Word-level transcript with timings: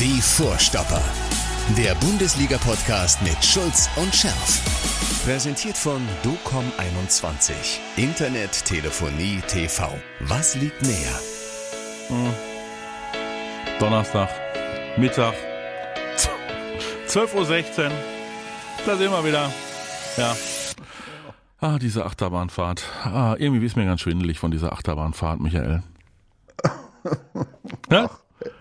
Die 0.00 0.20
Vorstopper. 0.20 1.02
Der 1.76 1.94
Bundesliga-Podcast 1.96 3.22
mit 3.22 3.44
Schulz 3.44 3.88
und 3.96 4.14
Scherf. 4.14 4.60
Präsentiert 5.24 5.76
von 5.76 6.00
DOCOM21. 6.24 7.52
Internet, 7.96 8.64
Telefonie, 8.64 9.40
TV. 9.46 9.88
Was 10.20 10.54
liegt 10.56 10.82
näher? 10.82 11.18
Donnerstag, 13.78 14.30
Mittag, 14.96 15.34
12.16 17.06 17.84
Uhr. 17.84 17.90
Da 18.86 18.96
sind 18.96 19.10
wir 19.10 19.24
wieder. 19.24 19.52
Ja. 20.16 20.34
Ah, 21.60 21.78
diese 21.78 22.04
Achterbahnfahrt. 22.04 22.82
Ah, 23.04 23.36
irgendwie 23.38 23.66
ist 23.66 23.76
mir 23.76 23.84
ganz 23.84 24.00
schwindelig 24.00 24.38
von 24.38 24.50
dieser 24.50 24.72
Achterbahnfahrt, 24.72 25.38
Michael. 25.38 25.82
ja? 27.90 28.10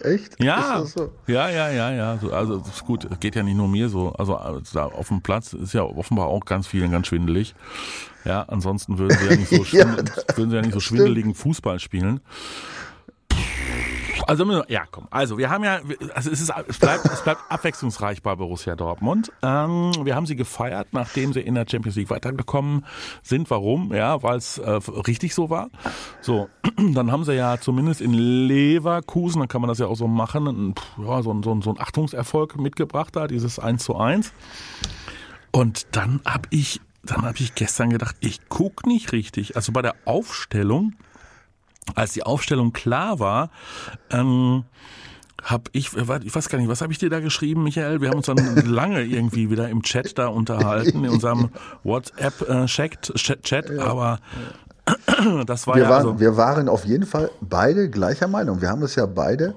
Echt? 0.01 0.41
Ja, 0.43 0.83
so? 0.85 1.11
ja, 1.27 1.49
ja, 1.49 1.69
ja, 1.69 1.91
ja. 1.91 2.17
So, 2.19 2.31
also 2.33 2.57
ist 2.57 2.85
gut, 2.85 3.07
geht 3.19 3.35
ja 3.35 3.43
nicht 3.43 3.55
nur 3.55 3.67
mir 3.67 3.89
so. 3.89 4.13
Also 4.13 4.35
äh, 4.35 4.61
da 4.73 4.85
auf 4.85 5.07
dem 5.09 5.21
Platz 5.21 5.53
ist 5.53 5.73
ja 5.73 5.83
offenbar 5.83 6.27
auch 6.27 6.45
ganz 6.45 6.67
vielen 6.67 6.91
ganz 6.91 7.07
schwindelig. 7.07 7.55
Ja, 8.25 8.43
ansonsten 8.43 8.97
würden 8.97 9.17
sie 9.17 9.25
ja 9.25 9.35
nicht 9.35 9.49
so, 9.49 9.55
Ja, 9.77 9.87
schwindel, 9.87 10.05
würden 10.35 10.49
sie 10.49 10.55
ja 10.55 10.61
nicht 10.61 10.73
so 10.73 10.77
das 10.79 10.83
stimmt. 10.83 10.99
schwindeligen 10.99 11.33
Fußball 11.35 11.79
spielen. 11.79 12.21
Also 14.31 14.63
ja, 14.69 14.85
komm. 14.89 15.07
Also 15.11 15.37
wir 15.37 15.49
haben 15.49 15.65
ja, 15.65 15.81
also 16.15 16.31
es 16.31 16.39
ist, 16.39 16.53
es 16.65 16.79
bleibt, 16.79 17.03
es 17.03 17.21
bleibt 17.21 17.41
abwechslungsreich 17.49 18.23
bei 18.23 18.33
Borussia 18.33 18.77
Dortmund. 18.77 19.29
Ähm, 19.41 19.91
wir 20.05 20.15
haben 20.15 20.25
sie 20.25 20.37
gefeiert, 20.37 20.87
nachdem 20.93 21.33
sie 21.33 21.41
in 21.41 21.53
der 21.53 21.65
Champions 21.69 21.97
League 21.97 22.09
weitergekommen 22.09 22.85
sind. 23.23 23.49
Warum? 23.49 23.93
Ja, 23.93 24.23
weil 24.23 24.37
es 24.37 24.57
äh, 24.57 24.69
richtig 25.05 25.35
so 25.35 25.49
war. 25.49 25.69
So, 26.21 26.47
dann 26.77 27.11
haben 27.11 27.25
sie 27.25 27.33
ja 27.33 27.59
zumindest 27.59 27.99
in 27.99 28.13
Leverkusen, 28.13 29.39
dann 29.39 29.49
kann 29.49 29.59
man 29.59 29.67
das 29.67 29.79
ja 29.79 29.87
auch 29.87 29.97
so 29.97 30.07
machen, 30.07 30.47
ein, 30.47 30.75
ja, 30.97 31.21
so, 31.21 31.41
so, 31.43 31.59
so 31.59 31.69
ein 31.69 31.79
Achtungserfolg 31.81 32.57
mitgebracht 32.57 33.13
da, 33.17 33.27
dieses 33.27 33.59
1 33.59 33.83
zu 33.83 33.97
1. 33.97 34.31
Und 35.51 35.93
dann 35.93 36.21
habe 36.25 36.47
ich, 36.51 36.79
dann 37.03 37.23
habe 37.23 37.37
ich 37.39 37.53
gestern 37.53 37.89
gedacht, 37.89 38.15
ich 38.21 38.39
guck 38.47 38.85
nicht 38.85 39.11
richtig. 39.11 39.57
Also 39.57 39.73
bei 39.73 39.81
der 39.81 39.95
Aufstellung 40.05 40.93
als 41.95 42.13
die 42.13 42.23
Aufstellung 42.23 42.73
klar 42.73 43.19
war, 43.19 43.49
ähm, 44.09 44.63
habe 45.43 45.63
ich, 45.71 45.95
äh, 45.95 46.19
ich 46.23 46.35
weiß 46.35 46.49
gar 46.49 46.59
nicht, 46.59 46.67
was 46.69 46.81
habe 46.81 46.93
ich 46.93 46.99
dir 46.99 47.09
da 47.09 47.19
geschrieben, 47.19 47.63
Michael? 47.63 48.01
Wir 48.01 48.09
haben 48.09 48.17
uns 48.17 48.27
dann 48.27 48.37
lange 48.65 49.03
irgendwie 49.03 49.49
wieder 49.49 49.69
im 49.69 49.81
Chat 49.81 50.17
da 50.17 50.27
unterhalten, 50.27 51.03
in 51.03 51.09
unserem 51.09 51.49
WhatsApp-Chat, 51.83 53.13
Chat, 53.43 53.79
aber 53.79 54.19
das 55.45 55.67
war 55.67 55.75
Wir, 55.75 55.83
ja 55.83 55.89
waren, 55.89 55.97
also, 55.97 56.19
wir 56.19 56.37
waren 56.37 56.69
auf 56.69 56.85
jeden 56.85 57.05
Fall 57.05 57.31
beide 57.41 57.89
gleicher 57.89 58.27
Meinung. 58.27 58.61
Wir 58.61 58.69
haben 58.69 58.83
es 58.83 58.95
ja 58.95 59.05
beide 59.05 59.55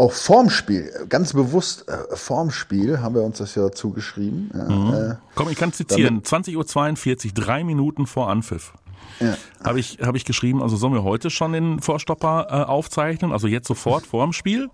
auch 0.00 0.12
vorm 0.12 0.48
Spiel, 0.48 0.92
ganz 1.08 1.32
bewusst 1.32 1.88
äh, 1.88 2.16
vorm 2.16 2.52
Spiel 2.52 3.00
haben 3.00 3.16
wir 3.16 3.22
uns 3.22 3.38
das 3.38 3.56
ja 3.56 3.72
zugeschrieben. 3.72 4.50
Ja, 4.54 4.64
Mhm. 4.64 4.94
äh, 4.94 5.14
komm, 5.34 5.48
ich 5.48 5.58
kann 5.58 5.72
zitieren, 5.72 6.22
20.42 6.22 7.26
Uhr, 7.26 7.32
drei 7.34 7.64
Minuten 7.64 8.06
vor 8.06 8.30
Anpfiff. 8.30 8.74
Ja. 9.20 9.36
Habe 9.64 9.80
ich, 9.80 9.98
hab 10.02 10.14
ich 10.14 10.24
geschrieben, 10.24 10.62
also 10.62 10.76
sollen 10.76 10.92
wir 10.94 11.02
heute 11.04 11.30
schon 11.30 11.52
den 11.52 11.80
Vorstopper 11.80 12.46
äh, 12.50 12.54
aufzeichnen, 12.70 13.32
also 13.32 13.46
jetzt 13.46 13.68
sofort 13.68 14.06
vor 14.06 14.24
dem 14.24 14.32
Spiel? 14.32 14.68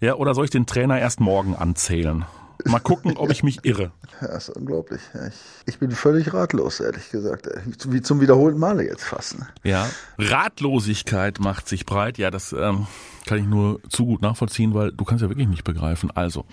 Ja, 0.00 0.14
oder 0.14 0.34
soll 0.34 0.44
ich 0.44 0.50
den 0.50 0.66
Trainer 0.66 0.98
erst 0.98 1.20
morgen 1.20 1.54
anzählen? 1.56 2.24
Mal 2.64 2.80
gucken, 2.80 3.16
ob 3.16 3.30
ich 3.30 3.44
mich 3.44 3.60
irre. 3.64 3.92
Ja, 4.20 4.36
ist 4.36 4.48
unglaublich. 4.50 5.00
Ich, 5.28 5.74
ich 5.74 5.78
bin 5.78 5.92
völlig 5.92 6.34
ratlos, 6.34 6.80
ehrlich 6.80 7.08
gesagt. 7.10 7.46
Äh, 7.46 7.60
Wie 7.86 8.02
zum 8.02 8.20
wiederholten 8.20 8.58
Male 8.58 8.84
jetzt 8.84 9.04
fast. 9.04 9.38
ne? 9.38 9.46
Ja, 9.62 9.88
Ratlosigkeit 10.18 11.38
macht 11.40 11.68
sich 11.68 11.86
breit. 11.86 12.18
Ja, 12.18 12.30
das 12.30 12.52
ähm, 12.52 12.86
kann 13.26 13.38
ich 13.38 13.46
nur 13.46 13.80
zu 13.88 14.06
gut 14.06 14.22
nachvollziehen, 14.22 14.74
weil 14.74 14.90
du 14.92 15.04
kannst 15.04 15.22
ja 15.22 15.28
wirklich 15.28 15.48
nicht 15.48 15.64
begreifen. 15.64 16.10
Also, 16.14 16.44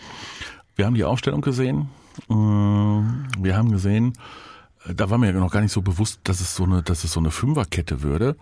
wir 0.75 0.85
haben 0.85 0.93
die 0.95 1.03
Aufstellung 1.05 1.41
gesehen. 1.41 1.89
Mm, 2.27 3.25
Wir 3.39 3.57
haben 3.57 3.71
gesehen, 3.71 4.13
da 4.93 5.09
war 5.09 5.17
mir 5.17 5.27
ja 5.27 5.39
noch 5.39 5.51
gar 5.51 5.61
nicht 5.61 5.71
so 5.71 5.81
bewusst, 5.81 6.19
dass 6.23 6.41
es 6.41 6.55
so 6.55 6.63
eine, 6.63 6.83
dass 6.83 7.03
es 7.03 7.11
so 7.11 7.19
eine 7.19 7.31
Fünferkette 7.31 8.01
würde 8.03 8.35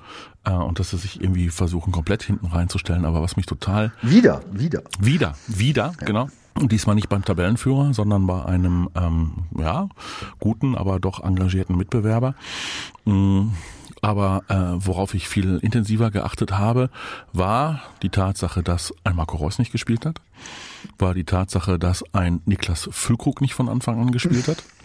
äh, 0.43 0.51
und 0.51 0.79
dass 0.79 0.89
sie 0.89 0.97
sich 0.97 1.21
irgendwie 1.21 1.49
versuchen, 1.49 1.91
komplett 1.91 2.23
hinten 2.23 2.47
reinzustellen. 2.47 3.05
Aber 3.05 3.21
was 3.21 3.37
mich 3.37 3.45
total 3.45 3.93
Wieder, 4.01 4.41
wieder. 4.51 4.83
wieder, 4.99 5.35
wieder, 5.47 5.93
genau. 5.99 6.27
Und 6.55 6.71
diesmal 6.71 6.95
nicht 6.95 7.09
beim 7.09 7.25
Tabellenführer, 7.25 7.93
sondern 7.93 8.27
bei 8.27 8.45
einem 8.45 8.89
ähm, 8.95 9.31
ja 9.57 9.89
guten, 10.39 10.75
aber 10.75 10.99
doch 10.99 11.23
engagierten 11.23 11.75
Mitbewerber. 11.77 12.35
Mm, 13.05 13.47
Aber 14.01 14.43
äh, 14.49 14.85
worauf 14.85 15.13
ich 15.13 15.27
viel 15.29 15.57
intensiver 15.59 16.11
geachtet 16.11 16.51
habe, 16.51 16.89
war 17.31 17.81
die 18.03 18.09
Tatsache, 18.09 18.61
dass 18.61 18.93
ein 19.03 19.15
Marco 19.15 19.37
Reus 19.37 19.59
nicht 19.59 19.71
gespielt 19.71 20.05
hat, 20.05 20.19
war 20.99 21.13
die 21.13 21.23
Tatsache, 21.23 21.79
dass 21.79 22.03
ein 22.13 22.41
Niklas 22.45 22.89
Füllkrug 22.91 23.41
nicht 23.41 23.53
von 23.53 23.69
Anfang 23.69 23.99
an 23.99 24.11
gespielt 24.11 24.47
hat 24.47 24.63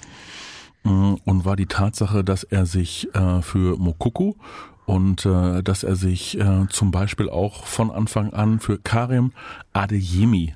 und 0.85 1.45
war 1.45 1.57
die 1.57 1.67
Tatsache, 1.67 2.25
dass 2.25 2.45
er 2.45 2.67
sich 2.67 3.09
äh, 3.15 3.43
für 3.43 3.77
Mokoko 3.77 4.37
und 4.87 5.27
äh, 5.27 5.63
dass 5.63 5.83
er 5.83 5.97
sich 5.97 6.39
äh, 6.39 6.67
zum 6.71 6.91
Beispiel 6.91 7.29
auch 7.29 7.67
von 7.67 7.91
Anfang 7.91 8.33
an 8.33 8.59
für 8.59 8.79
Karim 8.79 9.33
Adeyemi 9.75 10.55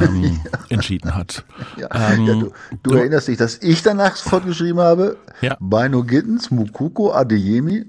ähm, 0.00 0.40
entschieden 0.68 1.14
hat. 1.14 1.44
Ja, 1.76 1.88
Ähm, 2.12 2.26
ja, 2.26 2.34
du, 2.34 2.52
du 2.82 2.94
erinnerst 2.94 3.28
dich, 3.28 3.36
dass 3.36 3.58
ich 3.62 3.82
danach 3.82 4.14
sofort 4.14 4.44
geschrieben 4.46 4.78
habe, 4.78 5.16
Ja. 5.40 5.56
Bino 5.58 6.04
Gittens, 6.04 6.50
Mukuko, 6.52 7.12
Adeyemi, 7.12 7.86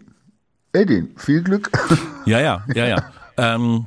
Edin, 0.73 1.09
viel 1.17 1.43
Glück. 1.43 1.69
Ja, 2.25 2.39
ja, 2.39 2.65
ja, 2.73 2.87
ja. 2.87 3.03
Ähm, 3.37 3.85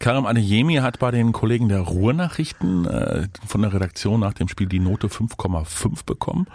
Karim 0.00 0.26
Adeyemi 0.26 0.74
hat 0.76 0.98
bei 0.98 1.12
den 1.12 1.30
Kollegen 1.30 1.68
der 1.68 1.82
Ruhrnachrichten 1.82 2.84
äh, 2.84 3.28
von 3.46 3.62
der 3.62 3.72
Redaktion 3.72 4.18
nach 4.18 4.34
dem 4.34 4.48
Spiel 4.48 4.66
die 4.66 4.80
Note 4.80 5.06
5,5 5.06 6.04
bekommen. 6.04 6.48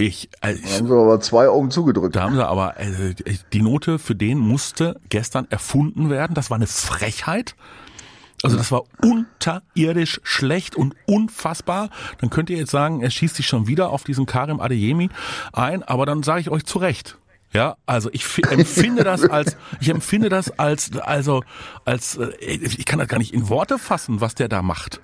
Ich, 0.00 0.28
äh, 0.40 0.54
Da 0.54 0.76
haben 0.78 0.86
sie 0.88 0.94
aber 0.94 1.20
zwei 1.20 1.48
Augen 1.48 1.70
zugedrückt. 1.70 2.16
Da 2.16 2.22
haben 2.22 2.34
sie 2.34 2.46
aber, 2.46 2.78
äh, 2.80 3.14
die 3.52 3.62
Note 3.62 3.98
für 3.98 4.14
den 4.14 4.38
musste 4.38 4.98
gestern 5.08 5.46
erfunden 5.50 6.10
werden. 6.10 6.34
Das 6.34 6.50
war 6.50 6.56
eine 6.56 6.66
Frechheit. 6.66 7.54
Also 8.42 8.56
das 8.56 8.72
war 8.72 8.84
unterirdisch 9.04 10.20
schlecht 10.22 10.74
und 10.74 10.94
unfassbar. 11.06 11.90
Dann 12.18 12.30
könnt 12.30 12.48
ihr 12.48 12.56
jetzt 12.56 12.70
sagen, 12.70 13.02
er 13.02 13.10
schießt 13.10 13.36
sich 13.36 13.46
schon 13.46 13.66
wieder 13.66 13.90
auf 13.90 14.02
diesen 14.04 14.24
Karim 14.24 14.60
Adeyemi 14.60 15.10
ein, 15.52 15.82
aber 15.82 16.06
dann 16.06 16.22
sage 16.22 16.40
ich 16.40 16.50
euch 16.50 16.64
zu 16.64 16.78
Recht. 16.78 17.18
Ja, 17.52 17.76
also 17.84 18.08
ich 18.12 18.24
fi- 18.24 18.42
empfinde 18.48 19.04
das 19.04 19.24
als, 19.28 19.56
ich 19.80 19.88
empfinde 19.90 20.28
das 20.30 20.58
als, 20.58 20.96
also 21.00 21.42
als, 21.84 22.16
äh, 22.16 22.28
ich 22.40 22.86
kann 22.86 22.98
das 23.00 23.08
gar 23.08 23.18
nicht 23.18 23.34
in 23.34 23.48
Worte 23.50 23.78
fassen, 23.78 24.20
was 24.22 24.34
der 24.36 24.48
da 24.48 24.62
macht. 24.62 25.00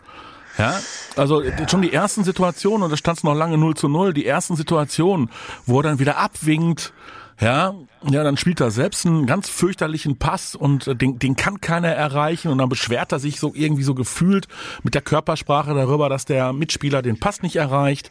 Ja, 0.58 0.78
also 1.16 1.42
schon 1.68 1.82
die 1.82 1.92
ersten 1.92 2.24
Situationen, 2.24 2.84
und 2.84 2.90
da 2.90 2.96
stand 2.96 3.18
es 3.18 3.24
noch 3.24 3.34
lange 3.34 3.58
0 3.58 3.74
zu 3.74 3.88
0, 3.88 4.14
die 4.14 4.26
ersten 4.26 4.56
Situationen, 4.56 5.30
wo 5.66 5.80
er 5.80 5.82
dann 5.82 5.98
wieder 5.98 6.18
abwinkt, 6.18 6.92
ja, 7.40 7.74
ja, 8.08 8.24
dann 8.24 8.38
spielt 8.38 8.60
er 8.60 8.70
selbst 8.70 9.04
einen 9.04 9.26
ganz 9.26 9.50
fürchterlichen 9.50 10.16
Pass 10.16 10.54
und 10.54 10.86
äh, 10.86 10.96
den, 10.96 11.18
den 11.18 11.36
kann 11.36 11.60
keiner 11.60 11.88
erreichen 11.88 12.50
und 12.50 12.58
dann 12.58 12.70
beschwert 12.70 13.12
er 13.12 13.18
sich 13.18 13.40
so 13.40 13.52
irgendwie 13.54 13.82
so 13.82 13.94
gefühlt 13.94 14.48
mit 14.82 14.94
der 14.94 15.02
Körpersprache 15.02 15.74
darüber, 15.74 16.08
dass 16.08 16.24
der 16.24 16.54
Mitspieler 16.54 17.02
den 17.02 17.20
Pass 17.20 17.42
nicht 17.42 17.56
erreicht. 17.56 18.10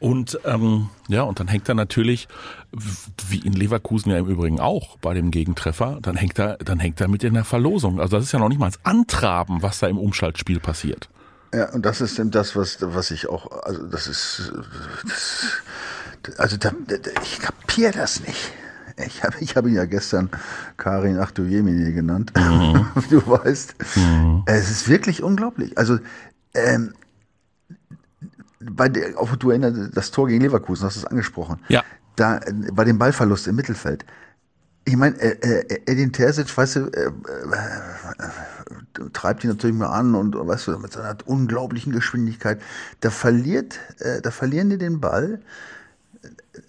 Und 0.00 0.40
ähm, 0.44 0.88
ja, 1.08 1.22
und 1.22 1.38
dann 1.38 1.48
hängt 1.48 1.68
er 1.68 1.76
natürlich, 1.76 2.26
wie 3.28 3.38
in 3.38 3.52
Leverkusen 3.52 4.10
ja 4.10 4.18
im 4.18 4.26
Übrigen 4.26 4.58
auch 4.58 4.98
bei 4.98 5.14
dem 5.14 5.30
Gegentreffer, 5.30 5.98
dann 6.02 6.16
hängt 6.16 6.38
er, 6.38 6.56
dann 6.58 6.80
hängt 6.80 7.00
er 7.00 7.08
mit 7.08 7.22
in 7.22 7.34
der 7.34 7.44
Verlosung. 7.44 8.00
Also 8.00 8.16
das 8.16 8.26
ist 8.26 8.32
ja 8.32 8.40
noch 8.40 8.48
nicht 8.48 8.58
mal 8.58 8.66
das 8.66 8.84
Antraben, 8.84 9.62
was 9.62 9.78
da 9.78 9.86
im 9.86 9.98
Umschaltspiel 9.98 10.58
passiert. 10.58 11.08
Ja, 11.54 11.70
und 11.72 11.86
das 11.86 12.00
ist 12.00 12.18
eben 12.18 12.30
das, 12.30 12.56
was, 12.56 12.78
was 12.80 13.10
ich 13.10 13.28
auch, 13.28 13.62
also 13.62 13.86
das 13.86 14.08
ist, 14.08 14.52
das, 15.04 16.38
also 16.38 16.56
da, 16.56 16.72
da, 16.86 16.96
ich 17.22 17.40
kapier 17.40 17.92
das 17.92 18.20
nicht. 18.20 18.52
Ich 19.04 19.22
habe 19.22 19.36
ich 19.40 19.56
hab 19.56 19.66
ihn 19.66 19.74
ja 19.74 19.84
gestern 19.84 20.30
Karin 20.76 21.18
Achtoyemini 21.18 21.92
genannt, 21.92 22.32
wie 22.34 23.08
du 23.10 23.26
weißt. 23.26 23.74
Es 24.46 24.70
ist 24.70 24.88
wirklich 24.88 25.22
unglaublich. 25.22 25.76
Also, 25.76 25.98
ähm, 26.54 26.94
bei 28.60 28.88
der, 28.88 29.18
auch 29.18 29.36
du 29.36 29.50
erinnerst, 29.50 29.96
das 29.96 30.10
Tor 30.10 30.28
gegen 30.28 30.40
Leverkusen, 30.42 30.86
hast 30.86 30.96
du 30.96 31.00
es 31.00 31.06
angesprochen. 31.06 31.60
Ja. 31.68 31.84
Da, 32.16 32.40
bei 32.72 32.84
dem 32.84 32.98
Ballverlust 32.98 33.46
im 33.46 33.56
Mittelfeld. 33.56 34.04
Ich 34.86 34.96
meine, 34.96 35.16
äh, 35.20 35.66
äh, 35.68 35.80
Edin 35.86 36.12
Terzic, 36.12 36.56
weißt 36.56 36.76
du, 36.76 36.80
äh, 36.86 37.06
äh, 37.06 38.05
treibt 39.12 39.44
ihn 39.44 39.50
natürlich 39.50 39.76
mal 39.76 39.88
an 39.88 40.14
und 40.14 40.34
weißt 40.34 40.68
du, 40.68 40.78
mit 40.78 40.92
seiner 40.92 41.16
unglaublichen 41.26 41.92
Geschwindigkeit. 41.92 42.60
Da 43.00 43.10
verliert, 43.10 43.78
äh, 43.98 44.20
da 44.20 44.30
verlieren 44.30 44.70
die 44.70 44.78
den 44.78 45.00
Ball. 45.00 45.40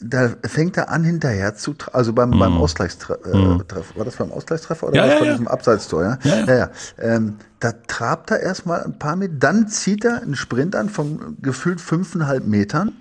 Da 0.01 0.35
fängt 0.45 0.75
er 0.77 0.89
an 0.89 1.03
hinterher 1.05 1.55
zu, 1.55 1.73
also 1.93 2.11
beim, 2.11 2.31
beim 2.31 2.57
Ausgleichstreffer, 2.57 3.25
äh, 3.25 3.63
Treff- 3.63 3.95
war 3.95 4.03
das 4.05 4.17
beim 4.17 4.31
Ausgleichstreffer 4.31 4.87
oder 4.87 4.95
Ja, 4.97 5.03
war 5.03 5.07
das 5.07 5.15
ja, 5.15 5.19
bei 5.21 5.25
ja. 5.27 5.31
diesem 5.31 5.47
Abseitstor, 5.47 6.03
ja? 6.03 6.19
Ja, 6.23 6.35
ja. 6.35 6.45
ja, 6.45 6.55
ja. 6.57 6.69
Ähm, 6.99 7.37
da 7.61 7.71
trabt 7.87 8.29
er 8.31 8.41
erstmal 8.41 8.83
ein 8.83 8.99
paar 8.99 9.15
Meter, 9.15 9.33
dann 9.39 9.69
zieht 9.69 10.03
er 10.03 10.21
einen 10.21 10.35
Sprint 10.35 10.75
an 10.75 10.89
von 10.89 11.37
gefühlt 11.41 11.79
fünfeinhalb 11.79 12.45
Metern 12.45 12.93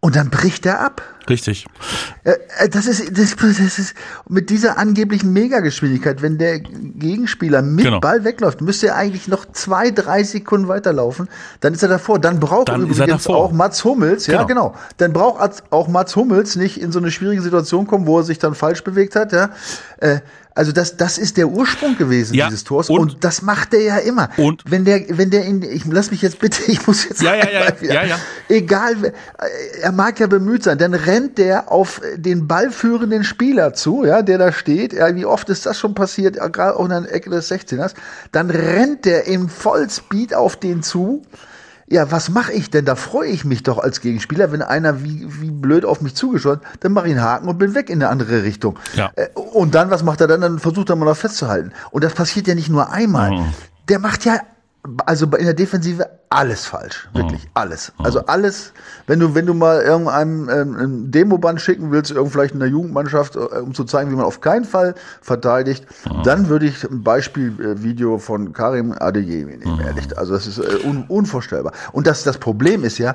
und 0.00 0.14
dann 0.16 0.30
bricht 0.30 0.64
er 0.64 0.80
ab. 0.80 1.02
Richtig. 1.28 1.66
Äh, 2.24 2.32
äh, 2.58 2.68
das 2.68 2.86
ist, 2.86 3.16
das, 3.16 3.36
das 3.36 3.78
ist 3.78 3.94
mit 4.28 4.50
dieser 4.50 4.78
angeblichen 4.78 5.32
Megageschwindigkeit, 5.32 6.20
wenn 6.22 6.38
der 6.38 6.60
Gegenspieler 6.60 7.62
mit 7.62 7.84
Genau. 7.84 8.00
Ball 8.00 8.24
wegläuft, 8.24 8.60
müsste 8.60 8.88
er 8.88 8.96
eigentlich 8.96 9.28
noch 9.28 9.44
zwei, 9.52 9.90
drei 9.90 10.24
Sekunden 10.24 10.68
weiterlaufen. 10.68 11.28
Dann 11.60 11.74
ist 11.74 11.82
er 11.82 11.88
davor. 11.88 12.18
Dann 12.18 12.40
braucht 12.40 12.68
Dann 12.68 12.82
er 12.82 12.88
übrigens 12.88 13.26
auch 13.26 13.52
Mats 13.52 13.84
Hummels, 13.84 14.26
ja 14.26 14.42
Genau. 14.42 14.70
genau. 14.70 14.74
Dann 14.96 15.12
braucht 15.12 15.62
auch 15.70 15.88
Mats 15.88 16.16
Hummels 16.16 16.56
nicht 16.56 16.80
in 16.80 16.92
so 16.92 16.98
eine 16.98 17.10
schwierige 17.10 17.42
Situation 17.42 17.86
kommen, 17.86 18.06
wo 18.06 18.18
er 18.18 18.24
sich 18.24 18.38
dann 18.38 18.54
falsch 18.54 18.82
bewegt 18.84 19.16
hat, 19.16 19.32
ja. 19.32 19.50
Äh, 20.00 20.20
also 20.54 20.70
das, 20.70 20.98
das 20.98 21.16
ist 21.16 21.38
der 21.38 21.48
Ursprung 21.48 21.96
gewesen 21.96 22.34
Ja, 22.34 22.44
dieses 22.48 22.64
Tors 22.64 22.90
und- 22.90 22.98
und, 22.98 23.24
das 23.24 23.40
macht 23.40 23.72
er 23.72 23.80
ja 23.80 23.96
immer. 23.96 24.28
Und- 24.36 24.62
wenn 24.66 24.84
der, 24.84 25.00
wenn 25.08 25.30
der 25.30 25.46
in, 25.46 25.62
ich 25.62 25.86
lass 25.86 26.10
mich 26.10 26.20
jetzt 26.20 26.40
bitte, 26.40 26.60
ich 26.70 26.86
muss 26.86 27.04
jetzt 27.08 27.22
Ja, 27.22 27.34
ja, 27.34 27.48
ja, 27.50 27.80
wieder- 27.80 27.94
ja, 27.94 28.04
ja. 28.04 28.18
egal, 28.50 29.14
er 29.80 29.92
mag 29.92 30.20
ja 30.20 30.26
bemüht 30.26 30.64
sein, 30.64 30.76
dann 30.76 30.92
rennt 30.92 31.21
der 31.30 31.70
auf 31.70 32.00
den 32.16 32.46
ballführenden 32.46 33.24
Spieler 33.24 33.74
zu, 33.74 34.04
ja, 34.04 34.22
der 34.22 34.38
da 34.38 34.52
steht. 34.52 34.92
Ja, 34.92 35.14
wie 35.14 35.26
oft 35.26 35.48
ist 35.48 35.66
das 35.66 35.78
schon 35.78 35.94
passiert, 35.94 36.36
ja, 36.36 36.48
gerade 36.48 36.76
auch 36.78 36.84
in 36.84 36.90
der 36.90 37.14
Ecke 37.14 37.30
des 37.30 37.50
16ers? 37.50 37.94
Dann 38.32 38.50
rennt 38.50 39.04
der 39.04 39.26
im 39.26 39.48
Vollspeed 39.48 40.34
auf 40.34 40.56
den 40.56 40.82
zu. 40.82 41.22
Ja, 41.88 42.10
was 42.10 42.30
mache 42.30 42.52
ich 42.52 42.70
denn? 42.70 42.84
Da 42.86 42.94
freue 42.94 43.28
ich 43.28 43.44
mich 43.44 43.62
doch 43.62 43.78
als 43.78 44.00
Gegenspieler, 44.00 44.50
wenn 44.50 44.62
einer 44.62 45.04
wie, 45.04 45.26
wie 45.40 45.50
blöd 45.50 45.84
auf 45.84 46.00
mich 46.00 46.14
zugeschaut, 46.14 46.60
dann 46.80 46.92
mache 46.92 47.08
ich 47.08 47.12
einen 47.12 47.22
Haken 47.22 47.48
und 47.48 47.58
bin 47.58 47.74
weg 47.74 47.90
in 47.90 48.02
eine 48.02 48.10
andere 48.10 48.44
Richtung. 48.44 48.78
Ja. 48.94 49.10
Äh, 49.16 49.28
Und 49.34 49.74
dann, 49.74 49.90
was 49.90 50.02
macht 50.02 50.20
er 50.22 50.26
dann? 50.26 50.40
Dann 50.40 50.58
versucht 50.58 50.88
er 50.88 50.96
mal 50.96 51.04
noch 51.04 51.16
festzuhalten. 51.16 51.72
Und 51.90 52.02
das 52.02 52.14
passiert 52.14 52.46
ja 52.46 52.54
nicht 52.54 52.70
nur 52.70 52.90
einmal. 52.90 53.32
Mhm. 53.32 53.54
Der 53.88 53.98
macht 53.98 54.24
ja, 54.24 54.40
also 55.06 55.26
in 55.26 55.44
der 55.44 55.54
Defensive 55.54 56.10
alles 56.28 56.66
falsch. 56.66 57.08
Wirklich 57.12 57.48
alles. 57.54 57.92
Also 57.98 58.26
alles, 58.26 58.72
wenn 59.06 59.20
du, 59.20 59.34
wenn 59.34 59.46
du 59.46 59.54
mal 59.54 59.80
irgendeinem 59.80 60.48
ähm, 60.48 60.76
ein 60.76 61.10
Demoband 61.10 61.60
schicken 61.60 61.92
willst, 61.92 62.10
irgend 62.10 62.32
vielleicht 62.32 62.54
in 62.54 62.60
der 62.60 62.68
Jugendmannschaft, 62.68 63.36
äh, 63.36 63.38
um 63.38 63.74
zu 63.74 63.84
zeigen, 63.84 64.10
wie 64.10 64.16
man 64.16 64.24
auf 64.24 64.40
keinen 64.40 64.64
Fall 64.64 64.94
verteidigt, 65.20 65.86
dann 66.24 66.48
würde 66.48 66.66
ich 66.66 66.82
ein 66.84 67.02
Beispielvideo 67.02 68.18
von 68.18 68.52
Karim 68.52 68.92
Adeyemi 68.92 69.58
nehmen, 69.58 69.80
ehrlich. 69.80 70.18
Also 70.18 70.32
das 70.32 70.46
ist 70.46 70.58
äh, 70.58 70.84
un, 70.84 71.04
unvorstellbar. 71.06 71.72
Und 71.92 72.06
das, 72.06 72.24
das 72.24 72.38
Problem 72.38 72.82
ist 72.82 72.98
ja, 72.98 73.14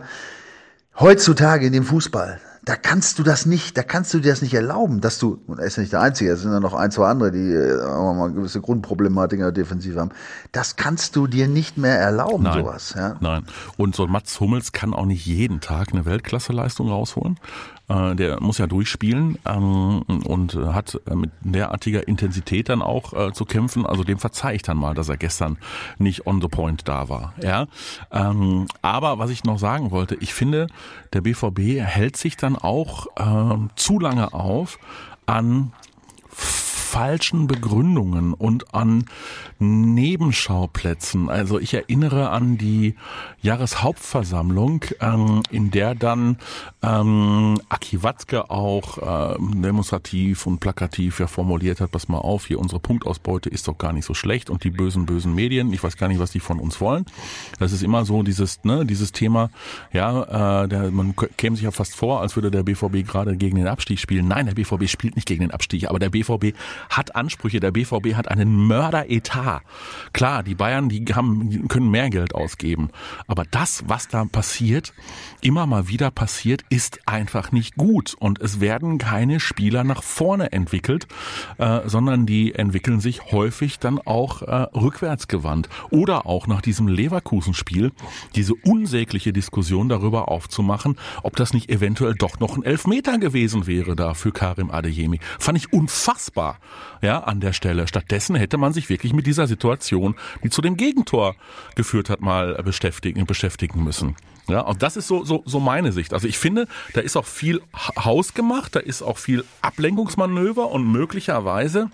heutzutage 1.00 1.66
in 1.66 1.74
dem 1.74 1.84
Fußball, 1.84 2.40
da 2.68 2.75
kannst 2.75 3.18
du 3.18 3.24
das 3.24 3.46
nicht, 3.46 3.78
da 3.78 3.84
kannst 3.84 4.14
du 4.14 4.19
dir 4.19 4.30
das 4.30 4.42
nicht 4.42 4.54
erlauben, 4.54 5.00
dass 5.00 5.19
du, 5.19 5.40
und 5.48 5.58
er 5.58 5.66
ist 5.66 5.78
ja 5.78 5.81
nicht 5.81 5.94
der 5.94 6.02
Einzige, 6.02 6.31
es 6.31 6.42
sind 6.42 6.52
ja 6.52 6.60
noch 6.60 6.74
ein, 6.74 6.92
zwei 6.92 7.08
andere, 7.08 7.31
die 7.31 7.54
äh, 7.54 7.78
wir 7.78 8.14
mal, 8.14 8.30
gewisse 8.30 8.60
Grundproblematik 8.60 9.40
in 9.40 9.46
der 9.46 9.54
Defensive 9.54 9.98
haben. 10.02 10.12
Das 10.52 10.75
kannst 10.75 11.16
du 11.16 11.28
dir 11.28 11.48
nicht 11.48 11.78
mehr 11.78 11.98
erlauben, 11.98 12.44
Nein. 12.44 12.60
sowas. 12.60 12.94
Ja? 12.98 13.16
Nein. 13.22 13.46
Und 13.78 13.96
so 13.96 14.04
ein 14.04 14.12
Mats 14.12 14.38
Hummels 14.42 14.74
kann 14.74 14.94
auch 14.94 15.06
nicht 15.06 15.25
jeden 15.25 15.62
Tag 15.62 15.94
eine 15.94 16.06
Weltklasseleistung 16.06 16.90
rausholen. 16.90 17.40
Äh, 17.89 18.16
Der 18.16 18.42
muss 18.42 18.57
ja 18.57 18.68
durchspielen 18.68 19.38
ähm, 19.45 20.01
und 20.25 20.56
hat 20.56 21.00
äh, 21.10 21.16
mit 21.16 21.31
derartiger 21.42 22.07
Intensität 22.07 22.69
dann 22.69 22.81
auch 22.81 23.13
äh, 23.13 23.31
zu 23.34 23.45
kämpfen. 23.45 23.86
Also 23.86 24.04
dem 24.04 24.18
verzeih 24.19 24.56
ich 24.56 24.62
dann 24.62 24.78
mal, 24.78 24.94
dass 24.94 25.10
er 25.10 25.18
gestern 25.18 25.57
nicht 25.98 26.28
on 26.28 26.42
the 26.42 26.48
point 26.48 26.88
da 26.88 27.07
war. 27.10 27.34
Ja. 27.42 27.68
Ähm, 28.12 28.68
Aber 28.81 29.19
was 29.19 29.30
ich 29.30 29.44
noch 29.44 29.60
sagen 29.60 29.92
wollte, 29.92 30.16
ich 30.16 30.34
finde, 30.34 30.68
der 31.13 31.22
BVB 31.22 31.80
hält 31.80 32.18
sich 32.18 32.36
dann 32.38 32.56
auch 32.57 33.07
ähm, 33.18 33.69
zu 33.75 34.00
lange 34.00 34.33
auf 34.33 34.80
an 35.25 35.72
falschen 36.88 37.48
Begründungen 37.48 38.34
und 38.34 38.74
an 38.74 39.06
Nebenschauplätzen. 39.60 41.30
Also 41.30 41.60
ich 41.60 41.74
erinnere 41.74 42.30
an 42.30 42.57
die 42.57 42.95
Jahreshauptversammlung, 43.42 44.86
ähm, 45.01 45.44
in 45.51 45.69
der 45.69 45.95
dann 45.95 46.38
ähm, 46.81 47.60
Aki 47.68 48.04
Watzke 48.04 48.50
auch 48.50 49.36
ähm, 49.38 49.62
demonstrativ 49.62 50.48
und 50.48 50.60
plakativ 50.60 51.19
ja 51.19 51.28
formuliert 51.28 51.81
hat, 51.81 51.92
pass 51.92 52.07
mal 52.07 52.19
auf, 52.19 52.48
hier 52.48 52.60
unsere 52.60 52.80
Punktausbeute 52.80 53.50
ist 53.50 53.68
doch 53.68 53.78
gar 53.78 53.92
nicht 53.92 54.06
so 54.06 54.13
schlecht 54.13 54.50
und 54.50 54.63
die 54.63 54.69
bösen, 54.69 55.06
bösen 55.06 55.36
Medien, 55.36 55.74
ich 55.74 55.83
weiß 55.83 55.98
gar 55.98 56.07
nicht, 56.07 56.19
was 56.19 56.31
die 56.31 56.40
von 56.40 56.57
uns 56.60 56.80
wollen. 56.80 57.06
Das 57.60 57.74
ist 57.74 57.83
immer 57.83 58.06
so 58.06 58.24
dieses, 58.24 58.63
ne, 58.63 58.86
dieses 58.86 59.12
Thema, 59.12 59.50
ja, 59.92 60.63
äh, 60.63 60.68
der, 60.69 60.90
man 60.92 61.13
käme 61.36 61.57
sich 61.57 61.66
ja 61.66 61.72
fast 61.72 61.95
vor, 61.95 62.22
als 62.22 62.38
würde 62.38 62.50
der 62.50 62.63
BVB 62.63 63.06
gerade 63.06 63.36
gegen 63.36 63.57
den 63.57 63.68
Abstieg 63.68 64.00
spielen. 64.00 64.30
Nein, 64.30 64.45
der 64.45 64.54
BVB 64.54 64.88
spielt 64.88 65.16
nicht 65.16 65.28
gegen 65.28 65.42
den 65.42 65.51
Abstieg, 65.51 65.90
aber 65.90 66.00
der 66.00 66.10
BVB 66.10 66.56
hat 66.90 67.16
Ansprüche, 67.16 67.60
der 67.60 67.72
BVB 67.72 68.16
hat 68.16 68.28
einen 68.28 68.68
Mörderetat. 68.68 69.62
Klar, 70.14 70.44
die 70.44 70.56
Bayern, 70.56 70.90
die 70.90 71.06
haben, 71.14 71.68
können 71.68 71.90
mehr 71.90 72.10
Geld 72.10 72.36
ausgeben. 72.36 72.90
Aber 73.28 73.44
das, 73.50 73.84
was 73.88 74.08
da 74.08 74.26
passiert, 74.26 74.94
immer 75.42 75.66
mal 75.66 75.88
wieder 75.88 76.12
passiert, 76.12 76.64
ist 76.70 77.00
einfach 77.08 77.52
nicht 77.52 77.76
gut. 77.76 78.16
Und 78.18 78.42
es 78.42 78.60
werden 78.60 78.98
keine 78.98 79.40
Spieler 79.40 79.84
nach 79.84 80.04
vorne 80.04 80.52
entwickelt, 80.52 81.08
äh, 81.58 81.82
sondern 81.86 82.26
die 82.26 82.56
entwickeln 82.56 83.00
sich 83.00 83.32
häufig 83.32 83.80
dann 83.80 84.00
auch 84.00 84.42
äh, 84.42 84.68
rückwärtsgewandt. 84.76 85.70
Oder 85.90 86.26
auch 86.26 86.48
nach 86.48 86.62
diesem 86.62 86.88
Leverkusen-Spiel 86.88 87.92
diese 88.36 88.54
unsägliche 88.54 89.34
Diskussion 89.34 89.90
darüber 89.90 90.30
aufzumachen, 90.30 90.98
ob 91.24 91.36
das 91.36 91.54
nicht 91.54 91.70
eventuell 91.70 92.16
doch 92.16 92.40
noch 92.40 92.58
ein 92.58 92.64
Elfmeter 92.64 93.18
gewesen 93.18 93.68
wäre 93.68 93.96
da 93.96 94.14
für 94.14 94.32
Karim 94.32 94.72
Adeyemi. 94.72 95.20
Fand 95.40 95.58
ich 95.58 95.74
unfassbar, 95.74 96.60
ja, 97.02 97.19
an 97.24 97.40
der 97.40 97.54
Stelle. 97.54 97.88
Stattdessen 97.88 98.36
hätte 98.36 98.58
man 98.58 98.74
sich 98.74 98.90
wirklich 98.90 99.14
mit 99.14 99.28
dieser 99.28 99.48
Situation, 99.48 100.16
die 100.44 100.50
zu 100.50 100.62
dem 100.62 100.78
Gegentor 100.78 101.36
geführt 101.75 102.10
hat, 102.10 102.22
mal 102.22 102.54
beschäftigen, 102.64 103.25
beschäftigen 103.25 103.84
müssen. 103.84 104.16
Ja, 104.50 104.62
und 104.62 104.81
das 104.81 104.96
ist 104.96 105.08
so, 105.08 105.25
so, 105.25 105.44
so 105.46 105.60
meine 105.60 105.92
Sicht. 105.92 106.14
Also 106.14 106.28
ich 106.28 106.38
finde, 106.38 106.68
da 106.94 107.02
ist 107.02 107.18
auch 107.18 107.25
viel 107.25 107.62
Ha- 107.74 108.06
Haus 108.06 108.34
gemacht, 108.34 108.75
da 108.75 108.80
ist 108.80 109.02
auch 109.02 109.18
viel 109.18 109.44
Ablenkungsmanöver 109.62 110.72
und 110.72 110.90
möglicherweise 110.90 111.90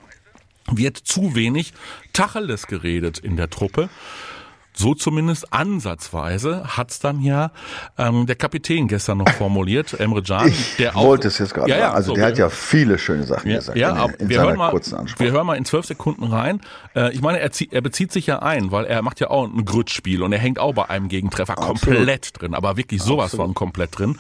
wird 0.72 0.98
zu 0.98 1.36
wenig 1.36 1.74
Tacheles 2.14 2.68
geredet 2.68 3.18
in 3.20 3.36
der 3.38 3.50
Truppe. 3.50 3.90
So 4.75 4.94
zumindest 4.96 5.54
ansatzweise 5.54 6.64
hat's 6.66 7.00
dann 7.00 7.22
ja 7.22 7.52
ähm, 7.98 8.25
der 8.25 8.36
Kapitän 8.36 8.88
gestern 8.88 9.20
noch 9.20 9.30
formuliert, 9.30 10.00
Emre 10.00 10.24
Can, 10.24 10.48
Ich 10.48 10.78
der 10.78 10.96
auch 10.98 11.06
wollte 11.06 11.28
es 11.28 11.38
jetzt 11.38 11.54
gerade 11.54 11.70
Ja, 11.70 11.78
ja. 11.78 11.92
Also 11.94 12.10
so, 12.12 12.16
der 12.16 12.25
hat 12.25 12.34
wir- 12.38 12.46
ja 12.46 12.50
viele 12.50 12.98
schöne 12.98 13.24
Sachen 13.24 13.50
ja, 13.50 13.58
gesagt 13.58 13.78
ja, 13.78 13.92
in, 13.92 13.98
aber 13.98 14.20
in 14.20 14.30
wir 14.30 14.36
seiner 14.38 14.48
hören 14.50 14.58
mal, 14.58 14.72
kurzen 14.72 14.96
Ansprache. 14.96 15.24
wir 15.25 15.31
hören 15.31 15.46
mal 15.46 15.56
in 15.58 15.66
zwölf 15.66 15.86
Sekunden 15.86 16.24
rein. 16.25 16.62
Äh, 16.96 17.14
ich 17.14 17.22
meine, 17.22 17.40
er, 17.40 17.52
zie- 17.52 17.70
er 17.72 17.81
bezieht 17.81 18.12
sich 18.12 18.28
ja 18.28 18.40
ein, 18.40 18.72
weil 18.72 18.86
er 18.86 19.02
macht 19.04 19.20
ja 19.20 19.30
auch 19.30 19.46
ein 19.46 19.64
Grützspiel 19.66 20.24
und 20.24 20.34
er 20.34 20.40
hängt 20.40 20.58
auch 20.60 20.74
bei 20.74 20.90
einem 20.90 21.08
Gegentreffer 21.08 21.56
komplett 21.56 22.42
drin, 22.42 22.54
aber 22.56 22.75
wirklich 22.78 23.02
sowas 23.04 23.36
von 23.36 23.54
komplett 23.54 23.98
drin. 24.00 24.18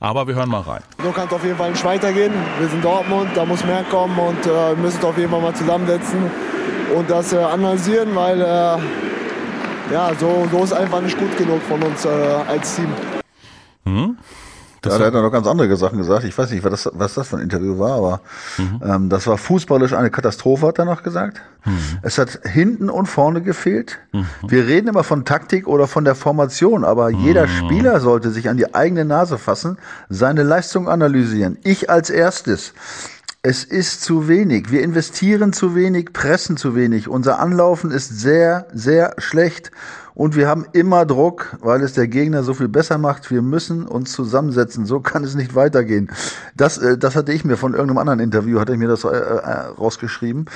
Aber 0.00 0.26
wir 0.28 0.34
hören 0.36 0.48
mal 0.48 0.60
rein. 0.60 0.82
So 1.02 1.10
kann 1.10 1.26
es 1.26 1.32
auf 1.32 1.44
jeden 1.44 1.56
Fall 1.56 1.70
nicht 1.72 1.84
weitergehen. 1.84 2.32
Wir 2.60 2.68
sind 2.68 2.84
Dortmund, 2.84 3.30
da 3.34 3.44
muss 3.44 3.64
mehr 3.64 3.84
kommen 3.90 4.16
und 4.18 4.46
äh, 4.46 4.48
wir 4.48 4.76
müssen 4.76 4.96
uns 4.96 5.04
auf 5.04 5.18
jeden 5.18 5.30
Fall 5.30 5.40
mal 5.42 5.54
zusammensetzen 5.54 6.30
und 6.96 7.10
das 7.10 7.32
äh, 7.32 7.38
analysieren, 7.38 8.14
weil 8.14 8.40
äh, 8.40 8.78
ja, 9.92 10.12
so, 10.18 10.46
so 10.50 10.64
ist 10.64 10.72
einfach 10.72 11.00
nicht 11.00 11.18
gut 11.18 11.36
genug 11.36 11.62
von 11.62 11.82
uns 11.82 12.04
äh, 12.04 12.08
als 12.48 12.76
Team. 12.76 12.88
Ja, 14.84 14.98
der 14.98 15.06
hat 15.08 15.14
noch 15.14 15.32
ganz 15.32 15.46
andere 15.48 15.76
Sachen 15.76 15.98
gesagt. 15.98 16.24
Ich 16.24 16.36
weiß 16.36 16.50
nicht, 16.50 16.62
was 16.62 16.84
das, 16.84 16.92
was 16.94 17.14
das 17.14 17.28
für 17.28 17.36
ein 17.36 17.42
Interview 17.42 17.78
war, 17.78 17.96
aber 17.96 18.20
ähm, 18.84 19.08
das 19.08 19.26
war 19.26 19.36
fußballisch 19.36 19.94
eine 19.94 20.10
Katastrophe, 20.10 20.66
hat 20.66 20.78
er 20.78 20.84
noch 20.84 21.02
gesagt. 21.02 21.40
Es 22.02 22.18
hat 22.18 22.40
hinten 22.44 22.88
und 22.88 23.06
vorne 23.06 23.42
gefehlt. 23.42 23.98
Wir 24.46 24.66
reden 24.66 24.86
immer 24.88 25.02
von 25.02 25.24
Taktik 25.24 25.66
oder 25.66 25.88
von 25.88 26.04
der 26.04 26.14
Formation, 26.14 26.84
aber 26.84 27.10
jeder 27.10 27.48
Spieler 27.48 27.98
sollte 27.98 28.30
sich 28.30 28.48
an 28.48 28.56
die 28.56 28.72
eigene 28.74 29.04
Nase 29.04 29.38
fassen, 29.38 29.78
seine 30.08 30.44
Leistung 30.44 30.88
analysieren. 30.88 31.58
Ich 31.64 31.90
als 31.90 32.08
erstes. 32.10 32.72
Es 33.48 33.62
ist 33.62 34.02
zu 34.02 34.26
wenig. 34.26 34.72
Wir 34.72 34.82
investieren 34.82 35.52
zu 35.52 35.76
wenig, 35.76 36.12
pressen 36.12 36.56
zu 36.56 36.74
wenig. 36.74 37.06
Unser 37.06 37.38
Anlaufen 37.38 37.92
ist 37.92 38.18
sehr, 38.18 38.66
sehr 38.72 39.14
schlecht. 39.18 39.70
Und 40.16 40.34
wir 40.34 40.48
haben 40.48 40.66
immer 40.72 41.06
Druck, 41.06 41.56
weil 41.60 41.80
es 41.82 41.92
der 41.92 42.08
Gegner 42.08 42.42
so 42.42 42.54
viel 42.54 42.66
besser 42.66 42.98
macht. 42.98 43.30
Wir 43.30 43.42
müssen 43.42 43.86
uns 43.86 44.10
zusammensetzen. 44.10 44.84
So 44.84 44.98
kann 44.98 45.22
es 45.22 45.36
nicht 45.36 45.54
weitergehen. 45.54 46.10
Das, 46.56 46.78
äh, 46.78 46.98
das 46.98 47.14
hatte 47.14 47.32
ich 47.32 47.44
mir 47.44 47.56
von 47.56 47.74
irgendeinem 47.74 47.98
anderen 47.98 48.18
Interview, 48.18 48.58
hatte 48.58 48.72
ich 48.72 48.80
mir 48.80 48.88
das 48.88 49.04
äh, 49.04 49.16
äh, 49.16 49.50
rausgeschrieben. 49.78 50.46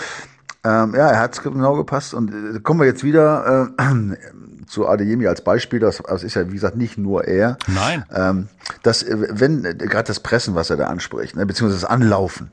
Ähm, 0.64 0.92
ja, 0.97 1.11
er 1.11 1.20
hat 1.20 1.40
genau 1.44 1.76
gepasst. 1.76 2.12
Und 2.12 2.64
kommen 2.64 2.80
wir 2.80 2.88
jetzt 2.88 3.04
wieder 3.04 3.73
äh, 3.78 3.82
zu 4.71 4.89
Adeyemi 4.89 5.27
als 5.27 5.43
Beispiel. 5.43 5.81
Das, 5.81 6.03
das 6.07 6.23
ist 6.23 6.35
ja, 6.35 6.49
wie 6.49 6.55
gesagt, 6.55 6.77
nicht 6.77 6.97
nur 6.97 7.25
er. 7.25 7.59
Nein. 7.67 8.05
Ähm, 8.15 8.49
das, 8.83 9.03
äh, 9.03 9.17
wenn, 9.31 9.65
äh, 9.65 9.75
gerade 9.75 10.07
das 10.07 10.21
Pressen, 10.21 10.55
was 10.55 10.71
er 10.71 10.77
da 10.77 10.87
anspricht, 10.87 11.37
ne, 11.37 11.45
beziehungsweise 11.45 11.83
das 11.83 11.91
Anlaufen. 11.91 12.50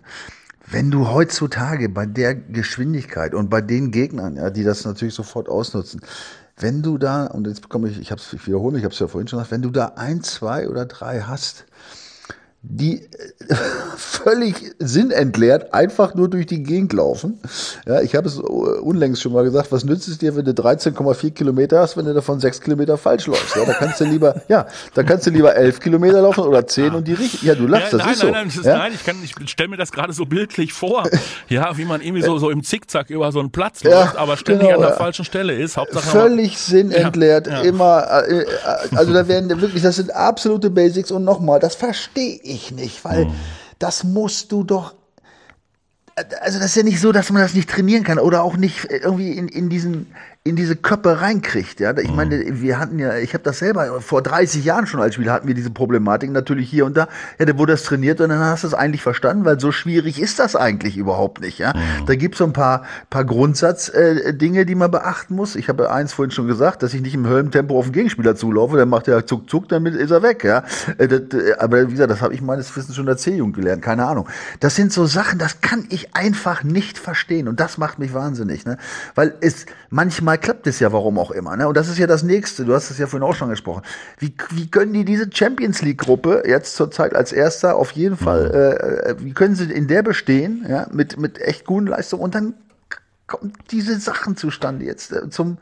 Wenn 0.69 0.91
du 0.91 1.07
heutzutage 1.07 1.87
bei 1.87 2.05
der 2.05 2.35
Geschwindigkeit 2.35 3.33
und 3.33 3.49
bei 3.49 3.61
den 3.61 3.91
Gegnern, 3.91 4.35
ja, 4.35 4.49
die 4.49 4.63
das 4.63 4.83
natürlich 4.83 5.13
sofort 5.13 5.47
ausnutzen, 5.47 6.01
wenn 6.57 6.81
du 6.81 6.97
da, 6.97 7.27
und 7.27 7.47
jetzt 7.47 7.69
komme 7.69 7.87
ich, 7.87 7.99
ich, 7.99 8.11
hab's, 8.11 8.33
ich 8.33 8.45
wiederhole 8.47 8.77
ich 8.77 8.83
habe 8.83 8.93
es 8.93 8.99
ja 8.99 9.07
vorhin 9.07 9.27
schon 9.27 9.37
gesagt, 9.37 9.51
wenn 9.51 9.61
du 9.61 9.69
da 9.69 9.93
ein, 9.95 10.23
zwei 10.23 10.67
oder 10.67 10.85
drei 10.85 11.21
hast, 11.21 11.65
die 12.61 13.03
äh, 13.03 13.55
völlig 13.97 14.55
sinnentleert 14.79 15.73
einfach 15.73 16.15
nur 16.15 16.29
durch 16.29 16.47
die 16.47 16.63
Gegend 16.63 16.93
laufen. 16.93 17.39
Ja, 17.85 18.01
ich 18.01 18.15
habe 18.15 18.27
es 18.27 18.39
unlängst 18.39 19.21
schon 19.21 19.33
mal 19.33 19.43
gesagt, 19.43 19.71
was 19.71 19.85
nützt 19.85 20.07
es 20.07 20.17
dir, 20.17 20.35
wenn 20.35 20.45
du 20.45 20.51
13,4 20.51 21.31
Kilometer 21.31 21.79
hast, 21.79 21.97
wenn 21.97 22.05
du 22.05 22.13
davon 22.13 22.39
6 22.39 22.61
Kilometer 22.61 22.97
falsch 22.97 23.27
läufst? 23.27 23.55
Ja, 23.55 23.65
da 23.65 23.73
kannst 23.73 24.01
du 24.01 24.05
lieber, 24.05 24.41
ja, 24.47 24.65
da 24.95 25.03
kannst 25.03 25.27
du 25.27 25.31
lieber 25.31 25.55
11 25.55 25.79
Kilometer 25.79 26.21
laufen 26.21 26.41
oder 26.41 26.65
10 26.65 26.95
und 26.95 27.07
die 27.07 27.13
richtig, 27.13 27.43
ja, 27.43 27.55
du 27.55 27.67
lachst, 27.67 27.93
ja, 27.93 27.97
das 27.99 28.05
nein, 28.05 28.13
ist 28.13 28.19
so. 28.19 28.25
Nein, 28.27 28.33
nein, 28.33 28.47
das 28.47 28.57
ist, 28.57 28.65
ja? 28.65 28.77
nein, 28.77 28.91
ich 28.93 29.05
kann, 29.05 29.15
ich 29.23 29.49
stelle 29.49 29.69
mir 29.69 29.77
das 29.77 29.91
gerade 29.91 30.13
so 30.13 30.25
bildlich 30.25 30.73
vor. 30.73 31.03
Ja, 31.49 31.77
wie 31.77 31.85
man 31.85 32.01
irgendwie 32.01 32.23
so, 32.23 32.37
so 32.39 32.49
im 32.49 32.63
Zickzack 32.63 33.09
über 33.09 33.31
so 33.31 33.39
einen 33.39 33.51
Platz 33.51 33.81
Ja, 33.81 34.01
läuft, 34.01 34.17
aber 34.17 34.37
ständig 34.37 34.67
genau, 34.67 34.81
an 34.81 34.87
der 34.87 34.97
falschen 34.97 35.23
Stelle 35.23 35.53
ist. 35.53 35.77
Hauptsache 35.77 36.09
Völlig 36.09 36.57
sinnentleert, 36.57 37.47
Ja, 37.47 37.53
ja. 37.53 37.61
immer, 37.61 38.23
äh, 38.27 38.41
äh, 38.41 38.45
also 38.95 39.13
da 39.13 39.27
werden 39.27 39.49
wirklich, 39.61 39.81
das 39.81 39.95
sind 39.95 40.13
absolute 40.13 40.69
Basics 40.69 41.11
und 41.11 41.23
nochmal, 41.23 41.59
das 41.59 41.75
verstehe 41.75 42.39
ich 42.43 42.46
nicht, 42.71 43.03
weil 43.05 43.25
Hm. 43.25 43.33
das 43.79 44.03
musst 44.03 44.51
du 44.51 44.63
doch, 44.63 44.95
also 46.41 46.59
das 46.59 46.67
ist 46.69 46.75
ja 46.75 46.83
nicht 46.83 46.99
so, 46.99 47.11
dass 47.11 47.29
man 47.31 47.41
das 47.41 47.53
nicht 47.53 47.69
trainieren 47.69 48.03
kann 48.03 48.19
oder 48.19 48.43
auch 48.43 48.57
nicht 48.57 48.85
irgendwie 48.89 49.31
in, 49.31 49.47
in 49.47 49.69
diesen 49.69 50.13
in 50.47 50.55
diese 50.55 50.75
Köpfe 50.75 51.21
reinkriegt. 51.21 51.79
Ja, 51.79 51.97
ich 51.97 52.11
meine, 52.11 52.61
wir 52.61 52.79
hatten 52.79 52.99
ja, 52.99 53.17
ich 53.17 53.33
habe 53.33 53.43
das 53.43 53.59
selber 53.59 54.01
vor 54.01 54.21
30 54.21 54.63
Jahren 54.63 54.87
schon 54.87 55.01
als 55.01 55.15
Spieler 55.15 55.33
hatten 55.33 55.47
wir 55.47 55.55
diese 55.55 55.69
Problematik 55.69 56.31
natürlich 56.31 56.69
hier 56.69 56.85
und 56.85 56.95
da. 56.97 57.07
Ja, 57.39 57.45
da 57.45 57.57
wurde 57.57 57.73
das 57.73 57.83
trainiert 57.83 58.21
und 58.21 58.29
dann 58.29 58.39
hast 58.39 58.63
du 58.63 58.67
es 58.67 58.73
eigentlich 58.73 59.01
verstanden, 59.01 59.45
weil 59.45 59.59
so 59.59 59.71
schwierig 59.71 60.21
ist 60.21 60.39
das 60.39 60.55
eigentlich 60.55 60.97
überhaupt 60.97 61.41
nicht. 61.41 61.59
Ja, 61.59 61.73
da 62.05 62.15
gibt's 62.15 62.37
so 62.37 62.45
ein 62.45 62.53
paar 62.53 62.83
paar 63.09 63.25
Grundsatzdinge, 63.25 64.23
äh, 64.23 64.33
Dinge, 64.33 64.65
die 64.65 64.75
man 64.75 64.91
beachten 64.91 65.35
muss. 65.35 65.55
Ich 65.55 65.69
habe 65.69 65.91
eins 65.91 66.13
vorhin 66.13 66.31
schon 66.31 66.47
gesagt, 66.47 66.83
dass 66.83 66.93
ich 66.93 67.01
nicht 67.01 67.13
im 67.15 67.27
Höllentempo 67.27 67.77
auf 67.77 67.85
den 67.85 67.93
Gegenspieler 67.93 68.35
zulaufe, 68.35 68.77
dann 68.77 68.89
macht 68.89 69.07
er 69.07 69.25
zuck 69.25 69.49
zuck, 69.49 69.67
damit 69.69 69.95
ist 69.95 70.11
er 70.11 70.21
weg. 70.23 70.43
Ja, 70.43 70.63
Äh, 70.97 71.07
das, 71.07 71.21
äh, 71.33 71.53
aber 71.59 71.87
wie 71.87 71.91
gesagt, 71.91 72.11
das 72.11 72.21
habe 72.21 72.33
ich 72.33 72.41
meines 72.41 72.75
Wissens 72.75 72.95
schon 72.95 73.03
in 73.03 73.07
der 73.07 73.17
C-Jugend 73.17 73.55
gelernt, 73.55 73.81
keine 73.81 74.05
Ahnung. 74.05 74.27
Das 74.59 74.75
sind 74.75 74.91
so 74.93 75.05
Sachen, 75.05 75.39
das 75.39 75.61
kann 75.61 75.85
ich 75.89 76.15
einfach 76.15 76.63
nicht 76.63 76.97
verstehen 76.97 77.47
und 77.47 77.59
das 77.59 77.77
macht 77.77 77.99
mich 77.99 78.13
wahnsinnig, 78.13 78.65
ne? 78.65 78.77
Weil 79.15 79.33
es 79.41 79.65
manchmal 79.89 80.36
klappt 80.37 80.67
es 80.67 80.79
ja, 80.79 80.91
warum 80.93 81.19
auch 81.19 81.31
immer, 81.31 81.57
ne? 81.57 81.67
Und 81.67 81.75
das 81.75 81.89
ist 81.89 81.97
ja 81.97 82.07
das 82.07 82.23
nächste. 82.23 82.65
Du 82.65 82.73
hast 82.73 82.89
es 82.89 82.97
ja 82.97 83.07
vorhin 83.07 83.27
auch 83.27 83.35
schon 83.35 83.49
gesprochen. 83.49 83.83
Wie, 84.19 84.33
wie 84.51 84.69
können 84.69 84.93
die 84.93 85.05
diese 85.05 85.29
Champions 85.31 85.81
League 85.81 85.99
Gruppe 85.99 86.43
jetzt 86.45 86.75
zurzeit 86.75 87.15
als 87.15 87.31
erster 87.31 87.75
auf 87.75 87.91
jeden 87.91 88.17
Fall, 88.17 88.51
äh, 88.53 89.09
äh, 89.11 89.15
wie 89.19 89.33
können 89.33 89.55
sie 89.55 89.71
in 89.71 89.87
der 89.87 90.03
bestehen, 90.03 90.65
ja, 90.69 90.87
mit 90.91 91.17
mit 91.17 91.39
echt 91.41 91.65
guten 91.65 91.87
Leistungen 91.87 92.23
und 92.23 92.35
dann 92.35 92.53
kommen 93.27 93.53
diese 93.71 93.99
Sachen 93.99 94.37
zustande 94.37 94.85
jetzt 94.85 95.11
äh, 95.11 95.29
zum 95.29 95.57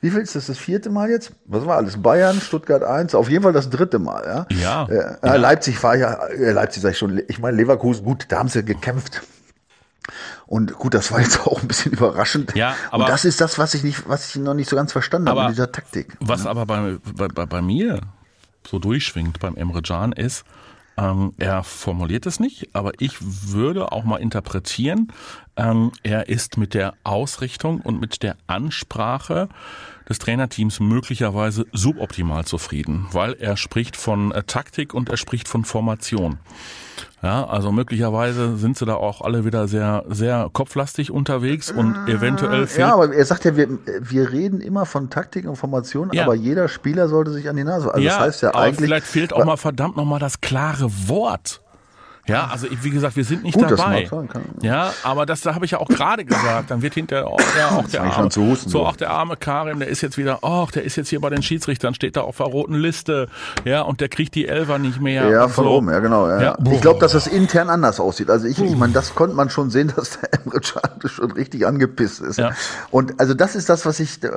wie 0.00 0.10
viel 0.10 0.20
ist 0.20 0.36
das 0.36 0.46
das 0.46 0.58
vierte 0.58 0.90
Mal 0.90 1.10
jetzt? 1.10 1.32
Was 1.46 1.66
war 1.66 1.78
alles? 1.78 2.00
Bayern, 2.00 2.40
Stuttgart 2.40 2.82
1, 2.82 3.14
auf 3.14 3.30
jeden 3.30 3.42
Fall 3.42 3.52
das 3.52 3.70
dritte 3.70 3.98
Mal, 3.98 4.46
ja. 4.50 4.56
Ja. 4.56 4.88
Äh, 4.88 5.16
äh, 5.22 5.36
Leipzig 5.36 5.82
war 5.82 5.96
ja, 5.96 6.26
äh, 6.26 6.52
Leipzig 6.52 6.82
sag 6.82 6.92
ich 6.92 6.98
schon, 6.98 7.20
ich 7.28 7.38
meine 7.38 7.56
Leverkusen, 7.56 8.04
gut, 8.04 8.26
da 8.28 8.38
haben 8.38 8.48
sie 8.48 8.62
gekämpft. 8.62 9.22
Und 10.46 10.74
gut, 10.74 10.94
das 10.94 11.10
war 11.12 11.20
jetzt 11.20 11.40
auch 11.46 11.60
ein 11.62 11.68
bisschen 11.68 11.92
überraschend. 11.92 12.54
Ja, 12.54 12.74
aber- 12.90 13.04
Und 13.04 13.10
das 13.10 13.24
ist 13.24 13.40
das, 13.40 13.58
was 13.58 13.74
ich 13.74 13.82
nicht, 13.82 14.08
was 14.08 14.30
ich 14.30 14.36
noch 14.42 14.54
nicht 14.54 14.68
so 14.70 14.76
ganz 14.76 14.92
verstanden 14.92 15.28
habe 15.28 15.40
Aber 15.40 15.48
in 15.48 15.54
dieser 15.54 15.72
Taktik. 15.72 16.16
Was 16.20 16.46
aber 16.46 16.66
bei, 16.66 16.98
bei, 17.16 17.28
bei, 17.28 17.46
bei 17.46 17.62
mir 17.62 18.00
so 18.66 18.78
durchschwingt 18.78 19.40
beim 19.40 19.56
Emre 19.56 19.82
Can 19.82 20.12
ist, 20.12 20.44
ähm, 20.98 21.34
er 21.36 21.62
formuliert 21.62 22.24
es 22.26 22.40
nicht, 22.40 22.70
aber 22.74 22.92
ich 23.00 23.16
würde 23.20 23.92
auch 23.92 24.04
mal 24.04 24.16
interpretieren, 24.16 25.12
ähm, 25.56 25.92
er 26.02 26.28
ist 26.28 26.56
mit 26.56 26.72
der 26.74 26.94
Ausrichtung 27.04 27.80
und 27.82 28.00
mit 28.00 28.22
der 28.22 28.36
Ansprache 28.46 29.48
des 30.08 30.18
Trainerteams 30.18 30.80
möglicherweise 30.80 31.66
suboptimal 31.72 32.44
zufrieden, 32.44 33.06
weil 33.12 33.34
er 33.34 33.56
spricht 33.56 33.96
von 33.96 34.32
äh, 34.32 34.42
Taktik 34.44 34.94
und 34.94 35.08
er 35.08 35.16
spricht 35.16 35.48
von 35.48 35.64
Formation. 35.64 36.38
Ja, 37.22 37.44
also 37.46 37.72
möglicherweise 37.72 38.56
sind 38.56 38.76
sie 38.76 38.84
da 38.86 38.94
auch 38.94 39.20
alle 39.20 39.44
wieder 39.44 39.66
sehr, 39.68 40.04
sehr 40.08 40.48
kopflastig 40.52 41.10
unterwegs 41.10 41.70
und 41.70 41.94
eventuell 42.08 42.66
fehlt 42.66 42.78
Ja, 42.86 42.94
aber 42.94 43.12
er 43.12 43.24
sagt 43.24 43.44
ja, 43.44 43.56
wir, 43.56 43.68
wir 44.00 44.30
reden 44.30 44.60
immer 44.60 44.86
von 44.86 45.10
Taktik 45.10 45.48
und 45.48 45.56
Formation, 45.56 46.10
Ja. 46.12 46.24
aber 46.24 46.34
jeder 46.34 46.68
Spieler 46.68 47.08
sollte 47.08 47.32
sich 47.32 47.48
an 47.48 47.56
die 47.56 47.64
Nase. 47.64 47.92
Also 47.92 48.06
das 48.06 48.18
heißt 48.20 48.42
ja 48.42 48.48
aber 48.50 48.60
eigentlich. 48.60 48.84
vielleicht 48.84 49.06
fehlt 49.06 49.32
auch 49.32 49.44
mal 49.44 49.56
verdammt 49.56 49.96
noch 49.96 50.04
mal 50.04 50.18
das 50.20 50.40
klare 50.40 50.88
Wort. 51.08 51.62
Ja, 52.26 52.48
also 52.48 52.66
ich- 52.66 52.82
wie 52.82 52.90
gesagt, 52.90 53.16
wir 53.16 53.24
sind 53.24 53.42
nicht 53.44 53.54
Gut, 53.54 53.70
dabei. 53.70 54.08
ja, 54.62 54.92
aber 55.02 55.26
das 55.26 55.40
da 55.42 55.54
habe 55.54 55.64
ich 55.64 55.70
ja 55.72 55.78
auch 55.78 55.88
gerade 55.88 56.24
gesagt. 56.24 56.70
Dann 56.70 56.82
wird 56.82 56.94
hinterher 56.94 57.26
auch 57.28 57.40
der, 57.56 57.72
auch 57.72 57.88
der 57.88 58.02
arme, 58.02 58.16
an 58.16 58.30
zu 58.30 58.42
husten, 58.42 58.68
so 58.70 58.78
so. 58.80 58.86
auch 58.86 58.96
der 58.96 59.10
arme 59.10 59.36
Karim, 59.36 59.78
der 59.78 59.88
ist 59.88 60.00
jetzt 60.00 60.18
wieder, 60.18 60.40
ach, 60.42 60.70
der 60.72 60.84
ist 60.84 60.96
jetzt 60.96 61.08
hier 61.08 61.20
bei 61.20 61.30
den 61.30 61.42
Schiedsrichtern, 61.42 61.94
steht 61.94 62.16
da 62.16 62.22
auf 62.22 62.36
der 62.38 62.46
roten 62.46 62.74
Liste, 62.74 63.28
ja, 63.64 63.82
und 63.82 64.00
der 64.00 64.08
kriegt 64.08 64.34
die 64.34 64.48
Elfer 64.48 64.78
nicht 64.78 65.00
mehr. 65.00 65.28
Ja, 65.28 65.48
von 65.48 65.64
so. 65.64 65.70
oben, 65.70 65.90
ja 65.90 66.00
genau. 66.00 66.28
Ja. 66.28 66.40
Ja. 66.40 66.56
Ich 66.72 66.80
glaube, 66.80 67.00
dass 67.00 67.12
das 67.12 67.26
intern 67.26 67.70
anders 67.70 68.00
aussieht. 68.00 68.28
Also 68.30 68.46
ich, 68.46 68.60
ich 68.60 68.76
meine, 68.76 68.92
das 68.92 69.14
konnte 69.14 69.36
man 69.36 69.48
schon 69.50 69.70
sehen, 69.70 69.92
dass 69.96 70.18
der 70.20 70.34
Emre 70.34 70.60
Can 70.60 71.08
schon 71.08 71.30
richtig 71.32 71.66
angepisst 71.66 72.20
ist. 72.20 72.38
Ja. 72.38 72.50
Und 72.90 73.18
also 73.20 73.34
das 73.34 73.54
ist 73.56 73.68
das, 73.68 73.86
was 73.86 74.00
ich, 74.00 74.22
äh, 74.24 74.30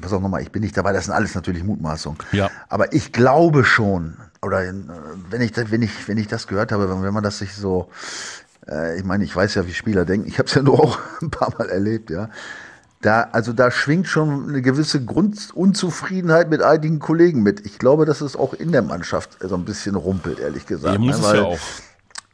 pass 0.00 0.12
auf 0.12 0.20
nochmal, 0.22 0.42
ich 0.42 0.50
bin 0.50 0.62
nicht 0.62 0.76
dabei, 0.76 0.92
das 0.92 1.04
sind 1.06 1.14
alles 1.14 1.34
natürlich 1.34 1.62
Mutmaßungen. 1.64 2.18
Ja. 2.32 2.50
Aber 2.68 2.92
ich 2.92 3.12
glaube 3.12 3.64
schon, 3.64 4.16
oder 4.42 4.64
äh, 4.64 4.72
wenn 5.30 5.40
ich, 5.40 5.52
wenn 5.56 5.82
ich, 5.82 6.08
wenn 6.08 6.18
ich 6.18 6.28
das 6.28 6.46
gehört 6.46 6.72
habe, 6.72 6.88
wenn 7.02 7.14
man 7.14 7.22
das 7.22 7.38
sich 7.38 7.54
so, 7.54 7.88
äh, 8.68 8.98
ich 8.98 9.04
meine, 9.04 9.24
ich 9.24 9.34
weiß 9.34 9.54
ja, 9.56 9.66
wie 9.66 9.74
Spieler 9.74 10.04
denken, 10.04 10.28
ich 10.28 10.38
habe 10.38 10.48
es 10.48 10.54
ja 10.54 10.62
nur 10.62 10.80
auch 10.80 10.98
ein 11.22 11.30
paar 11.30 11.52
Mal 11.58 11.68
erlebt, 11.68 12.10
ja. 12.10 12.30
Da, 13.00 13.28
also 13.30 13.52
da 13.52 13.70
schwingt 13.70 14.08
schon 14.08 14.48
eine 14.48 14.60
gewisse 14.60 15.04
Grundunzufriedenheit 15.04 16.50
mit 16.50 16.62
einigen 16.62 16.98
Kollegen 16.98 17.44
mit. 17.44 17.64
Ich 17.64 17.78
glaube, 17.78 18.06
dass 18.06 18.20
es 18.22 18.34
auch 18.34 18.54
in 18.54 18.72
der 18.72 18.82
Mannschaft 18.82 19.38
so 19.40 19.54
ein 19.54 19.64
bisschen 19.64 19.94
rumpelt, 19.94 20.40
ehrlich 20.40 20.66
gesagt. 20.66 20.98
Hier 20.98 20.98
muss 20.98 21.20
ne, 21.20 21.22
es 21.22 21.28
weil- 21.32 21.36
ja 21.36 21.44
auch. 21.44 21.58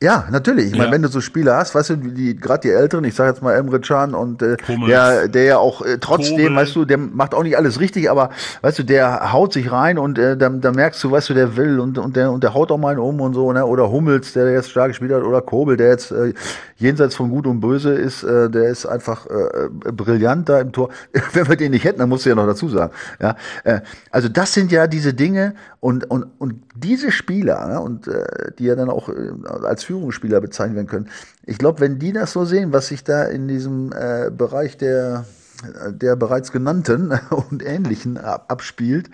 Ja, 0.02 0.26
natürlich. 0.30 0.66
Ich 0.66 0.72
meine, 0.72 0.86
Ja. 0.86 0.92
wenn 0.92 1.02
du 1.02 1.08
so 1.08 1.20
Spieler 1.22 1.56
hast, 1.56 1.74
weißt 1.74 1.90
du, 1.90 1.96
die 1.96 2.36
gerade 2.36 2.60
die 2.60 2.70
Älteren, 2.70 3.04
ich 3.04 3.14
sage 3.14 3.30
jetzt 3.30 3.42
mal 3.42 3.54
Emre 3.54 3.80
Can 3.80 4.14
und 4.14 4.42
äh, 4.42 4.56
Hummels. 4.68 4.88
der, 4.90 5.28
der 5.28 5.44
ja 5.44 5.58
auch 5.58 5.80
äh, 5.82 5.96
trotzdem, 5.98 6.36
Kobel. 6.36 6.56
weißt 6.56 6.76
du, 6.76 6.84
der 6.84 6.98
macht 6.98 7.34
auch 7.34 7.42
nicht 7.42 7.56
alles 7.56 7.80
richtig, 7.80 8.10
aber 8.10 8.28
weißt 8.60 8.80
du, 8.80 8.82
der 8.82 9.32
haut 9.32 9.52
sich 9.54 9.72
rein 9.72 9.96
und 9.96 10.18
äh, 10.18 10.36
dann, 10.36 10.60
dann 10.60 10.74
merkst 10.74 11.02
du, 11.02 11.10
weißt 11.10 11.30
du, 11.30 11.34
der 11.34 11.56
will 11.56 11.80
und, 11.80 11.96
und 11.96 12.16
der 12.16 12.30
und 12.32 12.42
der 12.44 12.52
haut 12.52 12.70
auch 12.70 12.76
mal 12.76 12.90
einen 12.90 12.98
um 12.98 13.20
und 13.20 13.32
so, 13.34 13.50
ne? 13.52 13.64
Oder 13.64 13.90
Hummels, 13.90 14.32
der 14.34 14.50
jetzt 14.52 14.70
stark 14.70 14.88
gespielt 14.88 15.12
hat, 15.12 15.22
oder 15.22 15.40
Kobel, 15.40 15.76
der 15.78 15.88
jetzt 15.90 16.10
äh, 16.10 16.34
jenseits 16.76 17.14
von 17.14 17.30
Gut 17.30 17.46
und 17.46 17.60
Böse 17.60 17.94
ist, 17.94 18.24
äh, 18.24 18.50
der 18.50 18.64
ist 18.68 18.84
einfach 18.84 19.26
äh, 19.26 19.32
äh, 19.88 19.92
brillant 19.92 20.48
da 20.50 20.60
im 20.60 20.72
Tor. 20.72 20.90
wenn 21.32 21.48
wir 21.48 21.56
den 21.56 21.70
nicht 21.70 21.84
hätten, 21.84 22.00
dann 22.00 22.08
musst 22.10 22.26
du 22.26 22.28
ja 22.30 22.34
noch 22.34 22.46
dazu 22.46 22.68
sagen. 22.68 22.92
Ja, 23.22 23.36
äh, 23.62 23.80
also 24.10 24.28
das 24.28 24.52
sind 24.52 24.70
ja 24.70 24.86
diese 24.86 25.14
Dinge 25.14 25.54
und 25.80 26.10
und 26.10 26.26
und 26.38 26.56
diese 26.74 27.10
Spieler 27.12 27.66
ne? 27.68 27.80
und 27.80 28.08
äh, 28.08 28.24
die 28.58 28.64
ja 28.64 28.74
dann 28.74 28.90
auch 28.90 29.08
äh, 29.08 29.12
als 29.64 29.83
Führungsspieler 29.84 30.40
bezeichnet 30.40 30.76
werden 30.76 30.86
können. 30.88 31.08
Ich 31.44 31.58
glaube, 31.58 31.80
wenn 31.80 31.98
die 31.98 32.12
das 32.12 32.32
so 32.32 32.44
sehen, 32.44 32.72
was 32.72 32.88
sich 32.88 33.04
da 33.04 33.24
in 33.24 33.48
diesem 33.48 33.92
äh, 33.92 34.30
Bereich 34.30 34.76
der 34.76 35.24
der 35.88 36.16
bereits 36.16 36.52
genannten 36.52 37.12
und 37.30 37.64
ähnlichen 37.64 38.18
ab, 38.18 38.46
abspielt, 38.48 39.08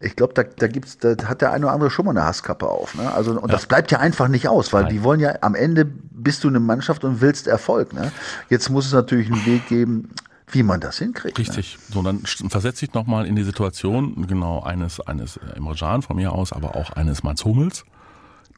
ich 0.00 0.14
glaube, 0.14 0.34
da, 0.34 0.42
da 0.42 0.66
gibt's, 0.66 0.98
da 0.98 1.16
hat 1.24 1.40
der 1.40 1.52
eine 1.52 1.66
oder 1.66 1.74
andere 1.74 1.90
schon 1.90 2.04
mal 2.04 2.10
eine 2.10 2.24
Hasskappe 2.24 2.68
auf. 2.68 2.94
Ne? 2.94 3.12
Also 3.12 3.40
und 3.40 3.52
das 3.52 3.66
bleibt 3.66 3.90
ja 3.90 3.98
einfach 3.98 4.28
nicht 4.28 4.48
aus, 4.48 4.72
weil 4.72 4.86
die 4.86 5.02
wollen 5.02 5.20
ja 5.20 5.36
am 5.40 5.54
Ende 5.54 5.84
bist 5.84 6.44
du 6.44 6.48
eine 6.48 6.60
Mannschaft 6.60 7.04
und 7.04 7.20
willst 7.20 7.46
Erfolg. 7.46 7.92
Ne? 7.92 8.12
Jetzt 8.50 8.68
muss 8.68 8.86
es 8.86 8.92
natürlich 8.92 9.30
einen 9.30 9.46
Weg 9.46 9.68
geben, 9.68 10.10
wie 10.48 10.62
man 10.62 10.80
das 10.80 10.98
hinkriegt. 10.98 11.38
Ne? 11.38 11.44
Richtig. 11.46 11.78
So, 11.90 12.02
dann 12.02 12.20
versetze 12.20 12.84
ich 12.84 12.94
nochmal 12.94 13.26
in 13.26 13.36
die 13.36 13.42
Situation, 13.42 14.26
genau, 14.26 14.62
eines, 14.62 15.00
eines 15.00 15.38
äh, 15.38 15.56
Emre 15.56 15.74
Can 15.74 16.02
von 16.02 16.16
mir 16.16 16.32
aus, 16.32 16.52
aber 16.52 16.76
auch 16.76 16.90
eines 16.90 17.22
Mats 17.22 17.44
Hummels. 17.44 17.84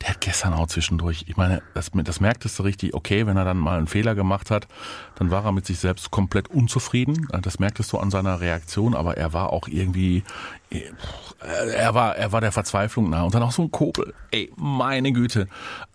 Der 0.02 0.10
hat 0.10 0.20
gestern 0.20 0.54
auch 0.54 0.68
zwischendurch, 0.68 1.24
ich 1.26 1.36
meine, 1.36 1.62
das, 1.74 1.90
das 1.92 2.20
merktest 2.20 2.58
du 2.58 2.62
richtig, 2.62 2.94
okay, 2.94 3.26
wenn 3.26 3.36
er 3.36 3.44
dann 3.44 3.56
mal 3.58 3.78
einen 3.78 3.88
Fehler 3.88 4.14
gemacht 4.14 4.50
hat, 4.50 4.68
dann 5.16 5.30
war 5.30 5.44
er 5.44 5.52
mit 5.52 5.66
sich 5.66 5.78
selbst 5.80 6.10
komplett 6.10 6.48
unzufrieden. 6.48 7.26
Das 7.42 7.58
merktest 7.58 7.92
du 7.92 7.98
an 7.98 8.10
seiner 8.10 8.40
Reaktion, 8.40 8.94
aber 8.94 9.16
er 9.16 9.32
war 9.32 9.52
auch 9.52 9.66
irgendwie, 9.66 10.22
er 10.70 11.94
war, 11.94 12.16
er 12.16 12.32
war 12.32 12.40
der 12.40 12.52
Verzweiflung 12.52 13.10
nah. 13.10 13.22
Und 13.22 13.34
dann 13.34 13.42
auch 13.42 13.52
so 13.52 13.62
ein 13.62 13.70
Kobel. 13.70 14.12
Ey, 14.30 14.50
meine 14.56 15.12
Güte. 15.12 15.46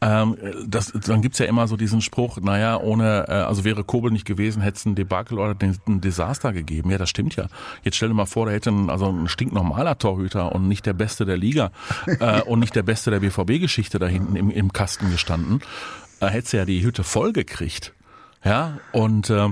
Ähm, 0.01 0.38
das, 0.65 0.92
dann 0.92 1.22
gibt's 1.22 1.39
ja 1.39 1.46
immer 1.46 1.68
so 1.68 1.77
diesen 1.77 2.01
Spruch, 2.01 2.39
naja, 2.42 2.80
ohne, 2.80 3.25
äh, 3.27 3.32
also 3.32 3.63
wäre 3.63 3.84
Kobel 3.84 4.12
nicht 4.12 4.25
gewesen, 4.25 4.62
hätte 4.62 4.77
es 4.77 4.86
ein 4.86 4.96
Debakel 4.96 5.38
oder 5.39 5.56
ein 5.62 6.01
Desaster 6.01 6.53
gegeben. 6.53 6.89
Ja, 6.89 6.98
das 6.98 7.10
stimmt 7.10 7.36
ja. 7.36 7.48
Jetzt 7.84 7.98
stell 7.98 8.10
dir 8.10 8.15
mal 8.15 8.25
vor, 8.25 8.46
da 8.46 8.51
hätte 8.51 8.72
ein, 8.72 8.89
also 8.89 9.12
ein 9.12 9.27
stinknormaler 9.27 9.98
Torhüter 9.98 10.53
und 10.53 10.68
nicht 10.68 10.86
der 10.86 10.94
Beste 10.94 11.25
der 11.25 11.38
Liga 11.38 11.72
äh, 12.20 12.42
und 12.42 12.60
nicht 12.60 12.75
der 12.75 12.84
Beste 12.84 13.12
der 13.12 13.20
BVB-Geschichte 13.20 14.00
da 14.00 14.08
hinten 14.08 14.36
im, 14.36 14.50
im 14.50 14.74
Kasten 14.74 15.12
gestanden. 15.12 15.62
Äh, 16.20 16.27
hätte 16.27 16.58
ja 16.58 16.65
die 16.65 16.84
Hütte 16.84 17.03
voll 17.03 17.34
gekriegt. 17.34 17.94
Ja, 18.44 18.80
und 18.92 19.30
äh, 19.30 19.50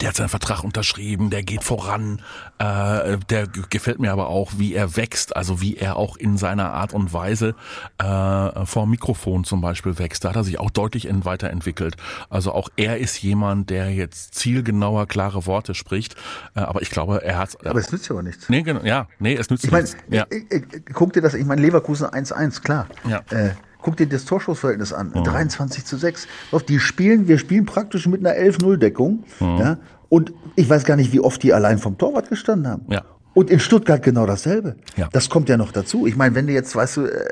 der 0.00 0.08
hat 0.08 0.16
seinen 0.16 0.28
Vertrag 0.28 0.64
unterschrieben, 0.64 1.30
der 1.30 1.42
geht 1.42 1.62
voran, 1.64 2.20
äh, 2.58 3.18
der 3.28 3.46
gefällt 3.46 3.98
mir 3.98 4.12
aber 4.12 4.28
auch, 4.28 4.52
wie 4.56 4.74
er 4.74 4.96
wächst, 4.96 5.36
also 5.36 5.60
wie 5.60 5.76
er 5.76 5.96
auch 5.96 6.16
in 6.16 6.36
seiner 6.36 6.72
Art 6.72 6.94
und 6.94 7.12
Weise 7.12 7.54
äh, 7.98 8.64
vor 8.64 8.84
dem 8.84 8.90
Mikrofon 8.90 9.44
zum 9.44 9.60
Beispiel 9.60 9.98
wächst. 9.98 10.24
Da 10.24 10.30
hat 10.30 10.36
er 10.36 10.44
sich 10.44 10.58
auch 10.58 10.70
deutlich 10.70 11.08
weiterentwickelt. 11.24 11.96
Also 12.30 12.52
auch 12.52 12.68
er 12.76 12.98
ist 12.98 13.22
jemand, 13.22 13.70
der 13.70 13.92
jetzt 13.92 14.34
zielgenauer, 14.34 15.06
klare 15.06 15.46
Worte 15.46 15.74
spricht. 15.74 16.16
Äh, 16.54 16.60
aber 16.60 16.82
ich 16.82 16.90
glaube, 16.90 17.22
er 17.22 17.38
hat. 17.38 17.64
Aber 17.66 17.78
es 17.78 17.92
nützt 17.92 18.08
ja 18.08 18.16
auch 18.16 18.22
nichts. 18.22 18.48
nee, 18.48 18.62
genau, 18.62 18.80
ja, 18.82 19.08
nee, 19.18 19.34
es 19.34 19.50
nützt 19.50 19.64
Ich 19.64 19.70
meine, 19.70 19.84
nichts. 19.84 19.96
Ja. 20.08 20.24
äh, 20.30 20.56
äh, 20.56 20.80
guck 20.92 21.12
dir 21.12 21.20
das, 21.20 21.34
ich 21.34 21.44
meine, 21.44 21.60
Leverkusen 21.60 22.06
1-1, 22.06 22.62
klar. 22.62 22.86
Ja. 23.06 23.20
Äh, 23.30 23.54
guck 23.82 23.96
dir 23.96 24.06
das 24.06 24.24
Torschussverhältnis 24.24 24.92
an. 24.92 25.12
23 25.12 25.84
zu 25.84 25.96
6. 25.96 26.26
Die 26.68 26.78
spielen, 26.78 27.28
wir 27.28 27.38
spielen 27.38 27.66
praktisch 27.66 28.06
mit 28.06 28.24
einer 28.24 28.36
11-0-Deckung. 28.36 29.24
Ja? 29.40 29.78
Und 30.08 30.32
ich 30.56 30.68
weiß 30.68 30.84
gar 30.84 30.96
nicht, 30.96 31.12
wie 31.12 31.20
oft 31.20 31.42
die 31.42 31.52
allein 31.52 31.78
vom 31.78 31.98
Torwart 31.98 32.28
gestanden 32.28 32.70
haben. 32.70 32.84
Ja. 32.88 33.02
Und 33.34 33.50
in 33.50 33.60
Stuttgart 33.60 34.02
genau 34.02 34.26
dasselbe. 34.26 34.76
Ja. 34.96 35.08
Das 35.12 35.30
kommt 35.30 35.48
ja 35.48 35.56
noch 35.56 35.72
dazu. 35.72 36.06
Ich 36.06 36.16
meine, 36.16 36.34
wenn 36.34 36.46
du 36.46 36.52
jetzt, 36.52 36.76
weißt 36.76 36.98
du, 36.98 37.06
äh, 37.06 37.24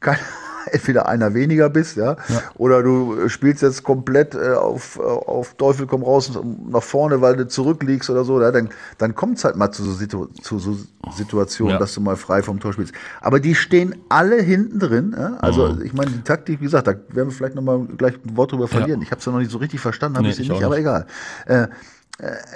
kein, 0.00 0.18
entweder 0.72 1.08
einer 1.08 1.34
weniger 1.34 1.68
bist, 1.70 1.96
ja, 1.96 2.16
oder 2.56 2.82
du 2.82 3.28
spielst 3.28 3.62
jetzt 3.62 3.82
komplett 3.82 4.34
äh, 4.34 4.52
auf, 4.52 4.98
äh, 4.98 5.02
auf 5.02 5.54
Teufel 5.54 5.86
komm 5.86 6.02
raus 6.02 6.30
nach 6.70 6.82
vorne, 6.82 7.20
weil 7.20 7.36
du 7.36 7.46
zurückliegst 7.48 8.10
oder 8.10 8.24
so, 8.24 8.40
ja, 8.40 8.50
dann, 8.50 8.68
dann 8.98 9.14
kommt's 9.14 9.44
halt 9.44 9.56
mal 9.56 9.70
zu 9.72 9.82
so, 9.84 9.92
Situ 9.92 10.26
zu 10.42 10.58
so 10.58 10.76
Situationen, 11.16 11.72
Ja. 11.74 11.78
dass 11.78 11.94
du 11.94 12.00
mal 12.00 12.16
frei 12.16 12.42
vom 12.42 12.60
Tor 12.60 12.72
spielst. 12.72 12.92
Aber 13.20 13.40
die 13.40 13.54
stehen 13.54 13.94
alle 14.08 14.40
hinten 14.42 14.78
drin. 14.78 15.14
Ja? 15.16 15.36
Also 15.40 15.68
Mhm. 15.68 15.82
ich 15.84 15.92
meine, 15.94 16.10
die 16.10 16.22
Taktik, 16.22 16.60
wie 16.60 16.64
gesagt, 16.64 16.86
da 16.86 16.92
werden 16.92 17.28
wir 17.28 17.30
vielleicht 17.30 17.54
noch 17.54 17.62
mal 17.62 17.86
gleich 17.96 18.14
ein 18.24 18.36
Wort 18.36 18.52
drüber 18.52 18.68
verlieren. 18.68 19.00
Ich 19.02 19.10
habe 19.10 19.18
es 19.18 19.24
ja 19.24 19.32
noch 19.32 19.38
nicht 19.38 19.50
so 19.50 19.58
richtig 19.58 19.80
verstanden, 19.80 20.18
habe 20.18 20.26
Nee, 20.28 20.32
ich 20.34 20.38
nicht, 20.48 20.62
aber 20.62 20.78
egal. 20.78 21.06
Äh, 21.46 21.62
äh, 21.62 21.68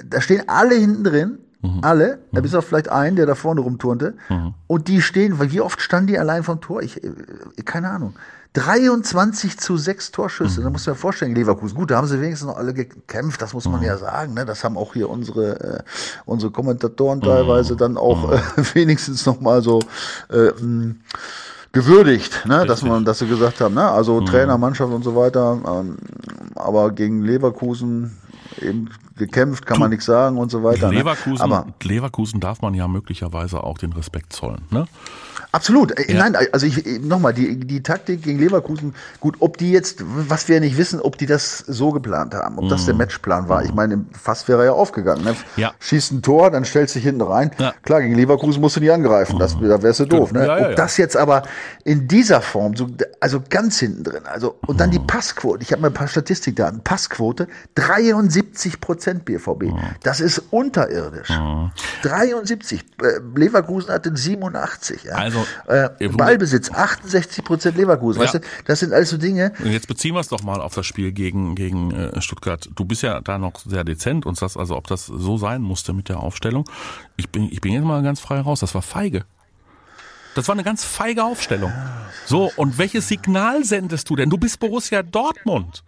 da 0.09 0.21
stehen 0.21 0.43
alle 0.47 0.75
hinten 0.75 1.05
drin. 1.05 1.39
Mhm. 1.65 1.79
Alle, 1.83 2.19
da 2.33 2.41
bis 2.43 2.55
auf 2.55 2.67
vielleicht 2.67 2.91
einen, 2.91 3.17
der 3.17 3.25
da 3.27 3.35
vorne 3.35 3.61
rumturnte. 3.63 4.15
Und 4.67 4.89
die 4.89 5.01
stehen, 5.01 5.39
weil 5.39 5.51
wie 5.51 5.61
oft 5.63 5.81
standen 5.81 6.09
die 6.09 6.19
allein 6.19 6.43
vom 6.43 6.61
Tor? 6.61 6.83
Ich, 6.83 7.03
äh, 7.03 7.11
keine 7.65 7.89
Ahnung. 7.91 8.15
23 8.53 9.59
zu 9.59 9.77
6 9.77 10.13
Torschüsse, 10.13 10.61
Mhm. 10.61 10.65
da 10.65 10.71
musst 10.71 10.87
du 10.87 10.93
dir 10.93 10.97
vorstellen, 10.97 11.35
Leverkusen. 11.35 11.77
Gut, 11.77 11.91
da 11.91 11.97
haben 11.97 12.07
sie 12.07 12.21
wenigstens 12.21 12.47
noch 12.49 12.57
alle 12.57 12.73
gekämpft, 12.73 13.43
das 13.43 13.53
muss 13.53 13.65
man 13.67 13.81
Mhm. 13.81 13.87
ja 13.87 13.97
sagen. 13.99 14.35
Ne? 14.35 14.45
Das 14.45 14.63
haben 14.63 14.77
auch 14.77 14.93
hier 14.93 15.11
unsere, 15.11 15.61
äh, 15.79 15.83
unsere 16.25 16.53
Kommentatoren 16.53 17.19
Mhm. 17.19 17.23
teilweise 17.25 17.75
dann 17.77 17.97
auch 17.97 18.31
äh, 18.31 18.39
wenigstens 18.75 19.27
noch 19.27 19.41
mal 19.41 19.61
so 19.63 19.81
äh, 20.31 20.51
mh, 20.63 20.95
gewürdigt, 21.73 22.45
ne? 22.47 22.65
dass 22.67 22.83
man, 22.83 23.05
dass 23.05 23.19
sie 23.19 23.27
gesagt 23.27 23.61
haben, 23.61 23.75
ne? 23.75 23.89
also 23.91 24.21
Mhm. 24.21 24.27
Trainer, 24.27 24.57
Mannschaft 24.59 24.93
und 24.93 25.03
so 25.03 25.17
weiter. 25.17 25.59
Ähm, 25.67 25.97
aber 26.55 26.93
gegen 26.93 27.23
Leverkusen 27.23 28.17
eben 28.61 28.89
gekämpft, 29.17 29.67
kann 29.67 29.79
man 29.79 29.91
nichts 29.91 30.07
sagen 30.07 30.37
und 30.39 30.51
so 30.51 30.63
weiter. 30.63 30.91
Leverkusen, 30.91 31.49
Ne? 31.49 31.57
Aber 31.57 31.67
Leverkusen 31.83 32.41
darf 32.41 32.63
man 32.63 32.75
ja 32.75 32.89
möglicherweise 32.89 33.63
auch 33.63 33.79
den 33.79 33.93
Respekt 33.93 34.33
zollen. 34.33 34.63
Ne? 34.71 34.87
Absolut. 35.55 35.97
Äh, 35.99 36.15
Nein, 36.15 36.37
also 36.53 36.67
ich 36.67 37.01
nochmal, 37.01 37.33
die, 37.33 37.57
die 37.57 37.81
Taktik 37.83 38.23
gegen 38.23 38.41
Leverkusen, 38.41 38.95
gut, 39.21 39.37
ob 39.39 39.57
die 39.57 39.71
jetzt, 39.71 40.03
was 40.05 40.49
wir 40.49 40.59
nicht 40.59 40.77
wissen, 40.77 41.01
ob 41.01 41.17
die 41.17 41.27
das 41.27 41.59
so 41.59 41.93
geplant 41.93 42.35
haben, 42.35 42.59
ob 42.59 42.69
das 42.69 42.87
der 42.87 42.95
Matchplan 42.95 43.49
war. 43.49 43.65
Ich 43.65 43.73
meine, 43.73 44.05
fast 44.21 44.49
wäre 44.49 44.63
er 44.63 44.65
ja 44.67 44.73
aufgegangen. 44.73 45.23
Ne? 45.23 45.33
Mhm. 45.33 45.37
Ja. 45.57 45.73
Schießt 45.79 46.11
ein 46.11 46.23
Tor, 46.23 46.51
dann 46.51 46.65
stellst 46.65 46.97
du 46.97 46.99
dich 46.99 47.07
hinten 47.07 47.23
rein. 47.23 47.53
Ja. 47.59 47.73
Klar, 47.83 48.03
gegen 48.03 48.17
Leverkusen 48.17 48.61
musst 48.61 48.75
du 48.75 48.81
nicht 48.81 48.91
angreifen. 48.91 49.39
Das, 49.39 49.57
da 49.61 49.83
wärst 49.83 50.01
du 50.01 50.07
doof. 50.07 50.33
Ne? 50.33 50.41
Ja, 50.41 50.59
ja, 50.59 50.65
ob 50.65 50.71
ja. 50.71 50.75
das 50.75 50.97
jetzt 50.97 51.17
aber 51.17 51.45
in 51.85 52.09
dieser 52.09 52.41
Form, 52.41 52.75
so, 52.75 52.89
also 53.21 53.41
ganz 53.49 53.79
hinten 53.79 54.03
drin, 54.03 54.23
also 54.27 54.57
und 54.67 54.81
dann 54.81 54.91
die 54.91 54.99
Mhm. 54.99 55.07
Passquote. 55.07 55.63
Ich 55.63 55.71
habe 55.71 55.83
mal 55.83 55.89
ein 55.89 55.95
paar 55.95 56.09
Statistikdaten. 56.09 56.81
Passquote 56.83 57.47
73 57.77 58.81
Prozent 58.81 59.25
BVB. 59.25 59.65
Mhm. 59.65 59.79
Das 60.03 60.21
ist 60.21 60.43
unterirdisch. 60.51 61.29
73. 62.03 62.81
Äh, 63.03 63.21
Leverkusen 63.37 63.93
hatte 63.93 64.11
87. 64.15 65.05
Ja? 65.05 65.15
Also, 65.15 65.44
äh, 65.67 66.09
Ballbesitz 66.09 66.71
68 66.71 67.45
Prozent 67.45 67.77
Leverkusen. 67.77 68.21
Ja. 68.21 68.27
Weißt 68.27 68.35
du, 68.35 68.41
das 68.67 68.81
sind 68.81 68.93
alles 68.93 69.11
so 69.11 69.17
Dinge. 69.17 69.53
Und 69.63 69.73
jetzt 69.73 69.89
beziehen 69.89 70.15
wir 70.15 70.21
es 70.21 70.29
doch 70.29 70.43
mal 70.43 70.61
auf 70.61 70.75
das 70.75 70.87
Spiel 70.87 71.13
gegen, 71.13 71.55
gegen 71.55 71.91
äh, 71.93 72.21
Stuttgart. 72.21 72.69
Du 72.75 72.85
bist 72.85 73.03
ja 73.03 73.21
da 73.21 73.39
noch 73.39 73.59
sehr 73.65 73.85
dezent 73.85 74.27
und 74.27 74.37
sagst 74.37 74.57
also, 74.57 74.77
ob 74.77 74.87
das 74.87 75.07
so 75.07 75.37
sein 75.39 75.63
musste 75.63 75.93
mit 75.93 76.09
der 76.09 76.21
Aufstellung. 76.21 76.69
Ich 77.17 77.31
bin, 77.31 77.49
ich 77.51 77.61
bin 77.61 77.73
jetzt 77.73 77.85
mal 77.85 78.03
ganz 78.03 78.21
frei 78.21 78.41
raus. 78.41 78.61
Das 78.61 78.75
war 78.75 78.83
feige. 78.83 79.25
Das 80.35 80.49
war 80.49 80.55
eine 80.55 80.65
ganz 80.65 80.85
feige 80.85 81.23
Aufstellung. 81.25 81.73
So, 82.27 82.51
und 82.57 82.77
welches 82.79 83.09
Signal 83.09 83.65
sendest 83.65 84.11
du 84.11 84.17
denn? 84.17 84.31
Du 84.31 84.37
bist 84.37 84.59
Borussia 84.59 85.03
Dortmund. 85.03 85.85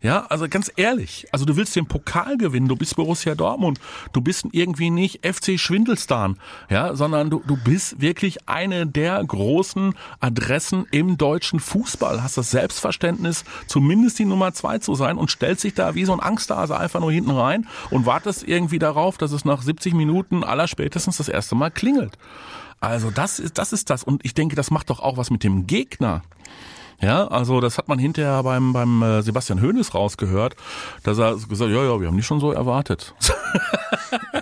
Ja, 0.00 0.26
also 0.26 0.48
ganz 0.48 0.70
ehrlich, 0.76 1.26
also 1.32 1.44
du 1.44 1.56
willst 1.56 1.74
den 1.74 1.86
Pokal 1.86 2.38
gewinnen, 2.38 2.68
du 2.68 2.76
bist 2.76 2.94
Borussia 2.94 3.34
Dortmund, 3.34 3.80
du 4.12 4.20
bist 4.20 4.46
irgendwie 4.52 4.90
nicht 4.90 5.26
FC 5.26 5.58
Schwindelstan, 5.58 6.38
ja, 6.70 6.94
sondern 6.94 7.30
du, 7.30 7.42
du 7.44 7.56
bist 7.56 8.00
wirklich 8.00 8.48
eine 8.48 8.86
der 8.86 9.24
großen 9.24 9.94
Adressen 10.20 10.86
im 10.92 11.18
deutschen 11.18 11.58
Fußball, 11.58 12.22
hast 12.22 12.36
das 12.38 12.52
Selbstverständnis, 12.52 13.44
zumindest 13.66 14.20
die 14.20 14.24
Nummer 14.24 14.52
zwei 14.54 14.78
zu 14.78 14.94
sein 14.94 15.18
und 15.18 15.32
stellst 15.32 15.64
dich 15.64 15.74
da 15.74 15.96
wie 15.96 16.04
so 16.04 16.12
ein 16.12 16.20
Angsthase 16.20 16.78
einfach 16.78 17.00
nur 17.00 17.10
hinten 17.10 17.32
rein 17.32 17.66
und 17.90 18.06
wartest 18.06 18.46
irgendwie 18.46 18.78
darauf, 18.78 19.18
dass 19.18 19.32
es 19.32 19.44
nach 19.44 19.62
70 19.62 19.94
Minuten 19.94 20.44
aller 20.44 20.68
spätestens 20.68 21.16
das 21.16 21.28
erste 21.28 21.56
Mal 21.56 21.70
klingelt. 21.70 22.16
Also 22.80 23.10
das 23.10 23.40
ist, 23.40 23.58
das 23.58 23.72
ist 23.72 23.90
das. 23.90 24.04
Und 24.04 24.24
ich 24.24 24.34
denke, 24.34 24.54
das 24.54 24.70
macht 24.70 24.90
doch 24.90 25.00
auch 25.00 25.16
was 25.16 25.30
mit 25.30 25.42
dem 25.42 25.66
Gegner. 25.66 26.22
Ja, 27.00 27.28
also 27.28 27.60
das 27.60 27.78
hat 27.78 27.88
man 27.88 27.98
hinterher 27.98 28.42
beim, 28.42 28.72
beim 28.72 29.02
äh, 29.02 29.22
Sebastian 29.22 29.62
Hoeneß 29.62 29.94
rausgehört, 29.94 30.56
dass 31.04 31.18
er 31.18 31.36
gesagt, 31.36 31.70
ja, 31.70 31.84
ja, 31.84 32.00
wir 32.00 32.08
haben 32.08 32.16
die 32.16 32.22
schon 32.24 32.40
so 32.40 32.52
erwartet. 32.52 33.14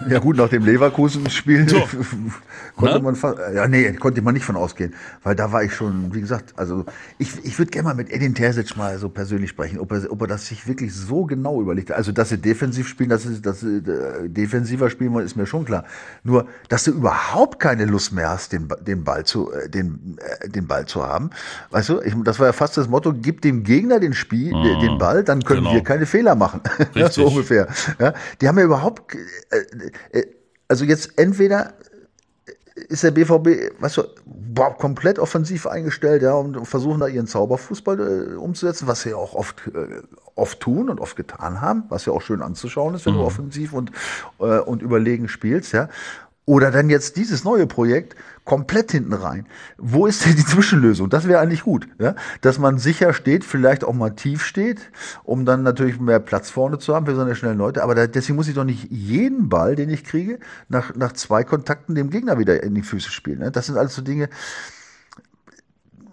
Ja 0.08 0.20
gut, 0.20 0.36
nach 0.36 0.48
dem 0.48 0.64
Leverkusen-Spiel 0.64 1.68
So. 1.68 1.80
konnte 2.76 2.96
Ne? 2.96 3.02
man 3.02 3.16
fast, 3.16 3.38
ja 3.54 3.66
nee, 3.66 3.92
konnte 3.94 4.22
man 4.22 4.34
nicht 4.34 4.44
von 4.44 4.56
ausgehen, 4.56 4.94
weil 5.22 5.34
da 5.34 5.50
war 5.50 5.64
ich 5.64 5.74
schon, 5.74 6.14
wie 6.14 6.20
gesagt, 6.20 6.54
also 6.56 6.84
ich, 7.18 7.44
ich 7.44 7.58
würde 7.58 7.70
gerne 7.70 7.88
mal 7.88 7.94
mit 7.94 8.10
Edin 8.10 8.34
Terzic 8.34 8.76
mal 8.76 8.98
so 8.98 9.08
persönlich 9.08 9.50
sprechen, 9.50 9.80
ob 9.80 9.92
er, 9.92 10.10
ob 10.10 10.20
er 10.20 10.26
das 10.28 10.46
sich 10.46 10.68
wirklich 10.68 10.94
so 10.94 11.24
genau 11.24 11.60
überlegt. 11.60 11.90
hat. 11.90 11.96
Also 11.96 12.12
dass 12.12 12.28
sie 12.28 12.38
defensiv 12.38 12.86
spielen, 12.86 13.08
dass 13.08 13.24
sie, 13.24 13.40
dass 13.40 13.60
sie 13.60 13.78
äh, 13.78 14.28
defensiver 14.28 14.90
spielen 14.90 15.12
wollen, 15.12 15.26
ist 15.26 15.36
mir 15.36 15.46
schon 15.46 15.64
klar. 15.64 15.84
Nur, 16.22 16.46
dass 16.68 16.84
du 16.84 16.92
überhaupt 16.92 17.58
keine 17.58 17.86
Lust 17.86 18.12
mehr 18.12 18.30
hast, 18.30 18.52
den, 18.52 18.68
den 18.86 19.02
Ball 19.04 19.24
zu, 19.24 19.50
äh, 19.52 19.68
den, 19.68 20.18
äh, 20.42 20.48
den 20.48 20.66
Ball 20.66 20.86
zu 20.86 21.02
haben, 21.04 21.30
weißt 21.70 21.88
du? 21.88 22.00
Ich, 22.02 22.14
das 22.22 22.38
war 22.38 22.45
ja 22.46 22.52
fast 22.52 22.76
das 22.76 22.88
Motto: 22.88 23.12
Gib 23.12 23.42
dem 23.42 23.62
Gegner 23.62 24.00
den 24.00 24.14
Spiel, 24.14 24.50
den- 24.52 24.80
den 24.80 24.98
Ball, 24.98 25.22
dann 25.24 25.42
können 25.44 25.60
Genau. 25.64 25.74
wir 25.74 25.82
keine 25.82 26.06
Fehler 26.06 26.34
machen. 26.34 26.60
so 27.10 27.26
ungefähr. 27.26 27.68
Ja, 28.00 28.14
die 28.40 28.48
haben 28.48 28.58
ja 28.58 28.64
überhaupt, 28.64 29.14
äh, 29.50 30.18
äh, 30.18 30.26
also 30.68 30.84
jetzt 30.84 31.18
entweder 31.18 31.74
ist 32.88 33.02
der 33.02 33.10
BVB, 33.10 33.72
weißt 33.80 33.96
du, 33.96 34.02
boah, 34.26 34.76
komplett 34.76 35.18
offensiv 35.18 35.66
eingestellt, 35.66 36.22
ja, 36.22 36.34
und 36.34 36.66
versuchen 36.66 37.00
da 37.00 37.06
ihren 37.06 37.26
Zauberfußball 37.26 38.00
äh, 38.00 38.34
umzusetzen, 38.36 38.86
was 38.86 39.00
sie 39.02 39.10
ja 39.10 39.16
auch 39.16 39.34
oft, 39.34 39.66
äh, 39.68 40.02
oft 40.34 40.60
tun 40.60 40.90
und 40.90 41.00
oft 41.00 41.16
getan 41.16 41.62
haben, 41.62 41.84
was 41.88 42.04
ja 42.04 42.12
auch 42.12 42.20
schön 42.20 42.42
anzuschauen 42.42 42.94
ist, 42.94 43.06
wenn 43.06 43.14
du 43.14 43.20
offensiv 43.20 43.72
und, 43.72 43.92
äh, 44.40 44.58
und 44.58 44.82
überlegen 44.82 45.28
spielst, 45.28 45.72
ja. 45.72 45.88
Oder 46.44 46.70
dann 46.70 46.90
jetzt 46.90 47.16
dieses 47.16 47.44
neue 47.44 47.66
Projekt 47.66 48.14
komplett 48.46 48.92
hinten 48.92 49.12
rein. 49.12 49.46
Wo 49.76 50.06
ist 50.06 50.24
denn 50.24 50.36
die 50.36 50.44
Zwischenlösung? 50.46 51.10
Das 51.10 51.28
wäre 51.28 51.40
eigentlich 51.40 51.64
gut, 51.64 51.86
ja? 51.98 52.14
dass 52.40 52.58
man 52.58 52.78
sicher 52.78 53.12
steht, 53.12 53.44
vielleicht 53.44 53.84
auch 53.84 53.92
mal 53.92 54.10
tief 54.10 54.42
steht, 54.42 54.80
um 55.24 55.44
dann 55.44 55.62
natürlich 55.62 56.00
mehr 56.00 56.20
Platz 56.20 56.48
vorne 56.48 56.78
zu 56.78 56.94
haben 56.94 57.04
für 57.04 57.14
seine 57.14 57.34
schnellen 57.34 57.58
Leute. 57.58 57.82
Aber 57.82 57.94
da, 57.94 58.06
deswegen 58.06 58.36
muss 58.36 58.48
ich 58.48 58.54
doch 58.54 58.64
nicht 58.64 58.90
jeden 58.90 59.50
Ball, 59.50 59.76
den 59.76 59.90
ich 59.90 60.04
kriege, 60.04 60.38
nach, 60.68 60.94
nach 60.94 61.12
zwei 61.12 61.44
Kontakten 61.44 61.94
dem 61.94 62.08
Gegner 62.08 62.38
wieder 62.38 62.62
in 62.62 62.74
die 62.74 62.82
Füße 62.82 63.10
spielen. 63.10 63.40
Ne? 63.40 63.50
Das 63.50 63.66
sind 63.66 63.76
alles 63.76 63.94
so 63.94 64.00
Dinge, 64.00 64.30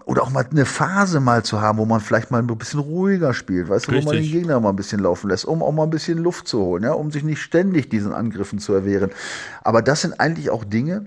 oder 0.05 0.23
auch 0.23 0.29
mal 0.29 0.45
eine 0.49 0.65
Phase 0.65 1.19
mal 1.19 1.43
zu 1.43 1.61
haben, 1.61 1.77
wo 1.77 1.85
man 1.85 2.01
vielleicht 2.01 2.29
mal 2.29 2.39
ein 2.39 2.47
bisschen 2.47 2.81
ruhiger 2.81 3.33
spielt, 3.33 3.69
weißt 3.69 3.87
du, 3.87 3.93
wo 3.93 4.01
man 4.01 4.15
den. 4.15 4.23
Gegner 4.23 4.59
mal 4.59 4.69
ein 4.69 4.75
bisschen 4.75 4.99
laufen 4.99 5.29
lässt, 5.29 5.45
um 5.45 5.63
auch 5.63 5.71
mal 5.71 5.83
ein 5.83 5.89
bisschen 5.89 6.17
Luft 6.17 6.47
zu 6.47 6.59
holen, 6.59 6.83
ja, 6.83 6.91
um 6.91 7.09
sich 7.11 7.23
nicht 7.23 7.41
ständig 7.41 7.89
diesen 7.89 8.13
Angriffen 8.13 8.59
zu 8.59 8.73
erwehren. 8.73 9.11
Aber 9.63 9.81
das 9.81 10.01
sind 10.01 10.19
eigentlich 10.19 10.49
auch 10.49 10.65
Dinge, 10.65 11.05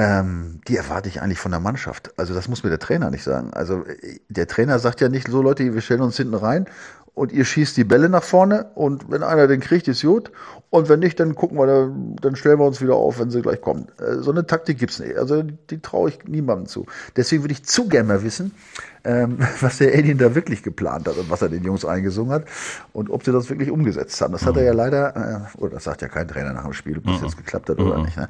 ähm, 0.00 0.62
die 0.66 0.78
erwarte 0.78 1.10
ich 1.10 1.20
eigentlich 1.20 1.38
von 1.38 1.50
der 1.50 1.60
Mannschaft. 1.60 2.18
Also 2.18 2.32
das 2.32 2.48
muss 2.48 2.64
mir 2.64 2.70
der 2.70 2.78
Trainer 2.78 3.10
nicht 3.10 3.22
sagen. 3.22 3.52
Also 3.52 3.84
äh, 3.84 4.18
der 4.30 4.46
Trainer 4.46 4.78
sagt 4.78 5.02
ja 5.02 5.10
nicht 5.10 5.28
so, 5.28 5.42
Leute, 5.42 5.74
wir 5.74 5.80
stellen 5.82 6.00
uns 6.00 6.16
hinten 6.16 6.34
rein 6.34 6.64
und 7.14 7.32
ihr 7.32 7.44
schießt 7.44 7.76
die 7.76 7.84
Bälle 7.84 8.08
nach 8.08 8.22
vorne 8.22 8.66
und 8.74 9.10
wenn 9.10 9.22
einer 9.22 9.46
den 9.46 9.60
kriegt, 9.60 9.88
ist 9.88 10.02
gut. 10.02 10.30
Und 10.72 10.88
wenn 10.88 11.00
nicht, 11.00 11.18
dann 11.18 11.34
gucken 11.34 11.58
wir, 11.58 11.66
da- 11.66 11.90
dann 12.22 12.36
stellen 12.36 12.60
wir 12.60 12.64
uns 12.64 12.80
wieder 12.80 12.94
auf, 12.94 13.18
wenn 13.18 13.28
sie 13.30 13.42
gleich 13.42 13.60
kommen. 13.60 13.88
Äh, 13.98 14.18
So 14.22 14.30
eine 14.30 14.46
Taktik 14.46 14.78
gibt's 14.78 15.00
nicht. 15.00 15.16
Also 15.16 15.42
die, 15.42 15.58
die 15.68 15.80
traue 15.80 16.10
ich 16.10 16.20
niemandem 16.28 16.66
zu. 16.66 16.86
Deswegen 17.16 17.42
würde 17.42 17.52
ich 17.52 17.64
zu 17.64 17.88
gerne 17.88 18.06
mal 18.06 18.22
wissen, 18.22 18.54
ähm, 19.02 19.38
was 19.60 19.78
der 19.78 19.98
Edin 19.98 20.16
da 20.18 20.36
wirklich 20.36 20.62
geplant 20.62 21.08
hat 21.08 21.16
und 21.16 21.28
was 21.28 21.42
er 21.42 21.48
den 21.48 21.64
Jungs 21.64 21.84
eingesungen 21.84 22.32
hat 22.32 22.44
und 22.92 23.10
ob 23.10 23.24
sie 23.24 23.32
das 23.32 23.50
wirklich 23.50 23.70
umgesetzt 23.72 24.20
haben. 24.20 24.32
Das 24.32 24.46
hat 24.46 24.56
er 24.56 24.62
ja 24.62 24.72
leider, 24.72 25.16
äh, 25.56 25.58
oder 25.60 25.74
das 25.74 25.84
sagt 25.84 26.02
ja 26.02 26.08
kein 26.08 26.28
Trainer 26.28 26.52
nach 26.52 26.62
dem 26.64 26.72
Spiel, 26.72 26.98
ob 26.98 27.04
das 27.06 27.20
jetzt 27.22 27.36
geklappt 27.36 27.68
hat 27.68 27.78
oder 27.80 27.98
nicht. 28.04 28.16
Ne? 28.16 28.28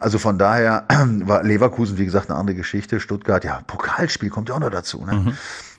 Also 0.00 0.18
von 0.18 0.38
daher 0.38 0.86
war 1.24 1.42
Leverkusen, 1.42 1.98
wie 1.98 2.06
gesagt, 2.06 2.30
eine 2.30 2.38
andere 2.38 2.56
Geschichte. 2.56 2.98
Stuttgart, 2.98 3.44
ja, 3.44 3.60
Pokalspiel 3.66 4.30
kommt 4.30 4.48
ja 4.48 4.54
auch 4.54 4.60
noch 4.60 4.70
dazu. 4.70 5.04
Ne? 5.04 5.36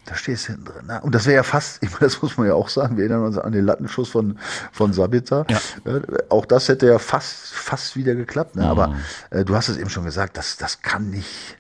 Da 0.09 0.15
stehst 0.15 0.47
du 0.47 0.53
hinten 0.53 0.65
drin. 0.65 0.87
Ne? 0.87 0.99
Und 1.01 1.13
das 1.13 1.27
wäre 1.27 1.35
ja 1.35 1.43
fast, 1.43 1.83
ich 1.83 1.91
meine, 1.91 2.05
das 2.05 2.19
muss 2.23 2.35
man 2.35 2.47
ja 2.47 2.55
auch 2.55 2.67
sagen, 2.69 2.97
wir 2.97 3.03
erinnern 3.03 3.25
uns 3.25 3.37
an 3.37 3.51
den 3.51 3.63
Lattenschuss 3.63 4.09
von, 4.09 4.39
von 4.71 4.91
Sabitzer. 4.91 5.45
Ja. 5.49 5.57
Äh, 5.85 6.01
Auch 6.29 6.47
das 6.47 6.67
hätte 6.67 6.87
ja 6.87 6.97
fast, 6.97 7.53
fast 7.53 7.95
wieder 7.95 8.15
geklappt. 8.15 8.55
Ne? 8.55 8.65
Aber 8.65 8.95
äh, 9.29 9.45
du 9.45 9.55
hast 9.55 9.69
es 9.69 9.77
eben 9.77 9.91
schon 9.91 10.05
gesagt, 10.05 10.35
das, 10.35 10.57
das 10.57 10.81
kann 10.81 11.11
nicht. 11.11 11.57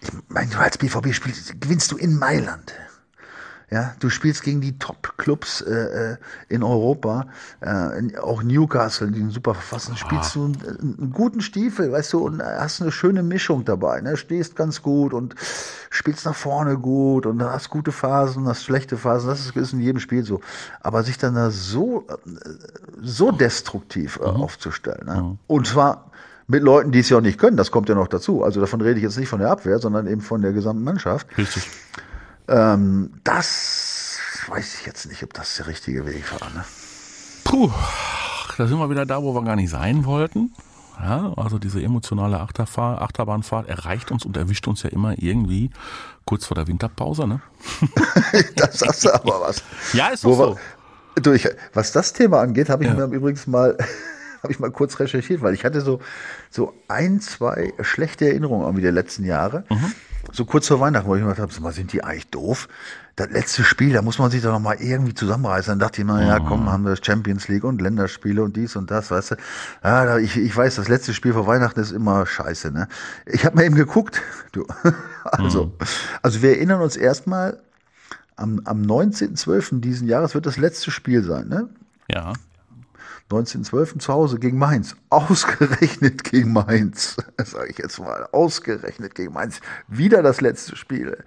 Ich 0.00 0.10
meine, 0.28 0.48
du 0.50 0.58
als 0.58 0.78
BVB 0.78 1.12
spielst, 1.12 1.60
gewinnst 1.60 1.90
du 1.90 1.96
in 1.96 2.16
Mailand. 2.16 2.72
Ja, 3.70 3.94
du 4.00 4.08
spielst 4.08 4.42
gegen 4.42 4.62
die 4.62 4.78
Top-Clubs 4.78 5.60
äh, 5.60 6.12
äh 6.12 6.16
in 6.48 6.62
Europa, 6.62 7.26
äh, 7.60 8.16
auch 8.18 8.42
Newcastle, 8.42 9.10
die 9.10 9.20
einen 9.20 9.30
super 9.30 9.52
verfassen. 9.54 9.96
Spielst 9.96 10.34
du 10.34 10.46
einen, 10.46 10.56
einen, 10.98 11.12
guten 11.12 11.42
Stiefel, 11.42 11.92
weißt 11.92 12.14
du, 12.14 12.24
und 12.24 12.42
hast 12.42 12.80
eine 12.80 12.90
schöne 12.90 13.22
Mischung 13.22 13.66
dabei. 13.66 14.00
Ne? 14.00 14.16
Stehst 14.16 14.56
ganz 14.56 14.80
gut 14.80 15.12
und 15.12 15.34
spielst 15.90 16.24
nach 16.24 16.34
vorne 16.34 16.78
gut 16.78 17.26
und 17.26 17.42
hast 17.42 17.68
gute 17.68 17.92
Phasen, 17.92 18.48
hast 18.48 18.64
schlechte 18.64 18.96
Phasen. 18.96 19.28
Das 19.28 19.40
ist, 19.40 19.54
ist 19.54 19.74
in 19.74 19.80
jedem 19.80 20.00
Spiel 20.00 20.24
so. 20.24 20.40
Aber 20.80 21.02
sich 21.02 21.18
dann 21.18 21.34
da 21.34 21.50
so, 21.50 22.06
äh, 22.08 22.14
so 23.02 23.32
destruktiv 23.32 24.18
äh, 24.22 24.30
mhm. 24.30 24.42
aufzustellen. 24.42 25.06
Ne? 25.06 25.22
Mhm. 25.22 25.38
Und 25.46 25.66
zwar 25.66 26.10
mit 26.46 26.62
Leuten, 26.62 26.90
die 26.90 27.00
es 27.00 27.10
ja 27.10 27.18
auch 27.18 27.22
nicht 27.22 27.38
können, 27.38 27.58
das 27.58 27.70
kommt 27.70 27.90
ja 27.90 27.94
noch 27.94 28.08
dazu. 28.08 28.42
Also 28.42 28.60
davon 28.60 28.80
rede 28.80 28.96
ich 28.96 29.02
jetzt 29.02 29.18
nicht 29.18 29.28
von 29.28 29.40
der 29.40 29.50
Abwehr, 29.50 29.78
sondern 29.78 30.06
eben 30.06 30.22
von 30.22 30.40
der 30.40 30.52
gesamten 30.52 30.82
Mannschaft. 30.82 31.26
Richtig. 31.36 31.68
Ähm, 32.48 33.10
das 33.24 34.18
weiß 34.48 34.80
ich 34.80 34.86
jetzt 34.86 35.06
nicht, 35.06 35.22
ob 35.22 35.34
das 35.34 35.56
der 35.56 35.66
richtige 35.66 36.06
Weg 36.06 36.24
war. 36.40 36.48
Ne? 36.50 36.64
Puh, 37.44 37.70
da 38.56 38.66
sind 38.66 38.78
wir 38.78 38.90
wieder 38.90 39.06
da, 39.06 39.22
wo 39.22 39.34
wir 39.34 39.44
gar 39.44 39.56
nicht 39.56 39.70
sein 39.70 40.04
wollten. 40.04 40.52
Ja, 41.00 41.32
also 41.36 41.58
diese 41.58 41.80
emotionale 41.80 42.40
Achterfahr 42.40 43.02
Achterbahnfahrt 43.02 43.68
erreicht 43.68 44.10
uns 44.10 44.24
und 44.24 44.36
erwischt 44.36 44.66
uns 44.66 44.82
ja 44.82 44.90
immer 44.90 45.14
irgendwie 45.16 45.70
kurz 46.24 46.44
vor 46.44 46.56
der 46.56 46.66
Winterpause, 46.66 47.28
ne? 47.28 47.40
das 48.56 48.80
sagst 48.80 49.04
du 49.04 49.14
aber 49.14 49.40
was. 49.40 49.62
Ja, 49.92 50.08
ist 50.08 50.24
doch 50.24 50.34
so. 50.34 50.58
Wir, 51.14 51.22
du, 51.22 51.32
ich, 51.32 51.48
was 51.72 51.92
das 51.92 52.12
Thema 52.14 52.40
angeht, 52.40 52.68
habe 52.68 52.82
ich 52.82 52.90
ja. 52.90 53.06
mir 53.06 53.14
übrigens 53.14 53.46
mal 53.46 53.78
habe 54.42 54.52
ich 54.52 54.58
mal 54.58 54.70
kurz 54.70 54.98
recherchiert, 54.98 55.42
weil 55.42 55.54
ich 55.54 55.64
hatte 55.64 55.80
so, 55.80 56.00
so 56.50 56.74
ein, 56.88 57.20
zwei 57.20 57.72
schlechte 57.80 58.26
Erinnerungen 58.26 58.62
irgendwie 58.62 58.82
der 58.82 58.92
letzten 58.92 59.24
Jahre. 59.24 59.64
Mhm. 59.68 59.92
So 60.32 60.44
kurz 60.44 60.68
vor 60.68 60.80
Weihnachten, 60.80 61.08
wo 61.08 61.14
ich 61.14 61.22
mir 61.22 61.34
gedacht 61.34 61.56
habe, 61.60 61.72
sind 61.72 61.92
die 61.92 62.04
eigentlich 62.04 62.28
doof? 62.30 62.68
Das 63.16 63.30
letzte 63.30 63.64
Spiel, 63.64 63.92
da 63.92 64.02
muss 64.02 64.18
man 64.18 64.30
sich 64.30 64.42
doch 64.42 64.52
noch 64.52 64.60
mal 64.60 64.76
irgendwie 64.78 65.14
zusammenreißen. 65.14 65.72
Dann 65.72 65.78
dachte 65.80 66.00
ich 66.00 66.06
mal, 66.06 66.24
ja, 66.24 66.38
komm, 66.38 66.70
haben 66.70 66.84
wir 66.84 66.96
Champions 67.02 67.48
League 67.48 67.64
und 67.64 67.80
Länderspiele 67.80 68.42
und 68.42 68.56
dies 68.56 68.76
und 68.76 68.90
das, 68.90 69.10
weißt 69.10 69.32
du. 69.32 69.36
Ja, 69.82 70.18
ich, 70.18 70.36
ich 70.36 70.56
weiß, 70.56 70.76
das 70.76 70.88
letzte 70.88 71.14
Spiel 71.14 71.32
vor 71.32 71.46
Weihnachten 71.46 71.80
ist 71.80 71.90
immer 71.90 72.26
scheiße, 72.26 72.70
ne? 72.70 72.86
Ich 73.26 73.44
habe 73.44 73.56
mir 73.56 73.64
eben 73.64 73.74
geguckt, 73.74 74.22
du. 74.52 74.66
Also, 75.24 75.66
mhm. 75.66 75.72
also 76.22 76.42
wir 76.42 76.50
erinnern 76.50 76.80
uns 76.80 76.96
erstmal, 76.96 77.60
am, 78.36 78.60
am 78.64 78.82
19.12. 78.82 79.80
diesen 79.80 80.06
Jahres 80.06 80.34
wird 80.34 80.46
das 80.46 80.56
letzte 80.56 80.90
Spiel 80.90 81.24
sein, 81.24 81.48
ne? 81.48 81.68
Ja. 82.10 82.34
1912 83.30 83.98
zu 83.98 84.10
Hause 84.10 84.38
gegen 84.38 84.56
Mainz. 84.56 84.96
Ausgerechnet 85.10 86.24
gegen 86.24 86.54
Mainz. 86.54 87.16
Sage 87.44 87.68
ich 87.68 87.78
jetzt 87.78 88.00
mal. 88.00 88.26
Ausgerechnet 88.32 89.14
gegen 89.14 89.34
Mainz. 89.34 89.60
Wieder 89.86 90.22
das 90.22 90.40
letzte 90.40 90.76
Spiel. 90.76 91.22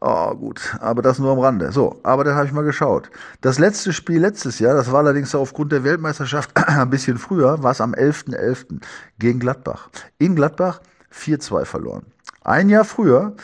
Oh, 0.00 0.34
gut. 0.34 0.76
Aber 0.80 1.00
das 1.00 1.20
nur 1.20 1.30
am 1.30 1.38
Rande. 1.38 1.70
So, 1.70 2.00
aber 2.02 2.24
da 2.24 2.34
habe 2.34 2.46
ich 2.46 2.52
mal 2.52 2.64
geschaut. 2.64 3.08
Das 3.40 3.60
letzte 3.60 3.92
Spiel 3.92 4.20
letztes 4.20 4.58
Jahr, 4.58 4.74
das 4.74 4.90
war 4.90 4.98
allerdings 4.98 5.32
aufgrund 5.32 5.70
der 5.70 5.84
Weltmeisterschaft 5.84 6.50
ein 6.56 6.90
bisschen 6.90 7.18
früher, 7.18 7.62
war 7.62 7.70
es 7.70 7.80
am 7.80 7.94
11.11. 7.94 8.34
.11. 8.34 8.80
gegen 9.20 9.38
Gladbach. 9.38 9.90
In 10.18 10.34
Gladbach 10.34 10.80
4-2 11.14 11.64
verloren. 11.64 12.02
Ein 12.42 12.68
Jahr 12.68 12.84
früher 12.84 13.34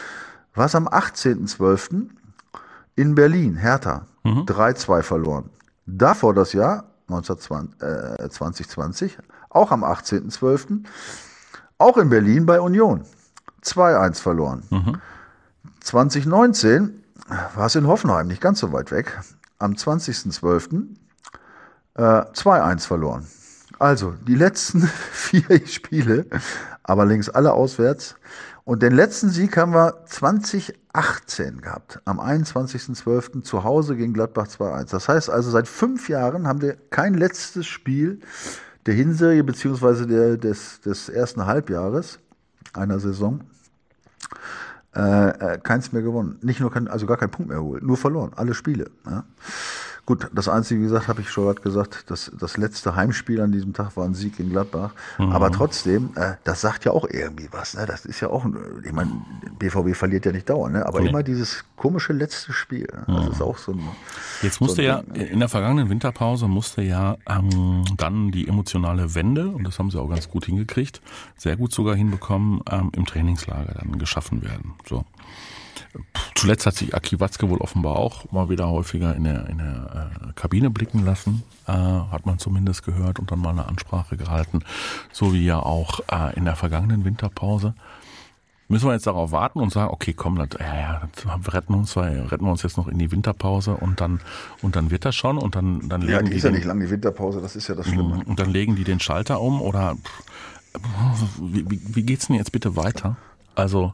war 0.55 0.67
es 0.67 0.75
am 0.75 0.89
18.12. 0.89 2.09
in 2.97 3.15
Berlin, 3.15 3.55
Hertha. 3.55 4.07
Mhm. 4.25 4.47
3-2 4.47 5.03
verloren. 5.03 5.51
Davor 5.87 6.35
das 6.35 6.55
Jahr 6.55 6.94
2020, 7.09 9.19
auch 9.51 9.71
am 9.71 9.85
18.12., 9.85 10.85
auch 11.79 11.99
in 11.99 12.09
Berlin 12.09 12.47
bei 12.47 12.61
Union. 12.61 13.05
2-1 13.63 14.21
verloren. 14.21 14.63
Mhm. 14.71 15.01
2019 15.81 17.05
war 17.55 17.67
es 17.67 17.75
in 17.75 17.87
Hoffenheim, 17.87 18.27
nicht 18.27 18.41
ganz 18.41 18.61
so 18.61 18.73
weit 18.73 18.91
weg, 18.91 19.21
am 19.59 19.73
20.12. 19.73 20.87
Äh, 21.95 22.01
2-1 22.01 22.87
verloren. 22.87 23.27
Also 23.79 24.15
die 24.27 24.35
letzten 24.35 24.83
vier 25.13 25.67
Spiele, 25.67 26.27
aber 26.83 27.07
links 27.07 27.29
alle 27.29 27.53
auswärts. 27.53 28.17
Und 28.65 28.83
den 28.83 28.95
letzten 28.95 29.29
Sieg 29.29 29.59
haben 29.59 29.75
wir 29.75 30.05
2018 30.07 31.61
gehabt, 31.61 32.01
am 32.07 32.19
21.12. 32.19 33.43
zu 33.43 33.63
Hause 33.63 33.95
gegen 33.95 34.15
Gladbach 34.15 34.47
2-1. 34.47 34.91
Das 34.91 35.09
heißt 35.09 35.29
also, 35.29 35.51
seit 35.51 35.69
fünf 35.69 36.09
Jahren 36.09 36.47
haben 36.47 36.63
wir 36.63 36.77
kein 36.89 37.13
letztes 37.13 37.67
Spiel 37.67 38.21
der 38.87 38.95
Hinserie 38.95 39.45
beziehungsweise 39.45 40.07
des, 40.39 40.81
des 40.81 41.11
ersten 41.11 41.45
Halbjahres 41.45 42.21
einer 42.73 42.99
Saison 42.99 43.41
äh, 44.97 45.29
äh, 45.29 45.59
keins 45.59 45.93
mehr 45.93 46.03
gewonnen. 46.03 46.39
Nicht 46.41 46.61
nur 46.61 46.71
kein, 46.71 46.89
also 46.89 47.05
gar 47.05 47.19
keinen 47.19 47.31
Punkt 47.31 47.51
mehr 47.51 47.59
geholt, 47.59 47.83
nur 47.83 47.99
verloren, 47.99 48.33
alle 48.35 48.55
Spiele. 48.55 48.91
Ja. 49.07 49.25
Gut, 50.07 50.29
das 50.35 50.51
Einzige, 50.51 50.81
wie 50.81 50.85
gesagt, 50.85 51.09
habe 51.09 51.23
ich 51.23 51.31
schon 51.31 51.45
gerade 51.47 51.63
gesagt, 51.63 52.05
das, 52.09 52.31
das 52.39 52.59
letzte 52.59 52.95
Heimspiel 52.95 53.41
an 53.41 53.53
diesem 53.53 53.73
Tag 53.73 53.97
war 53.97 54.05
ein 54.05 54.15
Sieg 54.15 54.39
in 54.39 54.51
Gladbach. 54.51 54.91
Mhm. 55.19 55.33
Aber 55.33 55.51
trotzdem, 55.51 56.11
äh, 56.17 56.35
das 56.45 56.61
sagt 56.61 56.85
ja 56.85 56.93
auch 56.93 57.07
irgendwie 57.09 57.49
was. 57.53 57.75
Ne? 57.75 57.87
Das 57.87 58.05
ist 58.05 58.21
ja 58.21 58.29
auch, 58.29 58.45
ich 58.85 58.93
meine, 58.93 59.11
BVB 59.59 59.97
verliert 59.97 60.27
ja 60.27 60.33
nicht 60.33 60.51
dauernd, 60.51 60.75
ne? 60.75 60.85
aber 60.85 61.01
nee. 61.01 61.09
immer 61.09 61.23
dieses 61.23 61.65
komische 61.77 62.13
letzte 62.13 62.53
Spiel. 62.53 62.87
Ne? 62.93 63.05
Das 63.07 63.25
mhm. 63.25 63.33
ist 63.33 63.41
auch 63.41 63.57
so 63.57 63.73
ein. 63.73 63.81
Jetzt 64.43 64.61
musste 64.61 64.83
so 64.83 64.83
ein, 64.83 65.17
ja, 65.17 65.25
in 65.25 65.41
der 65.41 65.49
vergangenen 65.49 65.89
Winterpause 65.89 66.49
musste 66.49 66.83
ja 66.83 67.17
ähm, 67.27 67.85
dann 67.97 68.31
die 68.31 68.47
emotionale 68.47 69.15
Wende, 69.15 69.49
und 69.49 69.65
das 69.65 69.79
haben 69.79 69.91
sie 69.91 69.99
auch 69.99 70.11
ganz 70.11 70.29
gut 70.29 70.45
hingekriegt, 70.45 71.01
sehr 71.39 71.57
gut 71.57 71.73
sogar 71.73 71.97
hinbekommen, 71.97 72.61
ähm, 72.71 72.91
im 72.95 73.07
Trainingslager 73.07 73.75
dann 73.81 73.99
geschaffen 73.99 74.43
werden. 74.43 74.75
So. 74.87 75.07
Zuletzt 76.35 76.67
hat 76.67 76.75
sich 76.75 76.95
Aki 76.95 77.21
Watzke 77.21 77.49
wohl 77.49 77.59
offenbar 77.59 77.97
auch 77.97 78.31
mal 78.33 78.49
wieder 78.49 78.69
häufiger 78.69 79.15
in 79.15 79.25
der, 79.25 79.49
in 79.49 79.59
der 79.59 80.11
äh, 80.29 80.33
Kabine 80.35 80.71
blicken 80.71 81.05
lassen, 81.05 81.43
äh, 81.67 81.73
hat 81.73 82.27
man 82.27 82.39
zumindest 82.39 82.85
gehört 82.85 83.19
und 83.19 83.31
dann 83.31 83.39
mal 83.39 83.51
eine 83.51 83.67
Ansprache 83.67 84.17
gehalten, 84.17 84.61
so 85.13 85.33
wie 85.33 85.45
ja 85.45 85.61
auch 85.61 86.01
äh, 86.11 86.37
in 86.37 86.45
der 86.45 86.57
vergangenen 86.57 87.05
Winterpause. 87.05 87.75
Müssen 88.69 88.89
wir 88.89 88.95
jetzt 88.95 89.07
darauf 89.07 89.31
warten 89.31 89.61
und 89.61 89.73
sagen, 89.73 89.93
okay, 89.93 90.15
komm, 90.15 90.37
das, 90.37 90.49
ja, 90.59 90.75
ja, 90.75 91.03
das 91.15 91.55
retten, 91.55 91.75
uns, 91.75 91.97
retten 91.97 92.45
wir 92.45 92.51
uns 92.51 92.63
jetzt 92.63 92.79
noch 92.79 92.89
in 92.89 92.99
die 92.99 93.13
Winterpause 93.13 93.77
und 93.77 94.01
dann, 94.01 94.21
und 94.63 94.75
dann 94.75 94.91
wird 94.91 95.05
das 95.05 95.15
schon 95.15 95.39
und 95.39 95.55
dann, 95.55 95.89
dann 95.89 96.01
legen 96.01 96.13
ja, 96.13 96.23
die. 96.23 96.31
die 96.31 96.37
ist 96.37 96.45
ja 96.45 96.51
nicht 96.51 96.65
lang, 96.65 96.81
die 96.81 96.91
Winterpause, 96.91 97.43
das 97.43 97.57
ist 97.57 97.69
ja 97.69 97.75
das 97.75 97.87
Schlimme. 97.87 98.23
Und 98.25 98.39
dann 98.39 98.51
legen 98.51 98.75
die 98.75 98.85
den 98.85 99.01
Schalter 99.01 99.41
um 99.41 99.61
oder 99.61 99.97
wie, 101.41 101.71
wie, 101.71 101.81
wie 101.95 102.03
geht's 102.03 102.27
denn 102.27 102.37
jetzt 102.37 102.53
bitte 102.53 102.75
weiter? 102.75 103.17
Also 103.55 103.93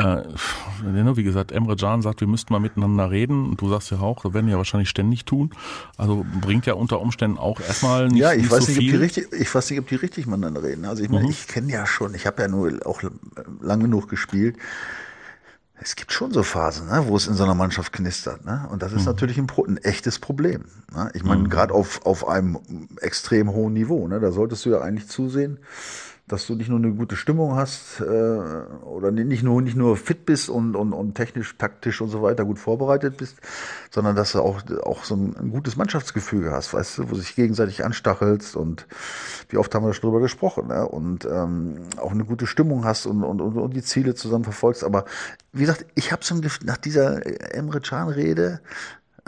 äh, 0.00 1.16
wie 1.16 1.22
gesagt, 1.22 1.52
Emre 1.52 1.76
Can 1.76 2.02
sagt, 2.02 2.20
wir 2.20 2.28
müssten 2.28 2.52
mal 2.52 2.58
miteinander 2.58 3.10
reden. 3.10 3.50
Und 3.50 3.60
du 3.60 3.68
sagst 3.68 3.90
ja 3.90 4.00
auch, 4.00 4.22
das 4.22 4.32
werden 4.32 4.46
wir 4.46 4.52
ja 4.52 4.58
wahrscheinlich 4.58 4.88
ständig 4.88 5.24
tun. 5.24 5.50
Also 5.96 6.24
bringt 6.40 6.66
ja 6.66 6.74
unter 6.74 7.00
Umständen 7.00 7.38
auch 7.38 7.60
erstmal 7.60 8.08
nicht, 8.08 8.20
ja, 8.20 8.32
ich 8.32 8.42
nicht 8.42 8.50
weiß 8.50 8.66
so 8.66 8.72
nicht, 8.72 8.78
viel. 8.78 8.88
Ob 8.88 8.98
die 8.98 9.02
richtig, 9.02 9.32
ich 9.32 9.54
weiß 9.54 9.70
nicht, 9.70 9.80
ob 9.80 9.88
die 9.88 9.96
richtig 9.96 10.26
miteinander 10.26 10.62
reden. 10.62 10.84
Also 10.84 11.02
ich 11.02 11.10
meine, 11.10 11.24
mhm. 11.24 11.30
ich 11.30 11.46
kenne 11.46 11.70
ja 11.72 11.86
schon, 11.86 12.14
ich 12.14 12.26
habe 12.26 12.42
ja 12.42 12.48
nur 12.48 12.86
auch 12.86 13.02
lang 13.60 13.80
genug 13.80 14.08
gespielt. 14.08 14.56
Es 15.82 15.96
gibt 15.96 16.12
schon 16.12 16.30
so 16.30 16.42
Phasen, 16.42 16.88
ne, 16.88 17.04
wo 17.06 17.16
es 17.16 17.26
in 17.26 17.34
so 17.34 17.44
einer 17.44 17.54
Mannschaft 17.54 17.92
knistert. 17.92 18.44
Ne? 18.44 18.68
Und 18.70 18.82
das 18.82 18.92
ist 18.92 19.00
mhm. 19.00 19.06
natürlich 19.06 19.38
ein, 19.38 19.46
ein, 19.66 19.78
echtes 19.78 20.18
Problem. 20.18 20.64
Ne? 20.94 21.10
Ich 21.14 21.24
meine, 21.24 21.42
mhm. 21.42 21.48
gerade 21.48 21.72
auf, 21.72 22.04
auf 22.04 22.28
einem 22.28 22.58
extrem 23.00 23.50
hohen 23.50 23.72
Niveau. 23.72 24.06
Ne? 24.06 24.20
Da 24.20 24.30
solltest 24.30 24.66
du 24.66 24.70
ja 24.70 24.82
eigentlich 24.82 25.08
zusehen, 25.08 25.58
dass 26.32 26.46
du 26.46 26.54
nicht 26.54 26.68
nur 26.68 26.78
eine 26.78 26.92
gute 26.92 27.16
Stimmung 27.16 27.56
hast 27.56 28.00
äh, 28.00 28.04
oder 28.04 29.10
nicht 29.10 29.42
nur 29.42 29.60
nicht 29.62 29.76
nur 29.76 29.96
fit 29.96 30.26
bist 30.26 30.48
und, 30.48 30.76
und, 30.76 30.92
und 30.92 31.14
technisch, 31.14 31.56
taktisch 31.58 32.00
und 32.00 32.08
so 32.08 32.22
weiter 32.22 32.44
gut 32.44 32.58
vorbereitet 32.58 33.16
bist, 33.16 33.36
sondern 33.90 34.16
dass 34.16 34.32
du 34.32 34.40
auch 34.40 34.62
auch 34.84 35.04
so 35.04 35.16
ein, 35.16 35.36
ein 35.36 35.50
gutes 35.50 35.76
Mannschaftsgefüge 35.76 36.52
hast, 36.52 36.72
weißt 36.72 36.98
du, 36.98 37.10
wo 37.10 37.14
sich 37.14 37.34
gegenseitig 37.34 37.84
anstachelst 37.84 38.56
und 38.56 38.86
wie 39.48 39.56
oft 39.56 39.74
haben 39.74 39.84
wir 39.84 39.92
schon 39.92 40.08
drüber 40.08 40.20
gesprochen, 40.20 40.68
ne? 40.68 40.86
und 40.86 41.24
ähm, 41.24 41.76
auch 41.96 42.12
eine 42.12 42.24
gute 42.24 42.46
Stimmung 42.46 42.84
hast 42.84 43.06
und, 43.06 43.22
und, 43.22 43.40
und, 43.40 43.56
und 43.56 43.74
die 43.74 43.82
Ziele 43.82 44.14
zusammen 44.14 44.44
verfolgst. 44.44 44.84
Aber 44.84 45.04
wie 45.52 45.62
gesagt, 45.62 45.86
ich 45.94 46.12
habe 46.12 46.24
so 46.24 46.34
ein 46.34 46.42
Gefühl, 46.42 46.66
nach 46.66 46.76
dieser 46.76 47.54
Emre 47.54 47.80
Can 47.80 48.08
Rede 48.08 48.60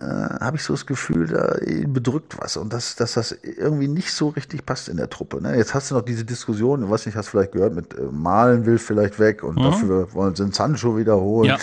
äh, 0.01 0.05
habe 0.05 0.57
ich 0.57 0.63
so 0.63 0.73
das 0.73 0.87
Gefühl, 0.87 1.27
da 1.27 1.57
bedrückt 1.87 2.37
was 2.41 2.57
und 2.57 2.73
dass, 2.73 2.97
dass 2.97 3.15
das 3.15 3.33
irgendwie 3.43 3.89
nicht 3.89 4.13
so 4.13 4.29
richtig 4.29 4.65
passt 4.65 4.89
in 4.89 4.97
der 4.97 5.11
Truppe. 5.11 5.41
Ne? 5.43 5.57
Jetzt 5.57 5.75
hast 5.75 5.91
du 5.91 5.95
noch 5.95 6.03
diese 6.03 6.25
Diskussion, 6.25 6.85
ich 6.85 6.91
weiß 6.91 7.07
nicht, 7.07 7.17
hast 7.17 7.27
du 7.27 7.31
vielleicht 7.33 7.53
gehört, 7.53 7.75
mit 7.75 7.95
äh, 7.95 8.03
Malen 8.11 8.67
will 8.67 8.79
vielleicht 8.79 9.19
weg 9.19 9.43
und 9.43 9.57
mhm. 9.57 9.63
dafür 9.63 10.13
wollen 10.15 10.35
sie 10.35 10.51
Sancho 10.53 10.97
wiederholen. 10.97 11.49
Ja. 11.49 11.59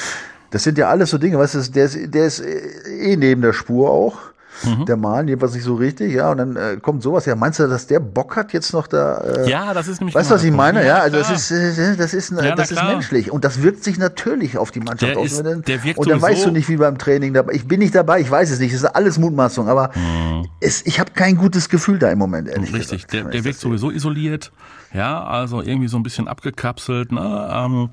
Das 0.51 0.63
sind 0.63 0.77
ja 0.77 0.89
alles 0.89 1.11
so 1.11 1.17
Dinge, 1.17 1.37
weißt 1.37 1.55
du, 1.55 1.71
der 1.71 1.85
ist, 1.85 2.13
der 2.13 2.25
ist 2.25 2.39
eh 2.41 3.15
neben 3.15 3.41
der 3.41 3.53
Spur 3.53 3.89
auch. 3.89 4.17
Mhm. 4.63 4.85
Der 4.85 4.97
Malen 4.97 5.27
jedenfalls 5.27 5.53
nicht 5.53 5.63
so 5.63 5.75
richtig, 5.75 6.13
ja, 6.13 6.31
und 6.31 6.37
dann 6.37 6.55
äh, 6.55 6.77
kommt 6.81 7.03
sowas. 7.03 7.25
Ja, 7.25 7.35
meinst 7.35 7.59
du, 7.59 7.67
dass 7.67 7.87
der 7.87 7.99
Bock 7.99 8.35
hat 8.35 8.53
jetzt 8.53 8.73
noch 8.73 8.87
da? 8.87 9.17
Äh, 9.17 9.49
ja, 9.49 9.73
das 9.73 9.87
ist 9.87 9.99
nämlich. 9.99 10.15
Weißt 10.15 10.29
du, 10.29 10.35
was 10.35 10.43
ich 10.43 10.51
meine? 10.51 10.85
Ja, 10.85 10.99
also 10.99 11.17
das 11.17 11.29
ist, 11.29 11.51
äh, 11.51 11.95
das 11.95 12.13
ist, 12.13 12.31
ja, 12.31 12.55
das 12.55 12.71
ist 12.71 12.83
menschlich 12.83 13.31
und 13.31 13.43
das 13.43 13.61
wirkt 13.61 13.83
sich 13.83 13.97
natürlich 13.97 14.57
auf 14.57 14.71
die 14.71 14.79
Mannschaft 14.79 15.13
der 15.13 15.19
aus. 15.19 15.31
Ist, 15.31 15.43
der 15.67 15.83
wirkt 15.83 15.99
und 15.99 16.09
dann 16.09 16.21
weißt 16.21 16.45
du 16.45 16.51
nicht, 16.51 16.69
wie 16.69 16.77
beim 16.77 16.97
Training 16.97 17.33
dabei. 17.33 17.53
Ich 17.53 17.67
bin 17.67 17.79
nicht 17.79 17.95
dabei, 17.95 18.21
ich 18.21 18.29
weiß 18.29 18.51
es 18.51 18.59
nicht. 18.59 18.73
Es 18.73 18.81
ist 18.81 18.85
alles 18.85 19.17
Mutmaßung, 19.17 19.67
aber 19.67 19.91
mhm. 19.95 20.47
es, 20.59 20.85
ich 20.85 20.99
habe 20.99 21.11
kein 21.11 21.35
gutes 21.35 21.69
Gefühl 21.69 21.99
da 21.99 22.09
im 22.09 22.19
Moment. 22.19 22.47
Ehrlich 22.47 22.73
Richtig, 22.73 23.07
gesagt, 23.07 23.13
der, 23.13 23.23
der 23.31 23.43
wirkt 23.43 23.59
sowieso 23.59 23.91
isoliert. 23.91 24.51
Ja, 24.93 25.23
also 25.23 25.61
irgendwie 25.61 25.87
so 25.87 25.97
ein 25.97 26.03
bisschen 26.03 26.27
abgekapselt. 26.27 27.11
Ne? 27.11 27.49
Ähm, 27.53 27.89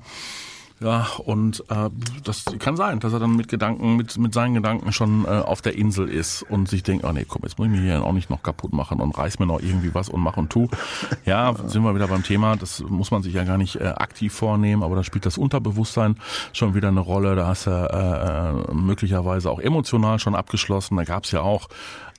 Ja, 0.79 1.07
und 1.25 1.63
äh, 1.69 1.89
das 2.23 2.45
kann 2.59 2.77
sein, 2.77 2.99
dass 2.99 3.11
er 3.11 3.19
dann 3.19 3.35
mit 3.35 3.47
Gedanken, 3.47 3.95
mit, 3.95 4.15
mit 4.17 4.31
seinen 4.31 4.53
Gedanken 4.53 4.93
schon 4.93 5.25
äh, 5.25 5.29
auf 5.29 5.63
der 5.63 5.75
Insel 5.75 6.07
ist 6.07 6.43
und 6.43 6.69
sich 6.69 6.83
denkt, 6.83 7.03
oh 7.03 7.11
nee, 7.11 7.25
komm, 7.27 7.41
jetzt 7.43 7.57
muss 7.57 7.65
ich 7.65 7.71
mich 7.71 7.81
hier 7.81 8.03
auch 8.03 8.13
nicht 8.13 8.29
noch 8.29 8.43
kaputt 8.43 8.73
machen 8.73 8.99
und 9.01 9.17
reiß 9.17 9.39
mir 9.39 9.47
noch 9.47 9.59
irgendwie 9.59 9.95
was 9.95 10.07
und 10.07 10.21
mach 10.21 10.37
und 10.37 10.51
tu. 10.51 10.67
Ja, 11.25 11.53
sind 11.65 11.83
wir 11.83 11.93
wieder 11.95 12.07
beim 12.07 12.23
Thema, 12.23 12.55
das 12.55 12.79
muss 12.87 13.11
man 13.11 13.21
sich 13.21 13.33
ja 13.33 13.43
gar 13.43 13.57
nicht 13.57 13.75
äh, 13.75 13.85
aktiv 13.87 14.33
vornehmen, 14.33 14.83
aber 14.83 14.95
da 14.95 15.03
spielt 15.03 15.25
das 15.25 15.37
Unterbewusstsein 15.37 16.17
schon 16.53 16.73
wieder 16.75 16.87
eine 16.89 16.99
Rolle. 16.99 17.35
Da 17.35 17.47
hast 17.47 17.67
du 17.67 17.71
äh, 17.71 18.71
äh, 18.71 18.73
möglicherweise 18.73 19.49
auch 19.49 19.59
emotional 19.59 20.19
schon 20.19 20.35
abgeschlossen. 20.35 20.95
Da 20.95 21.03
gab's 21.03 21.31
ja 21.31 21.41
auch 21.41 21.67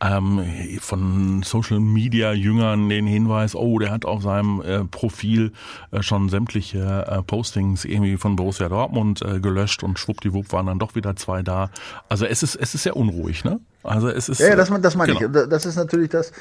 ähm, 0.00 0.40
von 0.80 1.42
Social 1.42 1.80
Media 1.80 2.32
Jüngern 2.32 2.88
den 2.88 3.06
Hinweis, 3.06 3.54
oh, 3.54 3.78
der 3.78 3.90
hat 3.90 4.04
auf 4.04 4.22
seinem 4.22 4.60
äh, 4.62 4.84
Profil 4.84 5.52
äh, 5.90 6.02
schon 6.02 6.28
sämtliche 6.28 7.06
äh, 7.08 7.22
Postings 7.22 7.84
irgendwie 7.84 8.16
von 8.16 8.36
Borussia 8.36 8.68
Dortmund 8.68 9.22
äh, 9.22 9.40
gelöscht 9.40 9.82
und 9.82 9.98
schwuppdiwupp 9.98 10.52
waren 10.52 10.66
dann 10.66 10.78
doch 10.78 10.94
wieder 10.94 11.16
zwei 11.16 11.42
da. 11.42 11.70
Also 12.08 12.26
es 12.26 12.42
ist 12.42 12.54
es 12.54 12.74
ist 12.74 12.82
sehr 12.82 12.96
unruhig, 12.96 13.44
ne? 13.44 13.60
Also 13.82 14.08
es 14.08 14.28
ist 14.28 14.40
ja, 14.40 14.48
ja 14.48 14.56
das, 14.56 14.70
das 14.80 14.96
meine 14.96 15.14
genau. 15.14 15.42
ich. 15.42 15.48
Das 15.48 15.64
ist 15.64 15.76
natürlich 15.76 16.10
das 16.10 16.32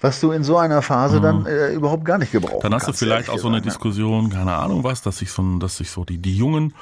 was 0.00 0.20
du 0.20 0.30
in 0.30 0.44
so 0.44 0.56
einer 0.56 0.80
Phase 0.80 1.18
mhm. 1.18 1.22
dann 1.22 1.46
äh, 1.46 1.72
überhaupt 1.72 2.04
gar 2.04 2.18
nicht 2.18 2.30
gebrauchst. 2.30 2.62
Dann 2.62 2.72
hast 2.72 2.84
kannst, 2.84 3.02
du 3.02 3.04
vielleicht 3.04 3.30
auch 3.30 3.38
so 3.38 3.48
eine 3.48 3.60
Diskussion, 3.60 4.30
keine 4.30 4.54
Ahnung 4.54 4.84
was, 4.84 5.02
dass 5.02 5.18
sich 5.18 5.32
so, 5.32 5.58
dass 5.58 5.78
sich 5.78 5.90
so 5.90 6.04
die 6.04 6.18
die 6.18 6.36
Jungen 6.36 6.74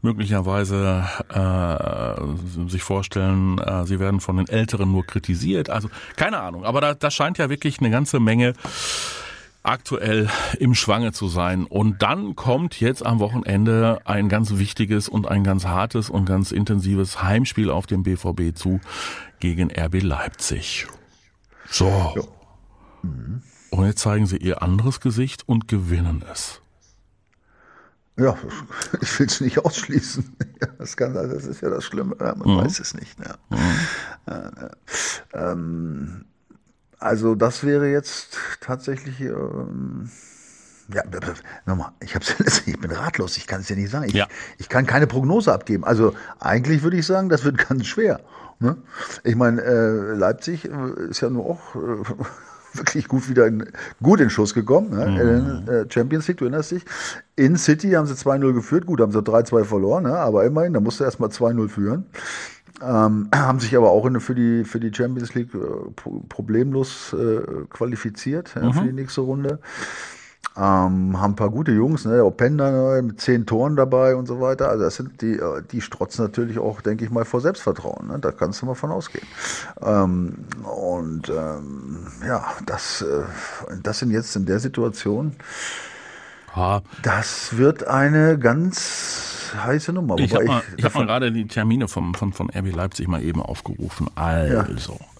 möglicherweise 0.00 1.04
äh, 1.28 2.68
sich 2.70 2.82
vorstellen, 2.82 3.58
äh, 3.58 3.84
sie 3.84 4.00
werden 4.00 4.20
von 4.20 4.38
den 4.38 4.48
Älteren 4.48 4.90
nur 4.90 5.04
kritisiert. 5.04 5.68
Also 5.68 5.88
keine 6.16 6.40
Ahnung, 6.40 6.64
aber 6.64 6.80
da, 6.80 6.94
da 6.94 7.10
scheint 7.10 7.36
ja 7.38 7.50
wirklich 7.50 7.80
eine 7.80 7.90
ganze 7.90 8.20
Menge 8.20 8.54
aktuell 9.62 10.28
im 10.58 10.74
Schwange 10.74 11.12
zu 11.12 11.28
sein. 11.28 11.64
Und 11.64 12.02
dann 12.02 12.34
kommt 12.36 12.80
jetzt 12.80 13.04
am 13.04 13.20
Wochenende 13.20 14.00
ein 14.04 14.28
ganz 14.28 14.56
wichtiges 14.56 15.08
und 15.08 15.28
ein 15.28 15.44
ganz 15.44 15.66
hartes 15.66 16.10
und 16.10 16.24
ganz 16.24 16.52
intensives 16.52 17.22
Heimspiel 17.22 17.70
auf 17.70 17.86
dem 17.86 18.02
BVB 18.02 18.56
zu 18.56 18.80
gegen 19.40 19.70
RB 19.70 20.02
Leipzig. 20.02 20.86
So. 21.70 22.12
Ja. 22.16 22.22
Mhm. 23.02 23.42
Und 23.70 23.86
jetzt 23.86 24.00
zeigen 24.00 24.26
sie 24.26 24.36
ihr 24.36 24.62
anderes 24.62 25.00
Gesicht 25.00 25.48
und 25.48 25.68
gewinnen 25.68 26.24
es. 26.30 26.60
Ja, 28.18 28.36
ich 29.00 29.18
will 29.18 29.26
es 29.26 29.40
nicht 29.40 29.64
ausschließen. 29.64 30.36
Das, 30.78 30.96
kann, 30.96 31.14
das 31.14 31.46
ist 31.46 31.62
ja 31.62 31.70
das 31.70 31.84
Schlimme, 31.84 32.16
man 32.18 32.38
mhm. 32.38 32.58
weiß 32.58 32.80
es 32.80 32.94
nicht. 32.94 33.16
Ja. 33.18 33.36
Mhm. 33.48 34.68
Ähm, 35.32 36.24
also 36.98 37.34
das 37.34 37.64
wäre 37.64 37.88
jetzt 37.90 38.36
tatsächlich... 38.60 39.20
Ähm, 39.20 40.10
ja, 40.92 41.02
nochmal, 41.64 41.92
ich, 42.00 42.14
hab's, 42.14 42.34
ich 42.66 42.78
bin 42.78 42.90
ratlos, 42.90 43.36
ich 43.38 43.46
kann 43.46 43.62
es 43.62 43.68
ja 43.68 43.76
nicht 43.76 43.90
sagen. 43.90 44.04
Ich, 44.06 44.14
ja. 44.14 44.26
ich 44.58 44.68
kann 44.68 44.86
keine 44.86 45.06
Prognose 45.06 45.52
abgeben. 45.52 45.84
Also 45.84 46.14
eigentlich 46.38 46.82
würde 46.82 46.98
ich 46.98 47.06
sagen, 47.06 47.28
das 47.30 47.44
wird 47.44 47.56
ganz 47.68 47.86
schwer. 47.86 48.20
Ne? 48.58 48.76
Ich 49.24 49.34
meine, 49.34 49.62
äh, 49.62 50.14
Leipzig 50.14 50.66
äh, 50.66 51.08
ist 51.08 51.20
ja 51.20 51.30
nur 51.30 51.46
auch... 51.46 51.74
Äh, 51.74 52.24
wirklich 52.78 53.08
gut 53.08 53.28
wieder 53.28 53.46
in, 53.46 53.64
gut 54.02 54.20
in 54.20 54.30
Schuss 54.30 54.54
gekommen. 54.54 54.90
Ne? 54.90 55.64
Mhm. 55.66 55.72
Äh, 55.72 55.86
Champions 55.88 56.28
League, 56.28 56.38
du 56.38 56.44
erinnerst 56.44 56.72
dich. 56.72 56.84
In 57.36 57.56
City 57.56 57.90
haben 57.92 58.06
sie 58.06 58.14
2-0 58.14 58.52
geführt, 58.52 58.86
gut, 58.86 59.00
haben 59.00 59.12
sie 59.12 59.20
3-2 59.20 59.64
verloren, 59.64 60.04
ne? 60.04 60.16
aber 60.16 60.44
immerhin, 60.44 60.72
da 60.72 60.80
musste 60.80 61.04
erst 61.04 61.20
mal 61.20 61.30
2-0 61.30 61.68
führen. 61.68 62.06
Ähm, 62.82 63.28
haben 63.34 63.60
sich 63.60 63.76
aber 63.76 63.90
auch 63.90 64.06
in, 64.06 64.18
für, 64.20 64.34
die, 64.34 64.64
für 64.64 64.80
die 64.80 64.92
Champions 64.92 65.34
League 65.34 65.54
äh, 65.54 65.58
problemlos 66.28 67.12
äh, 67.12 67.40
qualifiziert 67.70 68.54
mhm. 68.56 68.72
für 68.72 68.84
die 68.84 68.92
nächste 68.92 69.20
Runde. 69.22 69.58
Ähm, 70.54 71.18
haben 71.18 71.32
ein 71.32 71.36
paar 71.36 71.48
gute 71.48 71.72
Jungs, 71.72 72.04
ne? 72.04 72.22
Openda 72.22 73.00
mit 73.00 73.20
zehn 73.20 73.46
Toren 73.46 73.74
dabei 73.74 74.14
und 74.14 74.26
so 74.26 74.40
weiter. 74.40 74.68
Also 74.68 74.84
das 74.84 74.96
sind 74.96 75.22
die, 75.22 75.38
äh, 75.38 75.62
die 75.70 75.80
strotzen 75.80 76.24
natürlich 76.26 76.58
auch, 76.58 76.82
denke 76.82 77.04
ich 77.04 77.10
mal, 77.10 77.24
vor 77.24 77.40
Selbstvertrauen. 77.40 78.08
Ne? 78.08 78.18
Da 78.18 78.32
kannst 78.32 78.60
du 78.60 78.66
mal 78.66 78.74
von 78.74 78.90
ausgehen. 78.90 79.26
Ähm, 79.80 80.44
und 80.64 81.30
ähm, 81.30 82.06
ja, 82.26 82.44
das, 82.66 83.00
äh, 83.00 83.22
das 83.82 84.00
sind 84.00 84.10
jetzt 84.10 84.36
in 84.36 84.44
der 84.44 84.58
Situation. 84.58 85.36
Ha. 86.54 86.82
Das 87.02 87.56
wird 87.56 87.86
eine 87.86 88.38
ganz 88.38 89.54
heiße 89.56 89.94
Nummer. 89.94 90.18
Ich 90.18 90.34
habe 90.34 90.44
mal, 90.44 90.62
ich 90.76 90.84
hab 90.84 90.94
mal 90.94 91.06
gerade 91.06 91.32
die 91.32 91.46
Termine 91.46 91.88
vom, 91.88 92.12
von, 92.12 92.34
von 92.34 92.50
RB 92.50 92.74
Leipzig 92.74 93.08
mal 93.08 93.22
eben 93.22 93.40
aufgerufen. 93.40 94.08
Also. 94.16 94.92
Ja. 94.92 95.11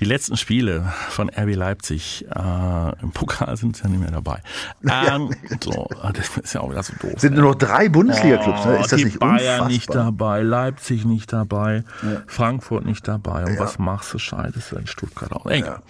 Die 0.00 0.04
letzten 0.04 0.36
Spiele 0.36 0.92
von 1.10 1.28
RB 1.28 1.54
Leipzig 1.56 2.24
äh, 2.34 3.02
im 3.02 3.10
Pokal 3.10 3.56
sind 3.56 3.82
ja 3.82 3.88
nicht 3.88 4.00
mehr 4.00 4.10
dabei. 4.10 4.42
Ähm, 4.88 5.34
so, 5.60 5.88
ah, 6.00 6.12
das 6.12 6.36
ist 6.36 6.54
ja 6.54 6.60
auch 6.60 6.70
wieder 6.70 6.82
so 6.82 6.92
doof. 7.00 7.14
Sind 7.16 7.34
nur 7.34 7.50
noch 7.50 7.54
drei 7.56 7.88
Bundesliga-Clubs, 7.88 8.64
ne? 8.64 8.78
Ist 8.78 8.92
das 8.92 9.02
nicht 9.02 9.18
Bayern 9.18 9.34
unfassbar? 9.38 9.68
nicht 9.68 9.94
dabei, 9.94 10.42
Leipzig 10.42 11.04
nicht 11.04 11.32
dabei, 11.32 11.84
ja. 12.02 12.22
Frankfurt 12.26 12.84
nicht 12.84 13.08
dabei. 13.08 13.44
Und 13.44 13.58
was 13.58 13.78
machst 13.78 14.14
du? 14.14 14.18
Scheidest 14.18 14.72
du 14.72 14.76
in 14.76 14.86
Stuttgart 14.86 15.32
auch? 15.32 15.46
Egal. 15.46 15.82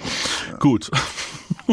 Gut. 0.59 0.91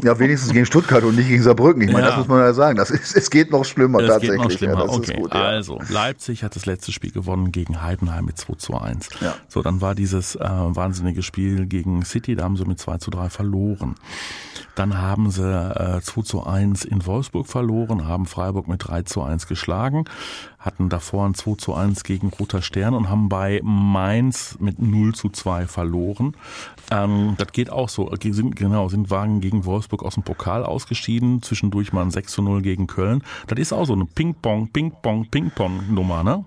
Ja, 0.03 0.19
wenigstens 0.19 0.51
gegen 0.51 0.65
Stuttgart 0.65 1.03
und 1.03 1.15
nicht 1.15 1.29
gegen 1.29 1.41
Saarbrücken. 1.41 1.81
Ich 1.81 1.91
meine, 1.91 2.05
ja. 2.05 2.09
das 2.09 2.17
muss 2.19 2.27
man 2.27 2.39
ja 2.39 2.53
sagen. 2.53 2.77
Das 2.77 2.89
ist, 2.89 3.15
es 3.15 3.29
geht 3.29 3.51
noch 3.51 3.63
schlimmer 3.63 3.99
es 3.99 4.07
tatsächlich. 4.07 4.39
Geht 4.39 4.43
noch 4.43 4.57
schlimmer. 4.57 4.85
Ja, 4.85 4.89
okay. 4.89 5.21
Gut, 5.21 5.33
ja. 5.33 5.41
Also, 5.41 5.79
Leipzig 5.89 6.43
hat 6.43 6.55
das 6.55 6.65
letzte 6.65 6.91
Spiel 6.91 7.11
gewonnen 7.11 7.51
gegen 7.51 7.81
Heidenheim 7.81 8.25
mit 8.25 8.37
2 8.37 8.55
zu 8.55 8.79
1. 8.79 9.09
Ja. 9.21 9.35
So, 9.47 9.61
dann 9.61 9.81
war 9.81 9.95
dieses 9.95 10.35
äh, 10.35 10.39
wahnsinnige 10.41 11.23
Spiel 11.23 11.65
gegen 11.65 12.03
City, 12.03 12.35
da 12.35 12.43
haben 12.43 12.57
sie 12.57 12.65
mit 12.65 12.79
2 12.79 12.97
zu 12.97 13.11
3 13.11 13.29
verloren. 13.29 13.95
Dann 14.75 14.97
haben 14.97 15.31
sie 15.31 15.49
äh, 15.49 16.01
2 16.01 16.21
zu 16.23 16.45
1 16.45 16.83
in 16.85 17.05
Wolfsburg 17.05 17.47
verloren, 17.47 18.07
haben 18.07 18.25
Freiburg 18.25 18.67
mit 18.67 18.87
3 18.87 19.03
zu 19.03 19.21
1 19.21 19.47
geschlagen, 19.47 20.05
hatten 20.65 20.89
davor 20.89 21.25
ein 21.25 21.35
2 21.35 21.55
zu 21.55 21.73
1 21.73 22.03
gegen 22.03 22.29
Roter 22.29 22.61
Stern 22.61 22.93
und 22.93 23.09
haben 23.09 23.29
bei 23.29 23.61
Mainz 23.63 24.57
mit 24.59 24.81
0 24.81 25.13
zu 25.13 25.29
2 25.29 25.67
verloren. 25.67 26.35
Ähm, 26.91 27.35
das 27.37 27.51
geht 27.51 27.69
auch 27.69 27.89
so. 27.89 28.11
Sind, 28.15 28.55
genau, 28.55 28.89
sind 28.89 29.11
Wagen 29.11 29.41
gegen 29.41 29.65
Wolfsburg 29.65 30.03
aus 30.03 30.15
dem 30.15 30.23
Pokal 30.23 30.63
ausgeschieden, 30.63 31.41
zwischendurch 31.41 31.93
mal 31.93 32.01
ein 32.01 32.11
6 32.11 32.31
zu 32.31 32.41
0 32.41 32.61
gegen 32.61 32.87
Köln. 32.87 33.23
Das 33.47 33.59
ist 33.59 33.73
auch 33.73 33.85
so 33.85 33.93
eine 33.93 34.05
Ping-Pong, 34.05 34.69
Ping-Pong, 34.69 35.29
Ping-Pong-Nummer, 35.29 36.23
ne? 36.23 36.45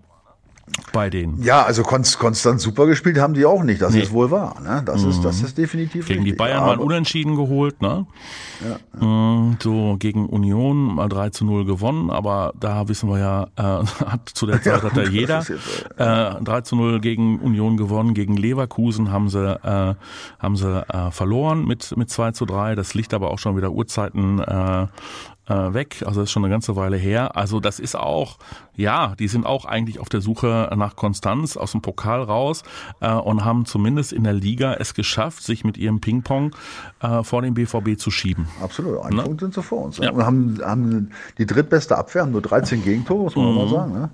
Bei 0.92 1.10
denen. 1.10 1.42
Ja, 1.42 1.62
also 1.62 1.82
konstant 1.82 2.60
super 2.60 2.86
gespielt 2.86 3.18
haben 3.18 3.34
die 3.34 3.44
auch 3.44 3.62
nicht. 3.62 3.82
Das 3.82 3.92
nee. 3.92 4.02
ist 4.02 4.12
wohl 4.12 4.30
wahr. 4.30 4.60
Ne? 4.62 4.82
Das 4.84 5.02
mhm. 5.02 5.10
ist 5.10 5.24
das 5.24 5.42
ist 5.42 5.58
definitiv 5.58 6.06
gegen 6.06 6.20
richtig. 6.20 6.34
die 6.34 6.36
Bayern 6.36 6.64
mal 6.64 6.78
unentschieden 6.78 7.36
geholt, 7.36 7.80
ne? 7.82 8.06
Ja, 8.60 8.78
ja. 9.00 9.06
Mhm, 9.06 9.56
so 9.62 9.96
gegen 9.98 10.26
Union 10.26 10.94
mal 10.94 11.08
3 11.08 11.30
zu 11.30 11.44
0 11.44 11.64
gewonnen, 11.64 12.10
aber 12.10 12.52
da 12.58 12.88
wissen 12.88 13.08
wir 13.08 13.18
ja, 13.18 13.48
äh, 13.56 13.86
hat 14.06 14.28
zu 14.28 14.46
der 14.46 14.62
Zeit 14.62 14.82
hat 14.82 14.96
ja 14.96 15.04
jeder 15.04 15.44
äh, 15.96 16.42
3 16.42 16.60
zu 16.62 16.76
0 16.76 17.00
gegen 17.00 17.38
Union 17.40 17.76
gewonnen, 17.76 18.14
gegen 18.14 18.36
Leverkusen 18.36 19.10
haben 19.10 19.28
sie 19.28 19.38
äh, 19.38 19.94
haben 20.38 20.56
sie 20.56 20.84
äh, 20.88 21.10
verloren 21.10 21.66
mit 21.66 21.96
mit 21.96 22.10
2 22.10 22.32
zu 22.32 22.46
3. 22.46 22.74
Das 22.74 22.94
liegt 22.94 23.14
aber 23.14 23.30
auch 23.30 23.38
schon 23.38 23.56
wieder 23.56 23.70
Uhrzeiten 23.70 24.40
äh, 25.48 25.74
weg. 25.74 26.02
Also 26.06 26.20
das 26.20 26.28
ist 26.28 26.32
schon 26.32 26.44
eine 26.44 26.52
ganze 26.52 26.76
Weile 26.76 26.96
her. 26.96 27.36
Also 27.36 27.60
das 27.60 27.80
ist 27.80 27.96
auch, 27.96 28.38
ja, 28.74 29.14
die 29.18 29.28
sind 29.28 29.46
auch 29.46 29.64
eigentlich 29.64 29.98
auf 29.98 30.08
der 30.08 30.20
Suche 30.20 30.70
nach 30.76 30.96
Konstanz 30.96 31.56
aus 31.56 31.72
dem 31.72 31.82
Pokal 31.82 32.22
raus 32.22 32.62
äh, 33.00 33.12
und 33.12 33.44
haben 33.44 33.64
zumindest 33.64 34.12
in 34.12 34.24
der 34.24 34.32
Liga 34.32 34.74
es 34.74 34.94
geschafft, 34.94 35.42
sich 35.42 35.64
mit 35.64 35.76
ihrem 35.78 36.00
Ping-Pong 36.00 36.54
äh, 37.00 37.22
vor 37.22 37.42
dem 37.42 37.54
BVB 37.54 37.98
zu 37.98 38.10
schieben. 38.10 38.48
Absolut, 38.62 39.02
ein 39.04 39.14
ne? 39.14 39.22
Punkt 39.22 39.40
sind 39.40 39.54
sie 39.54 39.62
vor 39.62 39.84
uns. 39.84 39.98
Ja. 39.98 40.10
Und 40.10 40.24
haben, 40.24 40.58
haben 40.62 41.10
die 41.38 41.46
drittbeste 41.46 41.96
Abwehr, 41.96 42.22
haben 42.22 42.32
nur 42.32 42.42
13 42.42 42.84
Gegentore, 42.84 43.24
muss 43.24 43.36
man 43.36 43.50
mhm. 43.50 43.54
mal 43.54 43.68
sagen. 43.68 43.92
Ne? 43.92 44.10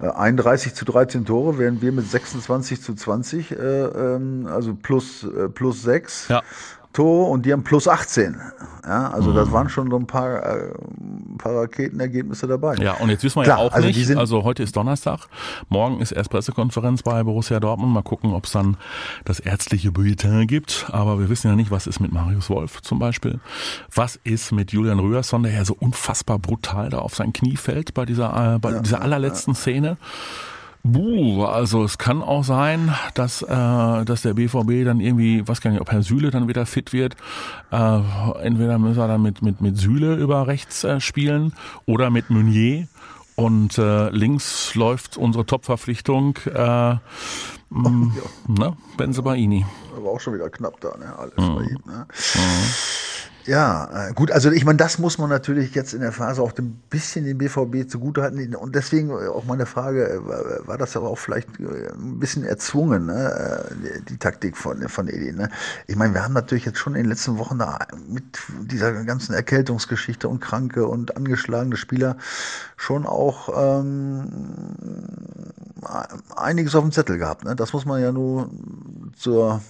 Mhm. 0.00 0.10
31 0.10 0.72
äh, 0.72 0.74
zu 0.74 0.84
13 0.84 1.24
Tore, 1.24 1.58
während 1.58 1.82
wir 1.82 1.92
mit 1.92 2.08
26 2.08 2.82
zu 2.82 2.94
20, 2.94 3.52
äh, 3.52 3.56
ähm, 3.56 4.46
also 4.50 4.74
plus, 4.74 5.24
äh, 5.24 5.48
plus 5.48 5.82
6. 5.82 6.28
Ja. 6.28 6.42
Tore 6.94 7.30
und 7.30 7.44
die 7.44 7.52
haben 7.52 7.64
plus 7.64 7.86
18. 7.86 8.40
Ja, 8.86 9.10
also 9.10 9.30
mhm. 9.30 9.34
das 9.34 9.50
waren 9.50 9.68
schon 9.68 9.90
so 9.90 9.96
ein 9.96 10.06
paar, 10.06 10.42
äh, 10.42 10.72
ein 11.00 11.38
paar 11.38 11.54
Raketenergebnisse 11.54 12.46
dabei. 12.46 12.76
Ja, 12.76 12.94
und 12.94 13.08
jetzt 13.08 13.24
wissen 13.24 13.36
wir 13.40 13.44
Klar, 13.44 13.58
ja 13.58 13.64
auch 13.64 13.72
also 13.72 13.86
nicht, 13.88 14.16
also 14.16 14.44
heute 14.44 14.62
ist 14.62 14.76
Donnerstag, 14.76 15.26
morgen 15.68 16.00
ist 16.00 16.12
erst 16.12 16.30
Pressekonferenz 16.30 17.02
bei 17.02 17.22
Borussia 17.22 17.60
Dortmund, 17.60 17.92
mal 17.92 18.02
gucken, 18.02 18.32
ob 18.32 18.44
es 18.44 18.52
dann 18.52 18.76
das 19.24 19.40
ärztliche 19.40 19.90
Bulletin 19.90 20.46
gibt, 20.46 20.86
aber 20.92 21.18
wir 21.18 21.30
wissen 21.30 21.48
ja 21.48 21.56
nicht, 21.56 21.70
was 21.70 21.86
ist 21.86 21.98
mit 22.00 22.12
Marius 22.12 22.50
Wolf 22.50 22.82
zum 22.82 22.98
Beispiel, 22.98 23.40
was 23.94 24.16
ist 24.22 24.52
mit 24.52 24.72
Julian 24.72 24.98
Rührsson, 24.98 25.42
der 25.42 25.52
ja 25.52 25.64
so 25.64 25.74
unfassbar 25.78 26.38
brutal 26.38 26.90
da 26.90 26.98
auf 26.98 27.14
sein 27.14 27.32
Knie 27.32 27.56
fällt 27.56 27.94
bei 27.94 28.04
dieser, 28.04 28.54
äh, 28.54 28.58
bei 28.58 28.72
ja, 28.72 28.80
dieser 28.80 29.00
allerletzten 29.00 29.54
ja. 29.54 29.58
Szene. 29.60 29.96
Buh, 30.86 31.44
also 31.46 31.82
es 31.82 31.96
kann 31.96 32.22
auch 32.22 32.44
sein, 32.44 32.94
dass, 33.14 33.40
äh, 33.40 33.46
dass 33.48 34.20
der 34.20 34.34
BVB 34.34 34.84
dann 34.84 35.00
irgendwie, 35.00 35.48
was 35.48 35.62
kann 35.62 35.74
ich, 35.74 35.80
ob 35.80 35.90
Herr 35.90 36.02
Süle 36.02 36.30
dann 36.30 36.46
wieder 36.46 36.66
fit 36.66 36.92
wird. 36.92 37.16
Äh, 37.72 38.00
entweder 38.42 38.78
müssen 38.78 38.98
wir 38.98 39.08
dann 39.08 39.22
mit, 39.22 39.40
mit, 39.40 39.62
mit 39.62 39.78
Süle 39.78 40.14
über 40.16 40.46
rechts 40.46 40.84
äh, 40.84 41.00
spielen 41.00 41.54
oder 41.86 42.10
mit 42.10 42.28
Meunier. 42.28 42.86
Und 43.34 43.78
äh, 43.78 44.10
links 44.10 44.74
läuft 44.74 45.16
unsere 45.16 45.46
Top-Verpflichtung 45.46 46.38
äh, 46.44 46.52
ja. 46.54 47.00
ne, 48.46 48.76
Benze 48.98 49.22
Baini. 49.22 49.64
Aber 49.96 50.10
auch 50.10 50.20
schon 50.20 50.34
wieder 50.34 50.50
knapp 50.50 50.80
da, 50.80 50.96
ne? 50.98 51.18
Alles 51.18 51.36
mhm. 51.38 51.54
bei 51.54 51.62
ihm. 51.62 51.78
Ne? 51.86 52.06
Mhm. 52.34 53.03
Ja, 53.46 54.08
äh, 54.08 54.14
gut, 54.14 54.30
also 54.30 54.50
ich 54.50 54.64
meine, 54.64 54.78
das 54.78 54.98
muss 54.98 55.18
man 55.18 55.28
natürlich 55.28 55.74
jetzt 55.74 55.92
in 55.92 56.00
der 56.00 56.12
Phase 56.12 56.40
auch 56.40 56.52
ein 56.56 56.80
bisschen 56.88 57.26
dem 57.26 57.36
BVB 57.36 57.86
zugutehalten. 57.90 58.54
Und 58.54 58.74
deswegen 58.74 59.10
äh, 59.10 59.28
auch 59.28 59.44
meine 59.44 59.66
Frage, 59.66 60.14
äh, 60.14 60.66
war 60.66 60.78
das 60.78 60.96
aber 60.96 61.10
auch 61.10 61.18
vielleicht 61.18 61.48
ein 61.60 62.18
bisschen 62.18 62.44
erzwungen, 62.44 63.06
ne? 63.06 63.66
die 64.08 64.16
Taktik 64.16 64.56
von, 64.56 64.88
von 64.88 65.08
Edi. 65.08 65.32
Ne? 65.32 65.50
Ich 65.86 65.96
meine, 65.96 66.14
wir 66.14 66.24
haben 66.24 66.32
natürlich 66.32 66.64
jetzt 66.64 66.78
schon 66.78 66.94
in 66.94 67.02
den 67.02 67.10
letzten 67.10 67.36
Wochen 67.36 67.58
da 67.58 67.80
mit 68.08 68.24
dieser 68.62 69.04
ganzen 69.04 69.34
Erkältungsgeschichte 69.34 70.26
und 70.26 70.40
kranke 70.40 70.86
und 70.86 71.14
angeschlagene 71.18 71.76
Spieler 71.76 72.16
schon 72.78 73.04
auch 73.04 73.50
ähm, 73.54 74.26
einiges 76.34 76.74
auf 76.74 76.82
dem 76.82 76.92
Zettel 76.92 77.18
gehabt. 77.18 77.44
Ne? 77.44 77.54
Das 77.56 77.74
muss 77.74 77.84
man 77.84 78.00
ja 78.00 78.10
nur 78.10 78.48
zur 79.16 79.60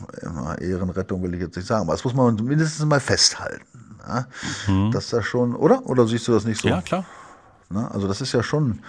Ehrenrettung 0.60 1.22
will 1.22 1.34
ich 1.34 1.40
jetzt 1.40 1.56
nicht 1.56 1.66
sagen, 1.66 1.82
aber 1.82 1.92
das 1.92 2.04
muss 2.04 2.14
man 2.14 2.36
mindestens 2.36 2.84
mal 2.86 3.00
festhalten. 3.00 3.63
Ja? 4.06 4.26
Mhm. 4.66 4.90
Dass 4.90 5.10
da 5.10 5.22
schon, 5.22 5.54
oder? 5.54 5.86
Oder 5.86 6.06
siehst 6.06 6.28
du 6.28 6.32
das 6.32 6.44
nicht 6.44 6.60
so? 6.60 6.68
Ja, 6.68 6.82
klar. 6.82 7.04
Ne? 7.70 7.90
Also 7.90 8.06
das 8.06 8.20
ist 8.20 8.32
ja 8.32 8.42
schon 8.42 8.80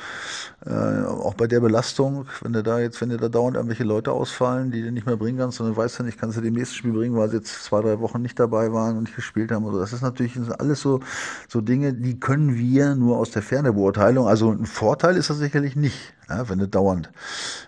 äh, 0.66 1.04
auch 1.06 1.34
bei 1.34 1.48
der 1.48 1.60
Belastung, 1.60 2.28
wenn 2.42 2.54
du 2.54 2.62
da 2.62 2.80
jetzt, 2.80 3.00
wenn 3.02 3.10
dir 3.10 3.18
da 3.18 3.30
dauernd 3.30 3.56
irgendwelche 3.56 3.84
Leute 3.84 4.12
ausfallen, 4.12 4.72
die 4.72 4.82
du 4.82 4.92
nicht 4.92 5.06
mehr 5.06 5.18
bringen 5.18 5.38
kannst, 5.38 5.60
und 5.60 5.68
du 5.68 5.78
weißt 5.78 6.00
ja 6.00 6.06
nicht, 6.06 6.20
kannst 6.20 6.38
du 6.38 6.42
dem 6.42 6.54
nächsten 6.54 6.76
Spiel 6.76 6.92
bringen, 6.92 7.16
weil 7.16 7.30
sie 7.30 7.38
jetzt 7.38 7.64
zwei, 7.64 7.82
drei 7.82 8.00
Wochen 8.00 8.22
nicht 8.22 8.40
dabei 8.40 8.72
waren 8.74 8.98
und 8.98 9.04
nicht 9.04 9.16
gespielt 9.16 9.52
haben. 9.52 9.66
Also 9.66 9.80
das 9.80 9.94
ist 9.94 10.02
natürlich 10.02 10.34
das 10.36 10.52
alles 10.52 10.82
so, 10.82 11.00
so 11.48 11.62
Dinge, 11.62 11.94
die 11.94 12.20
können 12.20 12.58
wir 12.58 12.96
nur 12.96 13.18
aus 13.18 13.32
der 13.32 13.42
Ferne 13.42 13.74
Beurteilung. 13.74 14.28
Also 14.28 14.52
ein 14.52 14.66
Vorteil 14.66 15.16
ist 15.18 15.30
das 15.30 15.38
sicherlich 15.38 15.76
nicht, 15.76 16.14
ja, 16.30 16.50
wenn 16.50 16.60
du 16.60 16.68
dauernd 16.68 17.12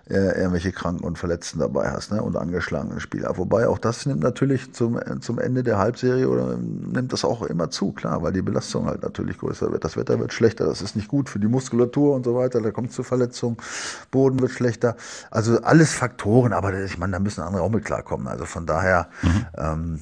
äh, 0.09 0.39
irgendwelche 0.39 0.71
Kranken 0.71 1.03
und 1.03 1.17
Verletzten 1.17 1.59
dabei 1.59 1.91
hast 1.91 2.11
ne, 2.11 2.21
und 2.21 2.35
angeschlagene 2.35 2.99
Spieler. 2.99 3.37
Wobei 3.37 3.67
auch 3.67 3.77
das 3.77 4.05
nimmt 4.05 4.21
natürlich 4.21 4.73
zum, 4.73 4.99
zum 5.21 5.39
Ende 5.39 5.63
der 5.63 5.77
Halbserie 5.77 6.27
oder 6.27 6.57
nimmt 6.57 7.13
das 7.13 7.25
auch 7.25 7.43
immer 7.43 7.69
zu, 7.69 7.91
klar, 7.91 8.23
weil 8.23 8.33
die 8.33 8.41
Belastung 8.41 8.85
halt 8.85 9.03
natürlich 9.03 9.37
größer 9.37 9.71
wird. 9.71 9.83
Das 9.83 9.97
Wetter 9.97 10.19
wird 10.19 10.33
schlechter, 10.33 10.65
das 10.65 10.81
ist 10.81 10.95
nicht 10.95 11.07
gut 11.07 11.29
für 11.29 11.39
die 11.39 11.47
Muskulatur 11.47 12.15
und 12.15 12.25
so 12.25 12.35
weiter, 12.35 12.61
da 12.61 12.71
kommt 12.71 12.91
zu 12.91 13.03
Verletzungen, 13.03 13.57
Boden 14.11 14.39
wird 14.39 14.51
schlechter. 14.51 14.95
Also 15.29 15.61
alles 15.61 15.93
Faktoren, 15.93 16.53
aber 16.53 16.73
ich 16.79 16.97
meine, 16.97 17.13
da 17.13 17.19
müssen 17.19 17.41
andere 17.41 17.61
auch 17.61 17.69
mit 17.69 17.85
klarkommen. 17.85 18.27
Also 18.27 18.45
von 18.45 18.65
daher 18.65 19.07
mhm. 19.21 19.45
ähm, 19.57 19.99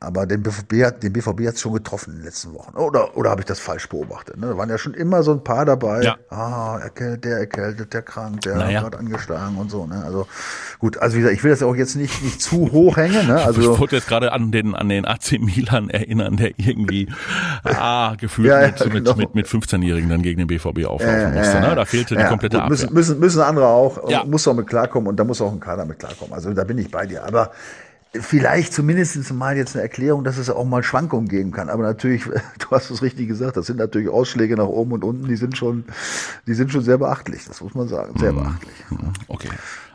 aber 0.00 0.26
den 0.26 0.44
BVB 0.44 0.84
hat 0.84 1.02
den 1.02 1.12
BVB 1.12 1.48
hat's 1.48 1.60
schon 1.60 1.72
getroffen 1.72 2.12
in 2.12 2.18
den 2.18 2.26
letzten 2.26 2.54
Wochen. 2.54 2.76
Oder, 2.76 3.16
oder 3.16 3.30
habe 3.30 3.40
ich 3.40 3.46
das 3.46 3.58
falsch 3.58 3.88
beobachtet? 3.88 4.36
Ne? 4.38 4.46
Da 4.46 4.56
waren 4.56 4.70
ja 4.70 4.78
schon 4.78 4.94
immer 4.94 5.24
so 5.24 5.32
ein 5.32 5.42
paar 5.42 5.64
dabei. 5.64 6.02
Ja. 6.02 6.16
Ah, 6.30 6.78
erkältet, 6.80 7.24
der 7.24 7.38
erkältet, 7.38 7.92
der 7.92 8.02
krank, 8.02 8.42
der 8.42 8.54
naja. 8.56 8.82
hat 8.84 8.94
angeschlagen 8.94 9.56
und 9.56 9.72
so. 9.72 9.86
Ne? 9.86 10.00
Also 10.04 10.28
gut, 10.78 10.98
also 10.98 11.16
wie 11.16 11.20
gesagt, 11.22 11.36
ich 11.36 11.42
will 11.42 11.50
das 11.50 11.64
auch 11.64 11.74
jetzt 11.74 11.96
nicht, 11.96 12.22
nicht 12.22 12.40
zu 12.40 12.70
hoch 12.70 12.96
hängen. 12.96 13.26
Ne? 13.26 13.42
Also, 13.42 13.60
ich 13.72 13.80
wollte 13.80 13.96
jetzt 13.96 14.06
gerade 14.06 14.30
an 14.30 14.52
den, 14.52 14.76
an 14.76 14.88
den 14.88 15.04
AC 15.04 15.32
Milan 15.40 15.90
erinnern, 15.90 16.36
der 16.36 16.52
irgendwie 16.58 17.08
ah, 17.64 18.14
gefühlt 18.14 18.48
ja, 18.48 18.60
ja, 18.60 18.68
mit, 18.68 18.78
genau. 18.78 19.16
mit, 19.16 19.34
mit, 19.34 19.34
mit 19.34 19.46
15-Jährigen 19.48 20.08
dann 20.08 20.22
gegen 20.22 20.38
den 20.38 20.46
BVB 20.46 20.86
auflaufen 20.86 21.34
musste. 21.34 21.60
Ne? 21.60 21.74
Da 21.74 21.84
fehlte 21.84 22.14
die 22.14 22.22
komplette 22.22 22.58
Abwehr. 22.58 22.70
Müssen, 22.70 22.94
müssen, 22.94 23.18
müssen 23.18 23.40
andere 23.42 23.66
auch, 23.66 24.08
ja. 24.08 24.22
muss 24.24 24.46
auch 24.46 24.54
mit 24.54 24.68
klarkommen 24.68 25.08
und 25.08 25.16
da 25.16 25.24
muss 25.24 25.40
auch 25.40 25.52
ein 25.52 25.58
Kader 25.58 25.84
mit 25.86 25.98
klarkommen. 25.98 26.34
Also 26.34 26.54
da 26.54 26.62
bin 26.62 26.78
ich 26.78 26.88
bei 26.88 27.04
dir. 27.04 27.24
Aber 27.24 27.50
vielleicht 28.12 28.72
zumindest 28.72 29.32
mal 29.32 29.56
jetzt 29.56 29.74
eine 29.74 29.82
Erklärung, 29.82 30.24
dass 30.24 30.38
es 30.38 30.50
auch 30.50 30.64
mal 30.64 30.82
Schwankungen 30.82 31.28
geben 31.28 31.50
kann. 31.50 31.68
Aber 31.68 31.82
natürlich, 31.82 32.24
du 32.58 32.70
hast 32.70 32.90
es 32.90 33.02
richtig 33.02 33.28
gesagt, 33.28 33.56
das 33.56 33.66
sind 33.66 33.78
natürlich 33.78 34.08
Ausschläge 34.08 34.56
nach 34.56 34.66
oben 34.66 34.92
und 34.92 35.04
unten, 35.04 35.28
die 35.28 35.36
sind 35.36 35.56
schon, 35.56 35.84
die 36.46 36.54
sind 36.54 36.72
schon 36.72 36.82
sehr 36.82 36.98
beachtlich, 36.98 37.44
das 37.44 37.60
muss 37.60 37.74
man 37.74 37.88
sagen, 37.88 38.18
sehr 38.18 38.32
mhm. 38.32 38.36
beachtlich. 38.36 38.74
Okay. 39.28 39.50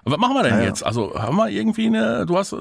Was 0.06 0.18
machen 0.18 0.36
wir 0.36 0.44
denn 0.44 0.60
ja, 0.60 0.66
jetzt? 0.66 0.86
Also 0.86 1.14
haben 1.16 1.38
wir 1.38 1.50
irgendwie 1.50 1.88
eine, 1.88 2.26
du 2.26 2.38
hast, 2.38 2.52
du 2.52 2.60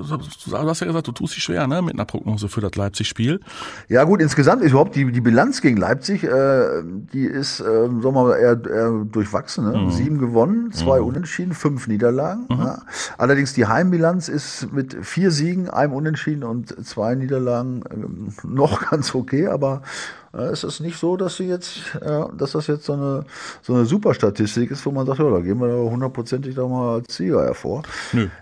hast 0.53 0.81
ja 0.81 0.87
gesagt, 0.87 1.09
du 1.09 1.13
tust 1.13 1.35
dich 1.35 1.43
schwer, 1.43 1.67
ne, 1.67 1.83
mit 1.83 1.95
einer 1.95 2.05
Prognose 2.05 2.49
für 2.49 2.61
das 2.61 2.77
Leipzig-Spiel. 2.77 3.41
Ja 3.89 4.05
gut, 4.05 4.21
insgesamt 4.21 4.63
ist 4.63 4.71
überhaupt 4.71 4.95
die, 4.95 5.11
die 5.11 5.21
Bilanz 5.21 5.61
gegen 5.61 5.77
Leipzig, 5.77 6.23
äh, 6.23 6.83
die 6.85 7.25
ist, 7.25 7.59
äh, 7.59 7.65
sagen 7.65 8.03
wir 8.03 8.13
mal, 8.13 8.37
eher, 8.37 8.61
eher 8.65 9.05
durchwachsen. 9.11 9.71
Ne? 9.71 9.77
Mhm. 9.77 9.91
Sieben 9.91 10.19
gewonnen, 10.19 10.71
zwei 10.73 11.01
mhm. 11.01 11.07
Unentschieden, 11.07 11.53
fünf 11.53 11.89
Niederlagen. 11.89 12.47
Mhm. 12.49 12.59
Ja. 12.61 12.83
Allerdings 13.19 13.55
die 13.55 13.67
Heimbilanz 13.67 14.29
ist 14.29 14.73
mit 14.73 14.97
vier 15.05 15.33
Siegen, 15.33 15.69
einem 15.69 15.95
Unentschieden 15.95 16.45
und 16.45 16.87
zwei 16.87 17.17
Niederlagen 17.17 17.83
äh, 17.91 18.47
noch 18.47 18.91
ganz 18.91 19.15
okay, 19.17 19.49
aber 19.49 19.83
äh, 20.35 20.53
ist 20.53 20.65
es 20.65 20.81
nicht 20.81 20.99
so, 20.99 21.17
dass 21.17 21.37
sie 21.37 21.45
jetzt, 21.45 21.81
dass 22.37 22.53
das 22.53 22.67
jetzt 22.67 22.85
so 22.85 22.95
eine, 22.95 23.25
so 23.63 23.75
eine 23.75 23.85
Superstatistik 23.85 24.71
ist, 24.71 24.85
wo 24.87 24.91
man 24.91 25.07
sagt, 25.07 25.19
ja, 25.19 25.31
da 25.31 25.41
gehen 25.41 25.59
wir 25.59 25.69
da 25.69 25.75
hundertprozentig 25.75 26.55
da 26.55 26.67
mal 26.67 26.97
als 26.97 27.17
Sieger 27.17 27.45
hervor. 27.45 27.83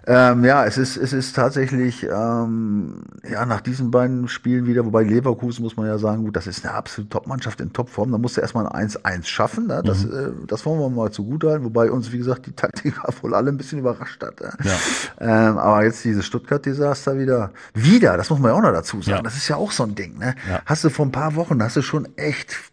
Ähm, 0.07 0.45
ja, 0.45 0.65
es 0.65 0.79
ist, 0.79 0.97
es 0.97 1.13
ist 1.13 1.35
tatsächlich, 1.35 2.05
ähm, 2.05 3.03
ja, 3.29 3.45
nach 3.47 3.61
diesen 3.61 3.91
beiden 3.91 4.29
Spielen 4.29 4.67
wieder, 4.67 4.85
wobei 4.85 5.03
Leverkusen 5.03 5.63
muss 5.63 5.77
man 5.77 5.87
ja 5.87 5.99
sagen, 5.99 6.25
gut, 6.25 6.37
das 6.37 6.47
ist 6.47 6.65
eine 6.65 6.75
absolute 6.75 7.11
Top-Mannschaft 7.11 7.61
in 7.61 7.73
Topform, 7.73 8.13
da 8.13 8.19
musst 8.19 8.37
du 8.37 8.41
erstmal 8.41 8.67
ein 8.69 8.89
1-1 8.89 9.25
schaffen, 9.25 9.67
ne? 9.67 9.83
das, 9.85 10.05
mhm. 10.05 10.13
äh, 10.13 10.47
das 10.47 10.65
wollen 10.67 10.81
wir 10.81 10.89
mal 10.91 11.11
zugutehalten, 11.11 11.65
wobei 11.65 11.91
uns, 11.91 12.13
wie 12.13 12.19
gesagt, 12.19 12.47
die 12.47 12.53
Taktik 12.53 12.95
wohl 13.23 13.35
alle 13.35 13.51
ein 13.51 13.57
bisschen 13.57 13.81
überrascht 13.81 14.23
hat. 14.23 14.41
Ja. 14.41 14.77
Ähm, 15.21 15.59
aber 15.59 15.85
jetzt 15.85 16.05
dieses 16.05 16.25
Stuttgart-Desaster 16.27 17.19
wieder, 17.19 17.51
wieder, 17.75 18.17
das 18.17 18.31
muss 18.31 18.39
man 18.39 18.53
ja 18.53 18.57
auch 18.57 18.63
noch 18.63 18.73
dazu 18.73 19.03
sagen, 19.03 19.19
ja. 19.19 19.23
das 19.23 19.37
ist 19.37 19.49
ja 19.49 19.57
auch 19.57 19.73
so 19.73 19.85
ein 19.85 19.95
Ding, 19.95 20.19
ne? 20.19 20.35
Ja. 20.49 20.61
Hast 20.67 20.85
du 20.85 20.91
vor 20.91 21.07
ein 21.07 21.13
paar 21.13 21.35
Wochen, 21.35 21.63
hast 21.63 21.77
du 21.77 21.80
schon 21.83 22.09
echt 22.17 22.71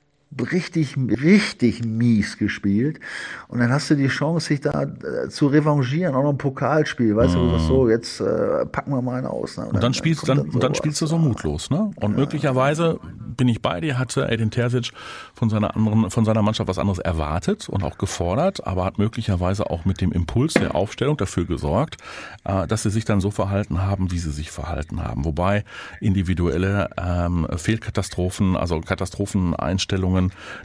richtig, 0.52 0.96
richtig 0.98 1.84
mies 1.86 2.38
gespielt. 2.38 3.00
Und 3.48 3.60
dann 3.60 3.72
hast 3.72 3.90
du 3.90 3.96
die 3.96 4.08
Chance, 4.08 4.48
sich 4.48 4.62
da 4.62 4.84
äh, 4.84 5.30
zu 5.30 5.48
revanchieren, 5.48 6.16
auch 6.16 6.24
noch 6.24 6.32
ein 6.32 6.38
Pokalspiel, 6.38 7.16
weißt 7.16 7.36
mm. 7.36 7.38
du, 7.38 7.44
mhm. 7.44 7.60
so, 7.60 7.90
jetzt 7.90 8.20
äh, 8.20 8.66
packen 8.66 8.92
wir 8.92 9.02
mal 9.02 9.18
einen 9.18 9.28
aus. 9.28 9.58
Ne? 9.58 9.64
Und, 9.64 9.70
und, 9.70 9.76
dann, 9.76 9.82
dann 9.82 9.94
spielst, 9.94 10.28
dann, 10.28 10.38
dann, 10.38 10.52
so 10.52 10.60
dann 10.60 10.76
spielst 10.76 11.02
du 11.02 11.08
so 11.08 11.18
mutlos, 11.18 11.70
ne? 11.70 11.92
Und 11.96 12.12
ja. 12.12 12.18
möglicherweise 12.18 13.00
bin 13.38 13.48
ich 13.48 13.62
bei 13.62 13.80
dir, 13.80 13.98
hatte 13.98 14.28
Edin 14.30 14.52
Terzic 14.52 14.92
von 15.34 15.50
seiner 15.50 15.76
anderen, 15.76 16.10
von 16.10 16.26
seiner 16.26 16.42
Mannschaft 16.42 16.68
was 16.68 16.80
anderes 16.80 17.00
erwartet 17.00 17.70
und 17.70 17.84
auch 17.84 17.98
gefordert, 17.98 18.66
aber 18.66 18.84
hat 18.84 18.98
möglicherweise 18.98 19.70
auch 19.70 19.86
mit 19.86 20.02
dem 20.02 20.12
Impuls 20.12 20.56
der 20.56 20.76
Aufstellung 20.76 21.18
dafür 21.18 21.46
gesorgt, 21.46 21.98
äh, 22.44 22.68
dass 22.68 22.84
sie 22.84 22.90
sich 22.90 23.06
dann 23.06 23.22
so 23.22 23.32
verhalten 23.32 23.82
haben, 23.82 24.12
wie 24.12 24.20
sie 24.20 24.32
sich 24.32 24.52
verhalten 24.52 25.04
haben. 25.04 25.24
Wobei 25.24 25.64
individuelle 26.02 26.90
ähm, 26.98 27.48
Fehlkatastrophen, 27.56 28.58
also 28.58 28.82
Katastropheneinstellungen 28.82 30.17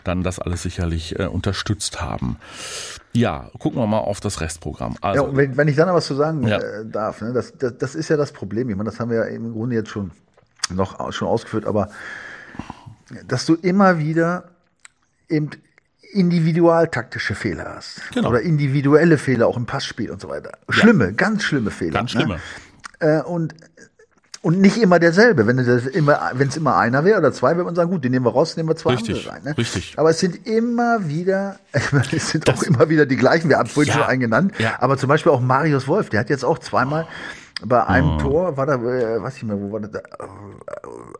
dann 0.05 0.23
das 0.23 0.39
alles 0.39 0.63
sicherlich 0.63 1.19
äh, 1.19 1.27
unterstützt 1.27 2.01
haben. 2.01 2.37
Ja, 3.13 3.51
gucken 3.59 3.81
wir 3.81 3.87
mal 3.87 3.99
auf 3.99 4.21
das 4.21 4.41
Restprogramm. 4.41 4.97
Also, 5.01 5.27
ja, 5.27 5.37
wenn, 5.37 5.57
wenn 5.57 5.69
ich 5.69 5.77
dann 5.77 5.89
noch 5.89 5.95
was 5.95 6.07
zu 6.07 6.15
sagen 6.15 6.47
ja. 6.47 6.59
äh, 6.59 6.87
darf, 6.87 7.21
ne, 7.21 7.33
das, 7.33 7.53
das, 7.59 7.77
das 7.79 7.95
ist 7.95 8.09
ja 8.09 8.17
das 8.17 8.33
Problem. 8.33 8.71
Ich 8.71 8.77
meine, 8.77 8.91
das 8.91 8.99
haben 9.01 9.11
wir 9.11 9.19
ja 9.19 9.25
im 9.25 9.53
Grunde 9.53 9.77
jetzt 9.77 9.91
schon 9.91 10.11
noch 10.71 11.13
schon 11.13 11.29
ausgeführt, 11.29 11.67
aber 11.67 11.91
dass 13.27 13.47
du 13.47 13.55
immer 13.55 13.99
wieder 13.99 14.45
eben 15.29 15.51
individualtaktische 16.13 17.35
Fehler 17.35 17.75
hast. 17.77 18.03
Genau. 18.13 18.31
Oder 18.31 18.43
individuelle 18.43 19.19
Fehler 19.19 19.47
auch 19.47 19.57
im 19.57 19.67
Passspiel 19.67 20.11
und 20.11 20.21
so 20.21 20.29
weiter. 20.29 20.53
Schlimme, 20.69 21.07
ja. 21.07 21.11
ganz 21.13 21.43
schlimme 21.43 21.71
Fehler. 21.71 21.93
Ganz 21.93 22.11
schlimme. 22.11 22.39
Ne? 23.01 23.25
Und 23.25 23.55
und 24.43 24.61
nicht 24.61 24.77
immer 24.77 24.99
derselbe. 24.99 25.47
Wenn 25.47 25.59
es 25.59 25.87
immer, 25.87 26.33
wenn 26.35 26.49
es 26.49 26.57
immer 26.57 26.77
einer 26.77 27.05
wäre 27.05 27.19
oder 27.19 27.33
zwei, 27.33 27.53
würde 27.53 27.65
man 27.65 27.75
sagen, 27.77 27.91
gut, 27.91 28.05
den 28.05 28.11
nehmen 28.11 28.27
wir 28.27 28.33
raus, 28.33 28.57
nehmen 28.57 28.69
wir 28.69 28.77
zwei 28.77 28.95
richtig, 28.95 29.19
andere 29.19 29.33
rein. 29.33 29.43
Ne? 29.45 29.57
Richtig. 29.57 29.95
Aber 29.97 30.11
es 30.11 30.19
sind 30.19 30.47
immer 30.47 31.09
wieder, 31.09 31.57
es 31.73 32.31
sind 32.31 32.49
das, 32.49 32.59
auch 32.59 32.63
immer 32.65 32.89
wieder 32.89 33.07
die 33.07 33.17
gleichen. 33.17 33.49
Wir 33.49 33.59
haben 33.59 33.69
vorhin 33.69 33.93
ja, 33.93 34.01
schon 34.01 34.09
einen 34.09 34.21
genannt. 34.21 34.53
Ja. 34.59 34.75
Aber 34.81 34.99
zum 34.99 35.09
Beispiel 35.09 35.33
auch 35.33 35.41
Marius 35.41 35.87
Wolf, 35.87 36.11
der 36.11 36.21
hat 36.21 36.29
jetzt 36.29 36.45
auch 36.45 36.59
zweimal 36.59 37.07
bei 37.65 37.87
einem 37.87 38.17
oh. 38.17 38.19
Tor 38.19 38.57
war 38.57 38.67
da, 38.67 38.75
äh, 38.75 39.23
weiß 39.23 39.37
ich 39.37 39.45
mehr, 39.45 39.57
wo 39.61 39.71
war 39.71 39.79
das? 39.79 40.03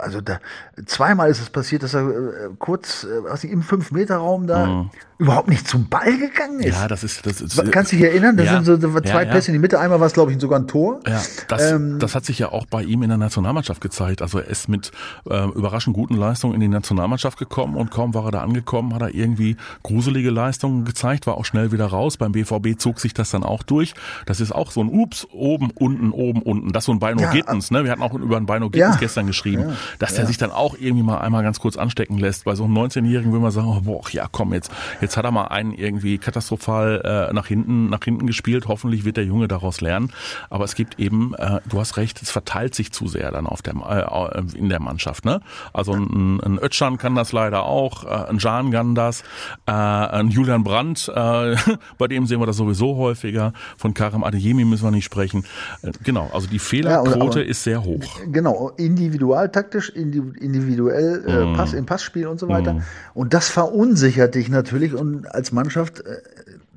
Also 0.01 0.21
da 0.21 0.41
zweimal 0.87 1.31
ist 1.31 1.41
es 1.41 1.51
passiert, 1.51 1.85
dass 1.85 1.95
er 1.95 2.09
äh, 2.09 2.49
kurz, 2.59 3.05
äh, 3.05 3.23
was 3.23 3.45
ich, 3.45 3.53
im 3.53 3.63
fünf 3.63 3.93
Meter 3.93 4.17
Raum 4.17 4.49
da 4.49 4.69
oh 4.69 4.87
überhaupt 5.23 5.49
nicht 5.49 5.67
zum 5.67 5.89
Ball 5.89 6.19
gegangen 6.19 6.61
ist. 6.61 6.75
Ja, 6.75 6.89
das 6.89 7.05
ist, 7.05 7.25
das 7.25 7.41
ist. 7.41 7.73
Kannst 7.73 7.93
du 7.93 7.97
dich 7.97 8.05
erinnern? 8.05 8.37
Das 8.37 8.47
ja, 8.47 8.63
sind 8.63 8.83
so 8.83 9.01
zwei 9.01 9.25
ja, 9.25 9.31
Pässe 9.31 9.49
in 9.49 9.55
die 9.55 9.59
Mitte. 9.59 9.79
Einmal 9.79 10.01
war 10.01 10.07
es, 10.07 10.13
glaube 10.13 10.33
ich, 10.33 10.41
sogar 10.41 10.59
ein 10.59 10.67
Tor. 10.67 11.01
Ja, 11.07 11.23
das, 11.49 11.73
ähm, 11.73 11.99
das 11.99 12.15
hat 12.15 12.25
sich 12.25 12.39
ja 12.39 12.51
auch 12.51 12.67
bei 12.67 12.83
ihm 12.83 13.03
in 13.03 13.09
der 13.09 13.19
Nationalmannschaft 13.19 13.81
gezeigt. 13.81 14.21
Also 14.21 14.39
er 14.39 14.49
ist 14.49 14.69
mit 14.69 14.91
äh, 15.29 15.49
überraschend 15.51 15.95
guten 15.95 16.17
Leistungen 16.17 16.55
in 16.55 16.61
die 16.61 16.69
Nationalmannschaft 16.69 17.39
gekommen 17.39 17.77
und 17.77 17.91
kaum 17.91 18.15
war 18.15 18.27
er 18.27 18.31
da 18.33 18.43
angekommen, 18.43 18.95
hat 18.95 19.03
er 19.03 19.15
irgendwie 19.15 19.57
gruselige 19.83 20.31
Leistungen 20.31 20.85
gezeigt, 20.85 21.27
war 21.27 21.37
auch 21.37 21.45
schnell 21.45 21.73
wieder 21.73 21.87
raus. 21.87 22.17
Beim 22.17 22.33
BVB 22.33 22.79
zog 22.79 22.99
sich 22.99 23.15
das 23.15 23.31
dann 23.31 23.45
auch 23.45 23.63
durch. 23.63 23.95
Das 24.27 24.41
ist 24.41 24.53
auch 24.53 24.73
so 24.73 24.83
ein 24.83 24.89
Ups, 24.89 25.27
oben, 25.33 25.71
unten, 25.71 26.11
oben, 26.11 26.43
unten. 26.43 26.73
Das 26.73 26.83
ist 26.83 26.87
so 26.87 26.93
ein 26.93 26.99
Beino 26.99 27.23
ja, 27.23 27.31
Gittens, 27.31 27.71
ne? 27.71 27.85
Wir 27.85 27.93
hatten 27.93 28.03
auch 28.03 28.15
über 28.15 28.37
ein 28.37 28.47
Beino 28.47 28.71
Gittens 28.71 28.99
gestern 28.99 29.27
geschrieben, 29.27 29.77
dass 29.99 30.15
der 30.15 30.27
sich 30.27 30.39
dann 30.39 30.51
auch 30.51 30.77
irgendwie 30.79 31.05
mal 31.05 31.19
einmal 31.19 31.43
ganz 31.43 31.61
kurz 31.61 31.77
anstecken 31.77 32.19
lässt. 32.19 32.45
Bei 32.45 32.55
so 32.55 32.65
einem 32.65 32.77
19-Jährigen 32.77 33.33
will 33.33 33.41
man 33.41 33.53
sagen, 33.53 33.69
oh, 33.69 33.81
boah, 33.83 34.03
ja 34.11 34.27
komm, 34.31 34.53
jetzt, 34.53 34.73
jetzt 35.01 35.12
Jetzt 35.13 35.19
hat 35.19 35.27
er 35.27 35.31
mal 35.31 35.49
einen 35.49 35.75
irgendwie 35.75 36.17
katastrophal 36.17 37.29
äh, 37.29 37.35
nach 37.35 37.47
hinten, 37.47 37.91
nach 37.91 38.03
hinten 38.03 38.27
gespielt. 38.27 38.67
Hoffentlich 38.67 39.05
wird 39.05 39.19
der 39.19 39.27
Junge 39.27 39.47
daraus 39.47 39.83
lernen. 39.83 40.11
Aber 40.49 40.65
es 40.65 40.75
gibt 40.75 40.99
eben, 40.99 41.35
äh, 41.35 41.61
du 41.69 41.81
hast 41.81 41.99
recht, 41.99 42.23
es 42.23 42.31
verteilt 42.31 42.75
sich 42.75 42.93
zu 42.93 43.09
sehr 43.09 43.31
dann 43.31 43.47
auf 43.47 43.61
der, 43.61 43.75
äh, 43.75 44.57
in 44.59 44.71
der 44.71 44.81
Mannschaft. 44.81 45.27
Ne? 45.27 45.43
Also 45.75 45.93
ein, 45.93 46.41
ein 46.41 46.59
Özcan 46.59 46.97
kann 46.97 47.15
das 47.15 47.33
leider 47.33 47.65
auch, 47.65 48.05
äh, 48.05 48.31
ein 48.31 48.39
Jan 48.39 48.71
kann 48.71 48.95
das, 48.95 49.21
äh, 49.67 49.73
ein 49.73 50.29
Julian 50.29 50.65
Brandt, 50.65 51.13
äh, 51.15 51.57
bei 51.99 52.09
dem 52.09 52.27
sehen 52.27 52.41
wir 52.41 52.47
das 52.47 52.57
sowieso 52.57 52.97
häufiger. 52.97 53.53
Von 53.77 53.93
Karim 53.93 54.25
Adeyemi 54.25 54.65
müssen 54.65 54.85
wir 54.85 54.93
nicht 54.93 55.05
sprechen. 55.05 55.45
Äh, 55.83 55.91
genau. 56.05 56.31
Also 56.33 56.47
die 56.49 56.59
Fehlerquote 56.59 57.41
Ja, 57.43 57.47
ist 57.51 57.65
sehr 57.65 57.85
hoch. 57.85 58.01
Genau, 58.33 58.71
individualtaktisch, 58.79 59.91
indi- 59.95 60.39
individuell 60.39 61.23
äh, 61.27 61.43
Mhm. 61.43 61.53
Pass 61.57 61.75
im 61.75 61.85
Passspiel 61.85 62.29
und 62.29 62.41
so 62.41 62.49
weiter. 62.49 62.81
Und 63.13 63.35
das 63.35 63.49
verunsichert 63.51 64.37
dich 64.37 64.49
natürlich 64.49 64.95
und 65.03 65.27
als 65.35 65.53
Mannschaft 65.53 66.01
äh, 66.01 66.17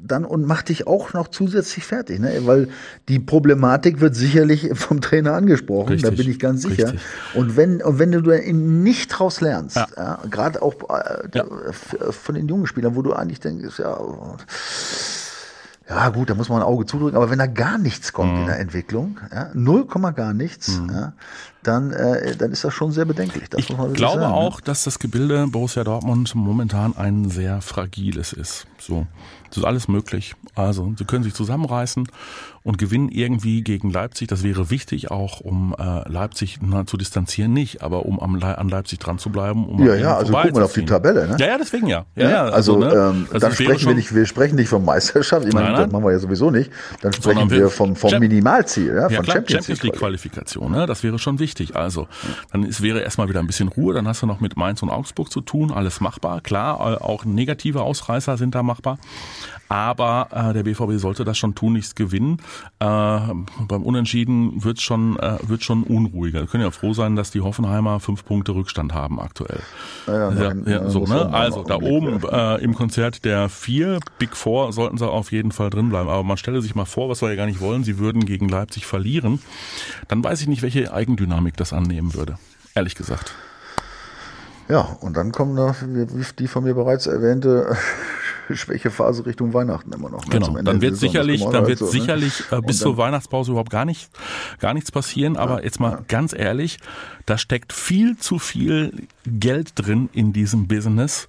dann 0.08 0.24
und 0.26 0.46
macht 0.46 0.70
dich 0.70 0.86
auch 0.86 1.14
noch 1.14 1.30
zusätzlich 1.30 1.84
fertig, 1.86 2.20
ne? 2.20 2.32
weil 2.42 2.68
die 3.10 3.18
Problematik 3.20 4.02
wird 4.02 4.16
sicherlich 4.16 4.70
vom 4.74 5.02
Trainer 5.02 5.34
angesprochen, 5.34 5.94
Richtig, 5.94 6.10
da 6.12 6.16
bin 6.16 6.30
ich 6.30 6.38
ganz 6.40 6.62
sicher. 6.62 6.92
richtig. 6.92 7.02
Und 7.34 7.56
wenn 7.58 7.82
und 7.82 7.98
wenn 7.98 8.12
du 8.12 8.32
eben 8.32 8.84
nicht 8.84 9.08
draus 9.10 9.42
lernst, 9.42 9.78
Ja. 9.78 9.88
ja. 9.98 10.20
gerade 10.30 10.62
auch 10.62 10.76
äh, 10.90 11.28
Ja. 11.34 11.46
von 12.12 12.36
den 12.36 12.48
jungen 12.48 12.68
Spielern, 12.68 12.96
wo 12.96 13.02
du 13.02 13.14
eigentlich 13.14 13.40
denkst, 13.40 13.80
ja, 13.80 13.98
ja 15.88 16.10
gut, 16.10 16.30
da 16.30 16.36
muss 16.36 16.50
man 16.50 16.60
ein 16.62 16.68
Auge 16.68 16.86
zudrücken, 16.86 17.16
aber 17.16 17.30
wenn 17.30 17.40
da 17.40 17.46
gar 17.48 17.78
nichts 17.78 18.12
kommt 18.12 18.34
Mhm. 18.34 18.40
in 18.42 18.46
der 18.48 18.60
Entwicklung, 18.60 19.20
ja, 19.32 19.50
0, 19.54 19.86
gar 20.16 20.34
nichts, 20.34 20.82
ja, 20.92 21.14
dann, 21.64 21.92
äh, 21.92 22.36
dann 22.36 22.52
ist 22.52 22.64
das 22.64 22.74
schon 22.74 22.92
sehr 22.92 23.06
bedenklich. 23.06 23.44
Ich 23.58 23.68
glaube 23.68 23.98
sagen, 23.98 24.20
ne? 24.20 24.28
auch, 24.34 24.62
dass 24.62 24.84
das 24.84 25.00
Gebilde 25.00 25.48
Borussia 25.48 25.84
Dortmund 25.84 26.34
momentan 26.36 26.96
ein 26.98 27.30
sehr 27.30 27.62
fragiles 27.62 28.34
ist. 28.34 28.66
So, 28.88 29.08
das 29.50 29.58
ist 29.58 29.64
alles 29.66 29.88
möglich. 29.88 30.36
Also, 30.54 30.94
sie 30.98 31.06
können 31.06 31.24
sich 31.24 31.34
zusammenreißen 31.34 32.08
und 32.64 32.78
gewinnen 32.78 33.10
irgendwie 33.10 33.62
gegen 33.64 33.90
Leipzig. 33.90 34.28
Das 34.28 34.44
wäre 34.44 34.70
wichtig, 34.70 35.12
auch 35.12 35.40
um 35.40 35.76
äh, 35.78 36.08
Leipzig 36.10 36.60
na, 36.62 36.86
zu 36.86 36.98
distanzieren, 36.98 37.54
nicht, 37.54 37.82
aber 37.84 38.06
um 38.06 38.20
am, 38.20 38.42
an 38.42 38.70
Leipzig 38.70 39.00
dran 39.00 39.18
zu 39.18 39.30
bleiben. 39.30 39.66
Um 39.68 39.86
Ja, 39.86 39.96
ja, 39.96 40.18
also 40.18 40.34
guck 40.34 40.54
mal 40.54 40.64
auf 40.64 40.74
die. 40.74 40.86
Tabelle, 40.86 41.28
ne? 41.28 41.36
Ja, 41.40 41.48
ja, 41.48 41.58
deswegen 41.58 41.88
ja. 41.88 42.06
ja, 42.16 42.30
Ja, 42.30 42.44
also, 42.46 42.78
ne, 42.78 42.88
ähm, 42.88 43.28
also 43.32 43.40
dann 43.40 43.52
es 43.52 43.60
wäre 43.60 43.70
sprechen 43.72 43.88
wir 43.88 43.96
nicht, 43.96 44.14
wir 44.16 44.26
sprechen 44.26 44.56
nicht 44.56 44.70
von 44.70 44.84
Meisterschaft, 44.86 45.48
ich 45.48 45.54
meine, 45.54 45.66
Nein, 45.68 45.74
nein. 45.76 45.84
das 45.86 45.92
machen 45.92 46.06
wir 46.06 46.12
ja 46.12 46.20
sowieso 46.20 46.52
nicht. 46.52 46.70
Dann 47.02 47.14
sprechen 47.14 47.24
Sondern 47.40 47.50
wir 47.52 47.60
wir- 47.62 47.70
vom, 47.70 47.96
vom 47.96 48.20
Minimalziel, 48.20 48.88
ja, 48.88 49.10
Ja, 49.10 49.10
von 49.18 49.26
klar, 49.26 49.36
Champions, 49.38 49.82
League. 49.84 49.94
Qualifikation, 49.96 50.72
ne? 50.72 50.86
das 50.86 51.04
wäre 51.04 51.18
schon 51.20 51.40
wichtig. 51.40 51.76
Also, 51.76 52.08
dann 52.52 52.64
ist, 52.64 52.82
wäre 52.82 53.00
erstmal 53.02 53.30
wieder 53.30 53.40
ein 53.40 53.48
bisschen 53.48 53.68
Ruhe, 53.70 53.94
dann 53.94 54.08
hast 54.08 54.22
du 54.22 54.26
noch 54.28 54.40
mit 54.40 54.58
Mainz 54.58 54.82
und 54.84 54.90
Augsburg 54.90 55.32
zu 55.32 55.42
tun, 55.42 55.72
alles 55.72 56.02
machbar. 56.02 56.42
Klar, 56.42 56.80
äh, 56.80 57.04
auch 57.04 57.26
negative 57.26 57.82
Ausreißer 57.82 58.38
sind 58.38 58.54
da 58.56 58.62
machbar. 58.64 58.75
Aber 59.68 60.28
äh, 60.32 60.54
der 60.54 60.64
BVB 60.64 61.00
sollte 61.00 61.26
das 61.26 61.38
schon 61.38 61.56
tunlichst 61.56 61.96
gewinnen. 61.96 62.38
Äh, 62.80 62.86
beim 62.86 63.84
Unentschieden 63.84 64.64
wird 64.64 64.80
schon 64.80 65.18
äh, 65.18 65.38
wird 65.42 65.64
schon 65.64 65.84
unruhiger. 65.84 66.42
Wir 66.42 66.48
können 66.48 66.64
ja 66.64 66.72
froh 66.72 66.94
sein, 66.94 67.16
dass 67.16 67.32
die 67.32 67.42
Hoffenheimer 67.42 68.00
fünf 68.00 68.26
Punkte 68.26 68.54
Rückstand 68.54 68.94
haben 68.94 69.20
aktuell. 69.20 69.60
Ja, 70.06 70.32
ja, 70.32 70.54
Ja, 70.66 70.90
so, 70.90 71.06
ne? 71.06 71.34
Also 71.34 71.64
da 71.64 71.76
oben 71.76 72.22
äh, 72.32 72.64
im 72.64 72.76
Konzert 72.76 73.26
der 73.26 73.50
vier 73.50 74.00
Big 74.20 74.36
Four 74.36 74.72
sollten 74.72 74.98
sie 74.98 75.10
auf 75.10 75.32
jeden 75.32 75.52
Fall 75.52 75.72
drin 75.72 75.90
bleiben. 75.90 76.10
Aber 76.10 76.24
man 76.24 76.38
stelle 76.38 76.62
sich 76.62 76.76
mal 76.76 76.86
vor, 76.86 77.10
was 77.10 77.22
wir 77.22 77.30
ja 77.30 77.36
gar 77.36 77.48
nicht 77.48 77.60
wollen, 77.60 77.84
sie 77.84 77.98
würden 77.98 78.26
gegen 78.26 78.48
Leipzig 78.48 78.86
verlieren. 78.86 79.40
Dann 80.08 80.24
weiß 80.24 80.42
ich 80.42 80.48
nicht, 80.48 80.62
welche 80.62 80.94
Eigendynamik 80.94 81.58
das 81.58 81.74
annehmen 81.74 82.14
würde. 82.14 82.38
Ehrlich 82.76 82.94
gesagt. 82.94 83.34
Ja, 84.68 84.82
und 85.02 85.16
dann 85.16 85.32
kommt 85.32 85.54
noch 85.54 85.76
die 86.40 86.48
von 86.48 86.64
mir 86.64 86.74
bereits 86.74 87.06
erwähnte 87.08 87.76
Schwächephase 88.54 89.26
Richtung 89.26 89.54
Weihnachten 89.54 89.92
immer 89.94 90.10
noch. 90.10 90.26
ne, 90.26 90.32
Genau. 90.32 90.46
zum 90.48 90.58
Ende 90.58 90.72
Dann 90.72 90.82
wird 90.82 90.98
sicherlich, 90.98 91.44
dann 91.44 91.68
wird 91.68 91.82
dazu, 91.82 91.86
ne? 91.86 91.92
sicherlich 91.92 92.44
äh, 92.52 92.62
bis 92.62 92.80
zur 92.80 92.98
Weihnachtspause 92.98 93.52
überhaupt 93.52 93.70
gar 93.72 93.86
nicht, 93.86 94.10
gar 94.60 94.74
nichts 94.74 94.92
passieren. 94.92 95.38
Aber 95.38 95.64
jetzt 95.64 95.80
mal 95.80 96.04
ganz 96.08 96.34
ehrlich, 96.34 96.80
da 97.26 97.38
steckt 97.38 97.74
viel 97.74 98.18
zu 98.18 98.40
viel 98.40 99.08
Geld 99.26 99.72
drin 99.76 100.10
in 100.14 100.34
diesem 100.34 100.68
Business 100.68 101.28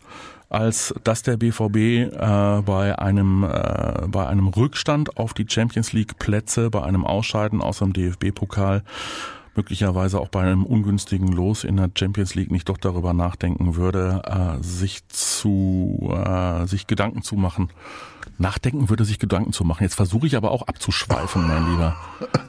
als 0.49 0.95
dass 1.03 1.23
der 1.23 1.37
BVB 1.37 1.77
äh, 1.77 2.62
bei 2.64 2.97
einem 2.99 3.43
äh, 3.43 4.07
bei 4.07 4.27
einem 4.27 4.49
Rückstand 4.49 5.17
auf 5.17 5.35
die 5.35 5.47
Champions 5.49 5.93
League 5.93 6.19
Plätze, 6.19 6.71
bei 6.71 6.83
einem 6.83 7.05
Ausscheiden 7.05 7.61
aus 7.61 7.79
dem 7.79 7.93
DFB-Pokal 7.93 8.85
möglicherweise 9.57 10.21
auch 10.21 10.29
bei 10.29 10.43
einem 10.43 10.65
ungünstigen 10.65 11.29
Los 11.29 11.65
in 11.65 11.77
der 11.77 11.91
Champions 11.97 12.35
League 12.35 12.51
nicht 12.51 12.69
doch 12.69 12.79
darüber 12.79 13.13
nachdenken 13.13 13.77
würde, 13.77 14.23
äh, 14.25 14.63
sich 14.63 15.07
zu 15.09 16.13
äh, 16.13 16.67
sich 16.67 16.87
Gedanken 16.87 17.23
zu 17.23 17.37
machen. 17.37 17.71
Nachdenken 18.39 18.91
würde 18.91 19.05
sich 19.05 19.19
Gedanken 19.19 19.53
zu 19.53 19.65
machen. 19.65 19.83
Jetzt 19.85 19.95
versuche 19.95 20.27
ich 20.27 20.37
aber 20.37 20.51
auch 20.51 20.63
abzuschweifen, 20.63 21.47
mein 21.47 21.71
Lieber. 21.71 21.97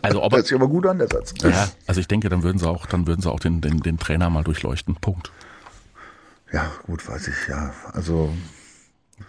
Also 0.01 0.21
ob 0.21 0.33
Hört 0.35 0.47
sich 0.47 0.55
aber 0.55 0.67
gut 0.67 0.85
an, 0.85 0.97
der 0.97 1.07
Satz. 1.07 1.33
ja, 1.41 1.69
also 1.85 2.01
ich 2.01 2.07
denke, 2.07 2.27
dann 2.29 2.43
würden 2.43 2.57
sie 2.57 2.67
auch, 2.67 2.85
dann 2.85 3.07
würden 3.07 3.21
sie 3.21 3.31
auch 3.31 3.39
den, 3.39 3.61
den, 3.61 3.79
den 3.79 3.97
Trainer 3.97 4.29
mal 4.29 4.43
durchleuchten. 4.43 4.95
Punkt. 4.95 5.31
Ja, 6.51 6.71
gut, 6.85 7.07
weiß 7.07 7.29
ich, 7.29 7.47
ja. 7.47 7.73
Also 7.93 8.33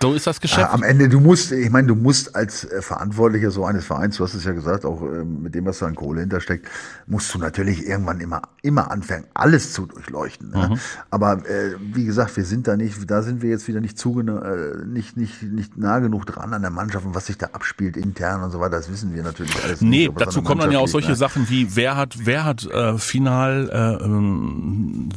So 0.00 0.12
ist 0.12 0.26
das 0.26 0.36
Ja, 0.36 0.40
Geschäft. 0.42 0.72
am 0.74 0.82
Ende, 0.82 1.08
du 1.08 1.18
musst, 1.18 1.50
ich 1.50 1.70
meine, 1.70 1.88
du 1.88 1.94
musst 1.94 2.36
als 2.36 2.64
äh, 2.64 2.82
Verantwortlicher 2.82 3.50
so 3.50 3.64
eines 3.64 3.86
Vereins, 3.86 4.16
du 4.18 4.24
hast 4.24 4.34
es 4.34 4.44
ja 4.44 4.52
gesagt, 4.52 4.84
auch 4.84 5.00
ähm, 5.02 5.42
mit 5.42 5.54
dem, 5.54 5.64
was 5.64 5.78
da 5.78 5.86
an 5.86 5.94
Kohle 5.94 6.20
hintersteckt, 6.20 6.68
musst 7.06 7.34
du 7.34 7.38
natürlich 7.38 7.86
irgendwann 7.86 8.20
immer, 8.20 8.42
immer 8.62 8.90
anfangen, 8.90 9.24
alles 9.32 9.72
zu 9.72 9.86
durchleuchten. 9.86 10.48
Mhm. 10.50 10.54
Ne? 10.54 10.78
Aber 11.10 11.44
äh, 11.48 11.74
wie 11.80 12.04
gesagt, 12.04 12.36
wir 12.36 12.44
sind 12.44 12.68
da 12.68 12.76
nicht, 12.76 13.10
da 13.10 13.22
sind 13.22 13.40
wir 13.40 13.48
jetzt 13.48 13.66
wieder 13.66 13.80
nicht 13.80 13.98
zugena 13.98 14.42
äh, 14.42 14.84
nicht, 14.86 15.16
nicht, 15.16 15.42
nicht 15.42 15.78
nah 15.78 15.98
genug 16.00 16.26
dran 16.26 16.52
an 16.52 16.60
der 16.62 16.70
Mannschaft 16.70 17.06
und 17.06 17.14
was 17.14 17.26
sich 17.26 17.38
da 17.38 17.46
abspielt 17.52 17.96
intern 17.96 18.42
und 18.42 18.50
so 18.50 18.60
weiter, 18.60 18.76
das 18.76 18.92
wissen 18.92 19.14
wir 19.14 19.22
natürlich 19.22 19.54
alles 19.64 19.80
Nee, 19.80 20.08
nicht. 20.08 20.20
dazu 20.20 20.42
kommen 20.42 20.60
dann 20.60 20.70
ja 20.70 20.80
auch 20.80 20.86
solche 20.88 21.08
liegt, 21.08 21.20
ne? 21.20 21.26
Sachen 21.28 21.48
wie, 21.48 21.74
wer 21.76 21.96
hat, 21.96 22.14
wer 22.24 22.44
hat 22.44 22.64
äh, 22.66 22.98
final 22.98 23.68
äh, 23.72 24.04
ähm, 24.04 25.08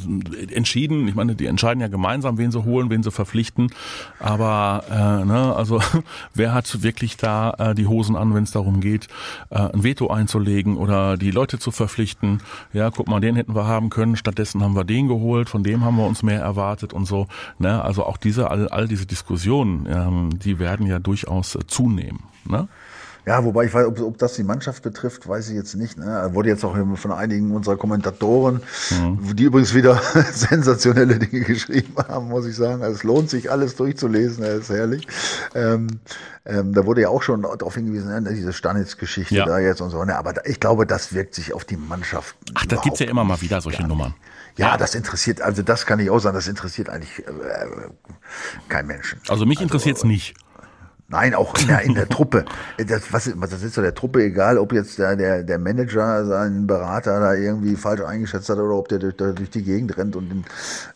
entschieden, 0.50 1.06
ich 1.06 1.14
meine, 1.14 1.36
die 1.36 1.46
entscheiden 1.46 1.80
ja 1.82 1.88
gemeinsam, 1.88 2.38
wen 2.38 2.50
sie 2.50 2.64
holen, 2.64 2.88
wen 2.90 3.02
sie 3.02 3.10
verpflichten, 3.10 3.70
aber 4.18 4.61
äh, 4.90 5.24
ne, 5.24 5.54
also 5.54 5.80
wer 6.34 6.54
hat 6.54 6.82
wirklich 6.82 7.16
da 7.16 7.50
äh, 7.58 7.74
die 7.74 7.86
Hosen 7.86 8.16
an, 8.16 8.34
wenn 8.34 8.44
es 8.44 8.50
darum 8.50 8.80
geht, 8.80 9.08
äh, 9.50 9.58
ein 9.58 9.82
Veto 9.82 10.08
einzulegen 10.08 10.76
oder 10.76 11.16
die 11.16 11.30
Leute 11.30 11.58
zu 11.58 11.70
verpflichten, 11.70 12.40
ja, 12.72 12.90
guck 12.90 13.08
mal, 13.08 13.20
den 13.20 13.36
hätten 13.36 13.54
wir 13.54 13.66
haben 13.66 13.90
können, 13.90 14.16
stattdessen 14.16 14.62
haben 14.62 14.74
wir 14.74 14.84
den 14.84 15.08
geholt, 15.08 15.48
von 15.48 15.62
dem 15.62 15.84
haben 15.84 15.96
wir 15.96 16.06
uns 16.06 16.22
mehr 16.22 16.40
erwartet 16.40 16.92
und 16.92 17.06
so, 17.06 17.26
ne, 17.58 17.82
also 17.82 18.04
auch 18.04 18.16
diese, 18.16 18.50
all, 18.50 18.68
all 18.68 18.88
diese 18.88 19.06
Diskussionen, 19.06 19.86
ähm, 19.88 20.38
die 20.38 20.58
werden 20.58 20.86
ja 20.86 20.98
durchaus 20.98 21.54
äh, 21.54 21.66
zunehmen, 21.66 22.20
ne? 22.44 22.68
Ja, 23.24 23.44
wobei 23.44 23.64
ich 23.66 23.74
weiß, 23.74 23.86
ob, 23.86 24.00
ob 24.00 24.18
das 24.18 24.34
die 24.34 24.42
Mannschaft 24.42 24.82
betrifft, 24.82 25.28
weiß 25.28 25.48
ich 25.50 25.54
jetzt 25.54 25.74
nicht. 25.76 25.96
Ne? 25.96 26.30
Wurde 26.32 26.48
jetzt 26.48 26.64
auch 26.64 26.76
von 26.96 27.12
einigen 27.12 27.52
unserer 27.52 27.76
Kommentatoren, 27.76 28.62
die 29.34 29.44
übrigens 29.44 29.74
wieder 29.74 30.00
sensationelle 30.32 31.18
Dinge 31.18 31.44
geschrieben 31.44 31.94
haben, 32.08 32.28
muss 32.28 32.46
ich 32.46 32.56
sagen. 32.56 32.82
Also 32.82 32.96
es 32.96 33.02
lohnt 33.04 33.30
sich 33.30 33.50
alles 33.50 33.76
durchzulesen, 33.76 34.42
das 34.42 34.54
ist 34.54 34.70
herrlich. 34.70 35.06
Ähm, 35.54 36.00
ähm, 36.44 36.74
da 36.74 36.84
wurde 36.84 37.02
ja 37.02 37.08
auch 37.10 37.22
schon 37.22 37.42
darauf 37.42 37.74
hingewiesen, 37.76 38.08
ne, 38.08 38.34
diese 38.34 38.52
Stanitz-Geschichte 38.52 39.36
Ja. 39.36 39.44
da 39.46 39.60
jetzt 39.60 39.80
und 39.80 39.90
so. 39.90 40.02
Ne? 40.04 40.16
Aber 40.16 40.32
da, 40.32 40.42
ich 40.44 40.58
glaube, 40.58 40.86
das 40.86 41.12
wirkt 41.12 41.34
sich 41.36 41.52
auf 41.52 41.64
die 41.64 41.76
Mannschaft. 41.76 42.34
Ach, 42.54 42.66
das 42.66 42.80
gibt's 42.82 42.98
ja 42.98 43.06
immer 43.06 43.22
mal 43.22 43.40
wieder, 43.40 43.60
solche 43.60 43.86
Nummern. 43.86 44.14
Ja, 44.56 44.76
das 44.76 44.94
interessiert, 44.94 45.40
also 45.40 45.62
das 45.62 45.86
kann 45.86 45.98
ich 46.00 46.10
auch 46.10 46.18
sagen, 46.18 46.34
das 46.34 46.48
interessiert 46.48 46.90
eigentlich 46.90 47.20
äh, 47.20 47.30
kein 48.68 48.86
Menschen. 48.86 49.20
Also 49.28 49.46
mich 49.46 49.60
interessiert's 49.60 50.04
nicht. 50.04 50.34
Nein, 51.12 51.34
auch 51.34 51.54
in 51.58 51.66
der, 51.68 51.82
in 51.82 51.94
der 51.94 52.08
Truppe. 52.08 52.44
Das, 52.88 53.12
was, 53.12 53.30
das 53.50 53.62
ist 53.62 53.76
doch 53.78 53.82
der 53.82 53.94
Truppe 53.94 54.24
egal, 54.24 54.58
ob 54.58 54.72
jetzt 54.72 54.98
der, 54.98 55.14
der, 55.14 55.42
der 55.44 55.58
Manager 55.58 56.24
seinen 56.26 56.66
Berater 56.66 57.20
da 57.20 57.34
irgendwie 57.34 57.76
falsch 57.76 58.00
eingeschätzt 58.00 58.48
hat 58.48 58.58
oder 58.58 58.74
ob 58.74 58.88
der 58.88 58.98
durch, 58.98 59.14
durch 59.16 59.50
die 59.50 59.62
Gegend 59.62 59.96
rennt 59.96 60.16
und 60.16 60.30
in 60.32 60.44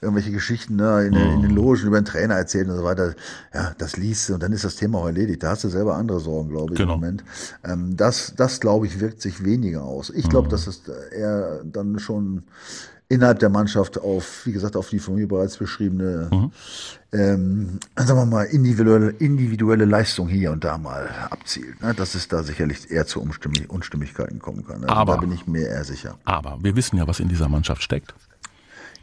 irgendwelche 0.01 0.33
Geschichten 0.33 0.77
ne, 0.77 1.05
in, 1.07 1.13
den- 1.13 1.31
in 1.35 1.43
den 1.43 1.51
Logen 1.51 1.87
über 1.87 2.01
den 2.01 2.07
Trainer 2.07 2.35
erzählt 2.35 2.69
und 2.69 2.77
so 2.77 2.85
weiter. 2.85 3.15
Ja, 3.55 3.73
das 3.79 3.97
liest 3.97 4.29
du 4.31 4.35
und 4.35 4.43
dann 4.43 4.53
ist 4.53 4.65
das 4.65 4.77
Thema 4.77 4.99
auch 4.99 5.07
erledigt. 5.07 5.43
Da 5.43 5.51
hast 5.51 5.65
du 5.65 5.69
selber 5.69 5.95
andere 5.97 6.19
Sorgen, 6.21 6.49
glaube 6.49 6.73
ich, 6.73 6.79
Genau. 6.79 6.95
im 6.95 7.01
Moment. 7.01 7.25
Ähm, 7.65 7.97
das, 7.97 8.33
das 8.37 8.61
glaube 8.61 8.87
ich, 8.87 8.99
wirkt 9.01 9.21
sich 9.21 9.45
weniger 9.45 9.83
aus. 9.83 10.11
Ich 10.11 10.29
glaube, 10.29 10.49
dass 10.49 10.67
es 10.67 10.83
eher 11.13 11.61
dann 11.65 11.99
schon 11.99 12.45
innerhalb 13.09 13.39
der 13.39 13.51
Mannschaft 13.51 13.99
auf, 14.01 14.45
wie 14.47 14.53
gesagt, 14.53 14.77
auf 14.77 14.91
die 14.91 14.99
von 14.99 15.15
mir 15.15 15.29
bereits 15.29 15.57
beschriebene, 15.57 16.51
ähm, 17.13 17.79
sagen 17.97 18.19
wir 18.19 18.27
mal, 18.27 18.45
individuelle, 18.45 19.11
individuelle 19.11 19.85
Leistung 19.85 20.29
hier 20.29 20.51
und 20.51 20.65
da 20.65 20.77
mal 20.77 21.09
abzielt. 21.31 21.81
Ne? 21.83 21.95
Dass 21.95 22.15
es 22.15 22.29
da 22.29 22.43
sicherlich 22.43 22.91
eher 22.91 23.07
zu 23.07 23.21
Unstimmig 23.21 23.71
Unstimmigkeiten 23.71 24.39
kommen 24.41 24.67
kann. 24.67 24.83
Also 24.83 24.89
Aber- 24.95 25.15
da 25.15 25.21
bin 25.21 25.33
ich 25.33 25.47
mir 25.47 25.69
eher 25.69 25.85
sicher. 25.85 26.19
Aber 26.25 26.59
wir 26.63 26.75
wissen 26.75 26.97
ja, 26.97 27.07
was 27.07 27.21
in 27.21 27.29
dieser 27.29 27.49
Mannschaft 27.49 27.83
steckt. 27.83 28.15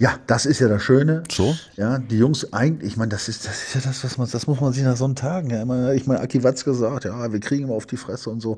Ja, 0.03 0.15
das 0.27 0.45
ist 0.45 0.59
ja 0.59 0.67
das 0.67 0.83
Schöne. 0.83 1.23
So? 1.31 1.55
Ja, 1.77 1.97
die 1.97 2.17
Jungs 2.17 2.51
eigentlich, 2.51 2.91
ich 2.91 2.97
meine, 2.97 3.07
das 3.07 3.29
ist, 3.29 3.47
das 3.47 3.63
ist 3.63 3.75
ja 3.75 3.79
das, 3.85 4.03
was 4.03 4.17
man, 4.17 4.29
das 4.29 4.47
muss 4.47 4.59
man 4.59 4.73
sich 4.73 4.83
nach 4.83 4.97
so 4.97 5.05
einem 5.05 5.15
Tagen 5.15 5.49
ja 5.49 5.61
immer, 5.61 5.93
ich 5.93 6.05
meine, 6.07 6.19
Aki 6.19 6.43
Watz 6.43 6.65
gesagt, 6.65 7.05
ja, 7.05 7.31
wir 7.31 7.39
kriegen 7.39 7.63
immer 7.63 7.75
auf 7.75 7.85
die 7.85 7.95
Fresse 7.95 8.29
und 8.29 8.41
so. 8.41 8.57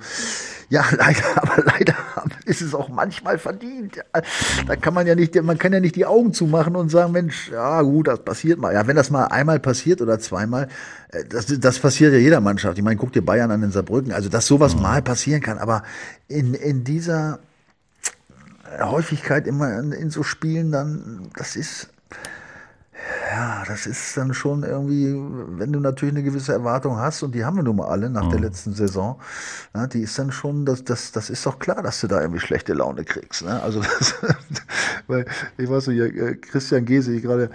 Ja, 0.69 0.83
leider, 0.97 1.21
aber 1.35 1.63
leider 1.63 1.93
ist 2.45 2.63
es 2.63 2.73
auch 2.73 2.89
manchmal 2.89 3.37
verdient. 3.37 3.99
Da 4.65 4.75
kann 4.75 4.95
man 4.95 5.05
ja 5.05 5.13
nicht, 5.13 5.39
man 5.43 5.59
kann 5.59 5.71
ja 5.71 5.79
nicht 5.79 5.95
die 5.95 6.07
Augen 6.07 6.33
zumachen 6.33 6.75
und 6.75 6.89
sagen, 6.89 7.11
Mensch, 7.11 7.51
ja, 7.51 7.79
gut, 7.83 8.07
das 8.07 8.23
passiert 8.25 8.57
mal. 8.57 8.73
Ja, 8.73 8.87
wenn 8.87 8.95
das 8.95 9.11
mal 9.11 9.25
einmal 9.25 9.59
passiert 9.59 10.01
oder 10.01 10.17
zweimal, 10.17 10.67
äh, 11.09 11.25
das, 11.25 11.45
das 11.45 11.77
passiert 11.77 12.11
ja 12.11 12.17
jeder 12.17 12.41
Mannschaft. 12.41 12.75
Ich 12.79 12.83
meine, 12.83 12.97
guck 12.97 13.13
dir 13.13 13.21
Bayern 13.21 13.51
an 13.51 13.61
in 13.61 13.69
Saarbrücken, 13.69 14.13
also, 14.13 14.29
dass 14.29 14.47
sowas 14.47 14.75
mal 14.75 15.03
passieren 15.03 15.41
kann, 15.41 15.59
aber 15.59 15.83
in, 16.27 16.55
in 16.55 16.83
dieser, 16.83 17.37
Häufigkeit 18.79 19.47
immer 19.47 19.77
in, 19.79 19.91
in 19.91 20.09
so 20.09 20.23
Spielen 20.23 20.71
dann, 20.71 21.29
das 21.35 21.55
ist, 21.55 21.89
ja, 23.31 23.63
das 23.67 23.85
ist 23.85 24.15
dann 24.17 24.33
schon 24.33 24.63
irgendwie, 24.63 25.13
wenn 25.59 25.71
du 25.71 25.79
natürlich 25.79 26.13
eine 26.13 26.23
gewisse 26.23 26.53
Erwartung 26.53 26.97
hast, 26.97 27.23
und 27.23 27.35
die 27.35 27.45
haben 27.45 27.57
wir 27.57 27.63
nun 27.63 27.75
mal 27.75 27.89
alle 27.89 28.09
nach 28.09 28.29
der 28.29 28.39
letzten 28.39 28.73
Saison, 28.73 29.19
ja, 29.73 29.87
die 29.87 30.01
ist 30.01 30.17
dann 30.17 30.31
schon, 30.31 30.65
das, 30.65 30.83
das, 30.83 31.11
das 31.11 31.29
ist 31.29 31.45
doch 31.45 31.59
klar, 31.59 31.83
dass 31.83 32.01
du 32.01 32.07
da 32.07 32.21
irgendwie 32.21 32.39
schlechte 32.39 32.73
Laune 32.73 33.03
kriegst. 33.03 33.43
Ne? 33.43 33.61
Also 33.61 33.81
das, 33.81 34.15
weil, 35.07 35.25
ich 35.57 35.69
weiß 35.69 35.87
nicht, 35.87 35.99
äh, 35.99 36.35
Christian 36.35 36.85
Gese, 36.85 37.13
ich 37.13 37.21
gerade, 37.21 37.49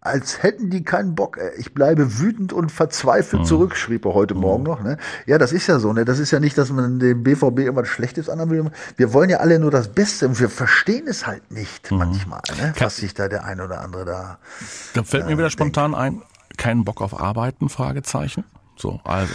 als 0.00 0.42
hätten 0.42 0.70
die 0.70 0.84
keinen 0.84 1.14
Bock. 1.16 1.36
Ey. 1.38 1.50
Ich 1.58 1.74
bleibe 1.74 2.18
wütend 2.20 2.52
und 2.52 2.70
verzweifelt 2.70 3.42
Mhm. 3.42 3.46
zurück, 3.46 3.76
schrieb 3.76 4.04
er 4.04 4.14
heute 4.14 4.34
Morgen 4.34 4.62
noch. 4.62 4.82
Ne? 4.82 4.98
Ja, 5.26 5.36
das 5.38 5.52
ist 5.52 5.66
ja 5.66 5.78
so. 5.80 5.92
Ne? 5.92 6.04
Das 6.04 6.18
ist 6.20 6.30
ja 6.30 6.38
nicht, 6.38 6.56
dass 6.58 6.70
man 6.70 7.00
dem 7.00 7.22
BVB 7.24 7.60
immer 7.66 7.84
Schlechtes 7.84 8.28
anhaben 8.28 8.50
will. 8.52 8.70
Wir 8.96 9.12
wollen 9.12 9.30
ja 9.30 9.38
alle 9.38 9.58
nur 9.58 9.70
das 9.72 9.88
Beste 9.88 10.28
und 10.28 10.38
wir 10.38 10.48
verstehen 10.48 11.06
es 11.08 11.26
halt 11.26 11.50
nicht 11.50 11.90
Mhm. 11.90 11.98
manchmal, 11.98 12.40
ne? 12.56 12.72
was 12.78 12.96
sich 12.98 13.14
da 13.14 13.28
der 13.28 13.44
ein 13.44 13.60
oder 13.60 13.80
andere 13.80 14.04
da. 14.04 14.38
Da 14.94 15.02
fällt 15.02 15.26
mir 15.26 15.36
wieder 15.38 15.50
spontan 15.50 15.94
ein, 15.94 16.22
keinen 16.56 16.84
Bock 16.84 17.00
auf 17.00 17.18
Arbeiten, 17.20 17.68
Fragezeichen. 17.68 18.44
So, 18.76 19.00
also, 19.04 19.32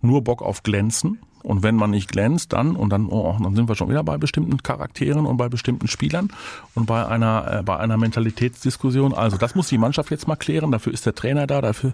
nur 0.00 0.24
Bock 0.24 0.40
auf 0.42 0.62
Glänzen. 0.62 1.20
Und 1.46 1.62
wenn 1.62 1.76
man 1.76 1.92
nicht 1.92 2.10
glänzt, 2.10 2.52
dann, 2.54 2.74
und 2.74 2.90
dann, 2.90 3.06
oh, 3.06 3.36
dann 3.40 3.54
sind 3.54 3.68
wir 3.68 3.76
schon 3.76 3.88
wieder 3.88 4.02
bei 4.02 4.18
bestimmten 4.18 4.64
Charakteren 4.64 5.26
und 5.26 5.36
bei 5.36 5.48
bestimmten 5.48 5.86
Spielern 5.86 6.30
und 6.74 6.86
bei 6.86 7.06
einer, 7.06 7.58
äh, 7.60 7.62
bei 7.62 7.76
einer 7.76 7.96
Mentalitätsdiskussion. 7.96 9.14
Also 9.14 9.36
das 9.36 9.54
muss 9.54 9.68
die 9.68 9.78
Mannschaft 9.78 10.10
jetzt 10.10 10.26
mal 10.26 10.34
klären. 10.34 10.72
Dafür 10.72 10.92
ist 10.92 11.06
der 11.06 11.14
Trainer 11.14 11.46
da, 11.46 11.60
dafür 11.60 11.92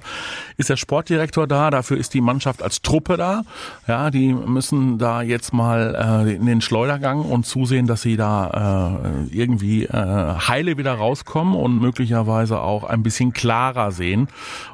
ist 0.57 0.71
der 0.71 0.79
Sportdirektor 0.79 1.47
da, 1.47 1.71
dafür 1.71 1.99
ist 1.99 2.15
die 2.15 2.23
Mannschaft 2.23 2.63
als 2.63 2.81
Truppe 2.81 3.19
da. 3.19 3.43
Ja, 3.87 4.11
die 4.11 4.33
müssen 4.33 4.97
da 4.97 5.21
jetzt 5.21 5.53
mal 5.53 6.25
äh, 6.27 6.35
in 6.35 6.47
den 6.47 6.63
Schleudergang 6.63 7.21
und 7.21 7.45
zusehen, 7.45 7.87
dass 7.87 8.01
sie 8.01 8.17
da 8.17 9.03
äh, 9.05 9.37
irgendwie 9.37 9.85
äh, 9.85 9.93
heile 9.93 10.79
wieder 10.79 10.95
rauskommen 10.95 11.55
und 11.55 11.79
möglicherweise 11.79 12.59
auch 12.63 12.85
ein 12.85 13.03
bisschen 13.03 13.35
klarer 13.35 13.93
sehen 13.93 14.29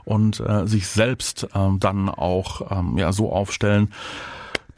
und 0.04 0.38
äh, 0.38 0.68
sich 0.68 0.86
selbst 0.86 1.48
ähm, 1.52 1.80
dann 1.80 2.08
auch 2.08 2.70
ähm, 2.70 2.96
ja 2.96 3.10
so 3.10 3.32
aufstellen, 3.32 3.92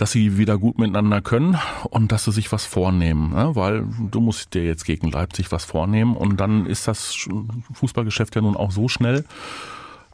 dass 0.00 0.12
sie 0.12 0.38
wieder 0.38 0.56
gut 0.56 0.78
miteinander 0.78 1.20
können 1.20 1.58
und 1.90 2.10
dass 2.10 2.24
sie 2.24 2.32
sich 2.32 2.50
was 2.52 2.64
vornehmen, 2.64 3.34
ne? 3.34 3.54
weil 3.54 3.84
du 4.10 4.20
musst 4.20 4.54
dir 4.54 4.64
jetzt 4.64 4.86
gegen 4.86 5.10
Leipzig 5.10 5.52
was 5.52 5.66
vornehmen 5.66 6.16
und 6.16 6.40
dann 6.40 6.64
ist 6.64 6.88
das 6.88 7.28
Fußballgeschäft 7.74 8.34
ja 8.34 8.40
nun 8.40 8.56
auch 8.56 8.70
so 8.70 8.88
schnell, 8.88 9.26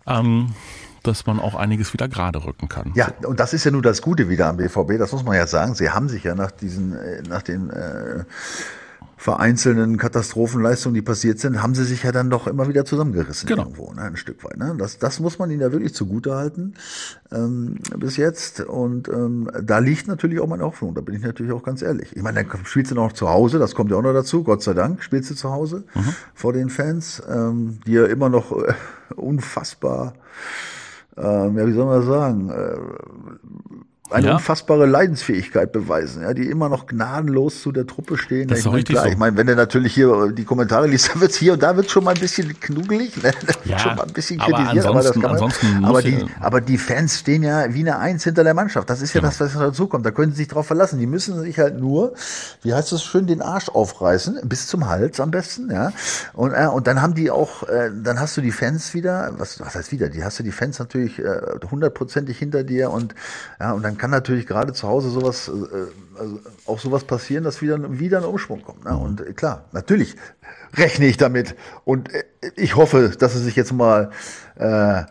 ähm, 0.09 0.55
dass 1.05 1.27
man 1.27 1.39
auch 1.39 1.55
einiges 1.55 1.93
wieder 1.93 2.09
gerade 2.09 2.45
rücken 2.45 2.69
kann. 2.69 2.91
Ja, 2.97 3.13
und 3.25 3.39
das 3.39 3.55
ist 3.55 3.63
ja 3.63 3.71
nur 3.71 3.83
das 3.83 4.03
Gute 4.03 4.29
wieder 4.29 4.49
am 4.49 4.57
BVB, 4.57 4.99
das 4.99 5.13
muss 5.13 5.23
man 5.23 5.37
ja 5.37 5.47
sagen. 5.47 5.77
Sie 5.77 5.89
haben 5.89 6.09
sich 6.09 6.25
ja 6.25 6.35
nach 6.35 6.51
diesen, 6.51 6.93
äh, 6.93 7.23
nach 7.23 7.43
den 7.43 7.71
äh, 7.71 8.25
vereinzelten 9.17 9.97
Katastrophenleistungen, 9.97 10.95
die 10.95 11.03
passiert 11.03 11.39
sind, 11.39 11.63
haben 11.63 11.75
sie 11.75 11.85
sich 11.85 12.03
ja 12.03 12.13
dann 12.13 12.29
doch 12.29 12.47
immer 12.47 12.69
wieder 12.69 12.85
zusammengerissen 12.85 13.49
Genau. 13.49 13.63
irgendwo, 13.63 13.93
ne, 13.93 14.03
ein 14.03 14.17
Stück 14.17 14.45
weit. 14.45 14.59
Ne? 14.59 14.75
Das, 14.79 14.99
das 14.99 15.21
muss 15.21 15.39
man 15.39 15.51
ihnen 15.51 15.63
ja 15.63 15.73
wirklich 15.73 15.95
zugute 15.95 16.35
halten 16.35 16.75
ähm, 17.33 17.79
bis 17.97 18.17
jetzt. 18.19 18.61
Und 18.61 19.09
ähm, 19.09 19.51
da 19.63 19.79
liegt 19.79 20.07
natürlich 20.07 20.39
auch 20.41 20.47
meine 20.47 20.65
Hoffnung, 20.65 20.95
da 20.95 21.01
bin 21.01 21.15
ich 21.15 21.23
natürlich 21.23 21.53
auch 21.53 21.63
ganz 21.63 21.81
ehrlich. 21.83 22.15
Ich 22.15 22.23
meine, 22.23 22.45
dann 22.45 22.65
spielst 22.67 22.91
du 22.91 22.95
noch 22.95 23.13
zu 23.13 23.29
Hause, 23.29 23.59
das 23.59 23.75
kommt 23.75 23.91
ja 23.91 23.97
auch 23.97 24.03
noch 24.03 24.13
dazu, 24.13 24.45
Gott 24.45 24.63
sei 24.63 24.75
Dank, 24.75 25.03
spielst 25.03 25.31
du 25.31 25.35
zu 25.35 25.51
Hause 25.51 25.85
vor 26.35 26.53
den 26.53 26.69
Fans, 26.69 27.23
ähm, 27.29 27.79
die 27.87 27.93
ja 27.93 28.05
immer 28.05 28.29
noch 28.29 28.53
äh, 28.53 28.75
unfassbar, 29.17 30.15
ähm, 31.17 31.57
ja, 31.57 31.67
wie 31.67 31.73
soll 31.73 31.87
man 31.87 31.99
das 32.01 32.07
sagen, 32.07 32.51
äh, 32.51 32.77
eine 34.11 34.27
Ja. 34.29 34.35
unfassbare 34.35 34.87
Leidensfähigkeit 34.87 35.73
beweisen, 35.73 36.23
ja, 36.23 36.33
die 36.35 36.49
immer 36.49 36.69
noch 36.69 36.87
gnadenlos 36.87 37.63
zu 37.63 37.73
der 37.73 37.87
Truppe 37.87 38.17
stehen. 38.17 38.49
Das 38.49 38.59
ist 38.59 38.61
ich 38.61 38.65
doch 38.67 38.73
meine, 38.73 38.85
klar, 38.85 39.03
so. 39.05 39.09
ich 39.11 39.17
meine, 39.17 39.37
wenn 39.37 39.47
du 39.47 39.57
natürlich 39.57 39.95
hier 39.95 40.33
die 40.33 40.45
Kommentare 40.45 40.87
liest, 40.87 41.11
da 41.15 41.21
wird's 41.21 41.37
hier 41.37 41.55
und 41.55 41.63
da 41.63 41.77
wird's 41.77 41.91
schon 41.93 42.05
mal 42.05 42.15
ein 42.15 42.21
bisschen 42.21 42.59
knuggelig, 42.61 43.23
ne? 43.23 43.33
Ja, 43.65 43.79
schon 43.79 43.97
mal 43.97 44.05
ein 44.05 44.13
bisschen 44.13 44.41
aber 44.41 44.53
kritisiert, 44.59 44.87
aber 44.87 44.95
das 45.03 45.07
ansonsten- 45.17 45.21
kann 45.23 45.31
man, 45.33 45.43
ansonsten 45.43 45.85
aber 45.85 46.03
die, 46.03 46.27
aber 46.41 46.61
die 46.61 46.79
Fans 46.79 47.19
stehen 47.19 47.43
ja 47.43 47.73
wie 47.75 47.81
eine 47.81 47.99
Eins 47.99 48.25
hinter 48.25 48.45
der 48.45 48.55
Mannschaft. 48.55 48.89
Das 48.91 49.03
ist 49.03 49.13
ja 49.15 49.21
Genau. 49.21 49.31
das, 49.31 49.41
was 49.41 49.53
dazu 49.55 49.87
kommt. 49.89 50.07
Da 50.07 50.11
können 50.11 50.33
sie 50.33 50.39
sich 50.39 50.49
drauf 50.49 50.67
verlassen. 50.67 50.99
Die 50.99 51.07
müssen 51.07 51.41
sich 51.41 51.59
halt 51.59 51.79
nur, 51.81 52.15
wie 52.63 52.75
heißt 52.75 52.93
das 52.93 53.03
schön, 53.03 53.27
den 53.27 53.43
Arsch 53.43 53.69
aufreißen, 53.69 54.41
bis 54.45 54.67
zum 54.69 54.89
Hals 54.89 55.21
am 55.21 55.31
besten, 55.31 55.71
ja. 55.71 55.93
Und, 56.33 56.53
äh, 56.53 56.67
und 56.67 56.87
dann 56.87 57.03
haben 57.03 57.15
die 57.15 57.31
auch, 57.31 57.65
äh, 57.69 57.91
dann 58.03 58.21
hast 58.21 58.37
du 58.37 58.41
die 58.41 58.53
Fans 58.53 58.95
wieder, 58.95 59.33
was, 59.39 59.59
was 59.61 59.75
heißt 59.75 59.91
wieder? 59.93 60.09
Die 60.09 60.23
hast 60.25 60.39
du 60.39 60.43
die 60.43 60.53
Fans 60.53 60.79
natürlich 60.79 61.19
äh, 61.19 61.41
hundertprozentig 61.71 62.39
hinter 62.39 62.63
dir 62.65 62.91
und 62.91 63.15
ja, 63.61 63.73
und 63.73 63.83
dann 63.83 63.96
kann 63.99 64.11
natürlich 64.11 64.47
gerade 64.47 64.73
zu 64.73 64.89
Hause 64.89 65.11
sowas, 65.11 65.49
äh, 65.49 66.21
also 66.21 66.41
auch 66.67 66.79
sowas 66.79 67.05
passieren, 67.05 67.45
dass 67.45 67.63
wieder, 67.63 67.99
wieder 67.99 68.19
ein 68.19 68.25
Umschwung 68.25 68.63
kommt. 68.63 68.85
Ne? 68.85 68.97
Und 68.97 69.21
äh, 69.21 69.33
klar, 69.33 69.65
natürlich 69.73 70.17
rechne 70.75 71.07
ich 71.07 71.17
damit 71.17 71.57
und 71.85 72.13
äh, 72.13 72.25
ich 72.57 72.77
hoffe, 72.77 73.13
dass 73.19 73.35
sie 73.35 73.43
sich 73.43 73.57
jetzt 73.57 73.73
mal 73.73 74.11
äh, 74.57 75.05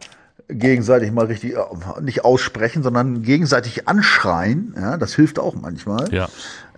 gegenseitig 0.48 1.12
mal 1.12 1.26
richtig, 1.26 1.56
äh, 1.56 1.60
nicht 2.02 2.24
aussprechen, 2.26 2.84
sondern 2.84 3.22
gegenseitig 3.22 3.88
anschreien. 3.88 4.76
Ja, 4.78 4.98
das 4.98 5.16
hilft 5.16 5.40
auch 5.40 5.56
manchmal. 5.56 6.14
Ja. 6.14 6.30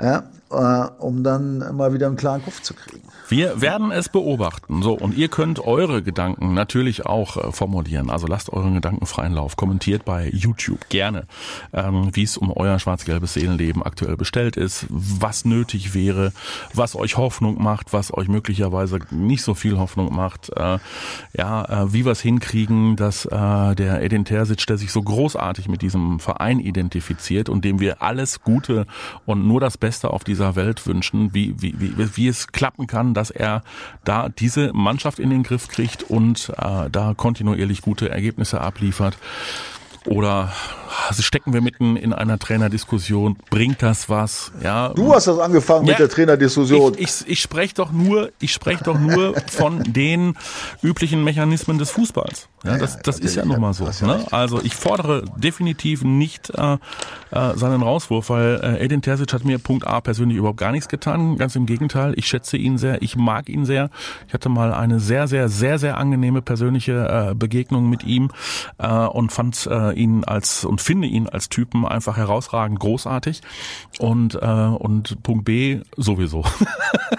Ja, 0.01 0.17
äh, 0.17 0.21
um 0.49 1.23
dann 1.23 1.75
mal 1.75 1.93
wieder 1.93 2.07
einen 2.07 2.15
klaren 2.15 2.43
Kopf 2.43 2.61
zu 2.61 2.73
kriegen. 2.73 3.07
Wir 3.29 3.59
werden 3.59 3.91
es 3.91 4.07
beobachten. 4.07 4.81
So, 4.81 4.93
und 4.93 5.17
ihr 5.17 5.27
könnt 5.27 5.59
eure 5.59 6.01
Gedanken 6.01 6.53
natürlich 6.53 7.05
auch 7.05 7.35
äh, 7.35 7.51
formulieren. 7.51 8.09
Also 8.09 8.25
lasst 8.25 8.53
euren 8.53 8.75
Gedanken 8.75 9.05
freien 9.05 9.33
Lauf. 9.33 9.57
Kommentiert 9.57 10.05
bei 10.05 10.29
YouTube 10.29 10.87
gerne, 10.87 11.25
ähm, 11.73 12.09
wie 12.13 12.23
es 12.23 12.37
um 12.37 12.51
euer 12.51 12.79
schwarz-gelbes 12.79 13.33
Seelenleben 13.33 13.83
aktuell 13.83 14.15
bestellt 14.15 14.55
ist, 14.55 14.85
was 14.89 15.43
nötig 15.43 15.93
wäre, 15.93 16.31
was 16.73 16.95
euch 16.95 17.17
Hoffnung 17.17 17.61
macht, 17.61 17.91
was 17.91 18.13
euch 18.13 18.29
möglicherweise 18.29 18.99
nicht 19.11 19.41
so 19.41 19.55
viel 19.55 19.77
Hoffnung 19.77 20.15
macht. 20.15 20.49
Äh, 20.55 20.79
ja, 21.37 21.65
äh, 21.65 21.93
wie 21.93 22.05
wir 22.05 22.13
es 22.13 22.21
hinkriegen, 22.21 22.95
dass 22.95 23.25
äh, 23.25 23.75
der 23.75 24.01
Edin 24.01 24.23
Terzic, 24.23 24.65
der 24.67 24.77
sich 24.77 24.93
so 24.93 25.01
großartig 25.01 25.67
mit 25.67 25.81
diesem 25.81 26.21
Verein 26.21 26.61
identifiziert 26.61 27.49
und 27.49 27.65
dem 27.65 27.81
wir 27.81 28.01
alles 28.01 28.41
Gute 28.41 28.85
und 29.25 29.45
nur 29.45 29.59
das 29.59 29.77
Beste 29.77 30.11
auf 30.11 30.23
dieser 30.37 30.55
Welt 30.55 30.85
wünschen, 30.85 31.33
wie, 31.33 31.55
wie, 31.59 31.73
wie, 31.79 32.15
wie 32.15 32.27
es 32.27 32.47
klappen 32.47 32.85
kann, 32.85 33.15
dass 33.15 33.31
er 33.31 33.63
da 34.03 34.29
diese 34.29 34.71
Mannschaft 34.71 35.17
in 35.17 35.31
den 35.31 35.41
Griff 35.41 35.67
kriegt 35.67 36.03
und 36.03 36.53
äh, 36.57 36.89
da 36.91 37.15
kontinuierlich 37.15 37.81
gute 37.81 38.09
Ergebnisse 38.09 38.61
abliefert. 38.61 39.17
Oder 40.05 40.53
stecken 41.19 41.53
wir 41.53 41.61
mitten 41.61 41.95
in 41.95 42.13
einer 42.13 42.39
Trainerdiskussion? 42.39 43.37
Bringt 43.49 43.81
das 43.81 44.09
was? 44.09 44.51
Ja, 44.63 44.89
Du 44.89 45.13
hast 45.13 45.27
das 45.27 45.39
angefangen 45.39 45.81
mit 45.81 45.91
Ja, 45.91 45.97
der 45.97 46.09
Trainerdiskussion. 46.09 46.93
ich, 46.97 47.21
ich, 47.21 47.27
ich 47.27 47.41
spreche 47.41 47.73
doch 47.75 47.91
nur, 47.91 48.31
ich 48.39 48.53
spreche 48.53 48.83
doch 48.83 48.99
nur 48.99 49.35
von 49.47 49.83
den 49.83 50.35
üblichen 50.81 51.23
Mechanismen 51.23 51.77
des 51.77 51.91
Fußballs. 51.91 52.47
Ja, 52.63 52.77
das, 52.77 52.99
das 53.01 53.19
ist 53.19 53.35
ja 53.35 53.45
nun 53.45 53.61
mal 53.61 53.73
so. 53.73 53.85
Ne? 54.05 54.25
Also 54.31 54.61
ich 54.63 54.75
fordere 54.75 55.23
definitiv 55.37 56.03
nicht 56.03 56.49
äh, 56.49 56.73
äh, 57.31 57.55
seinen 57.55 57.81
Rauswurf, 57.81 58.29
weil 58.29 58.59
äh, 58.63 58.83
Edin 58.83 59.01
Terzic 59.01 59.31
hat 59.33 59.45
mir 59.45 59.59
Punkt 59.59 59.85
A 59.85 60.01
persönlich 60.01 60.37
überhaupt 60.37 60.57
gar 60.57 60.71
nichts 60.71 60.87
getan. 60.89 61.37
Ganz 61.37 61.55
im 61.55 61.65
Gegenteil, 61.65 62.13
ich 62.17 62.27
schätze 62.27 62.57
ihn 62.57 62.77
sehr, 62.77 63.01
ich 63.01 63.15
mag 63.15 63.47
ihn 63.49 63.65
sehr. 63.65 63.89
Ich 64.27 64.33
hatte 64.33 64.49
mal 64.49 64.73
eine 64.73 64.99
sehr, 64.99 65.27
sehr, 65.27 65.49
sehr, 65.49 65.77
sehr 65.79 65.97
angenehme 65.97 66.41
persönliche 66.41 67.29
äh, 67.31 67.35
Begegnung 67.35 67.89
mit 67.89 68.03
ihm 68.03 68.31
äh, 68.79 68.87
und 68.87 69.31
fand 69.31 69.67
äh, 69.71 69.93
ihn 69.93 70.23
als 70.23 70.65
und 70.65 70.76
finde 70.81 71.07
ihn 71.07 71.27
als 71.27 71.49
Typen 71.49 71.85
einfach 71.85 72.17
herausragend 72.17 72.79
großartig. 72.79 73.41
Und 73.99 74.35
äh, 74.35 74.45
und 74.47 75.21
Punkt 75.23 75.45
B 75.45 75.81
sowieso. 75.95 76.43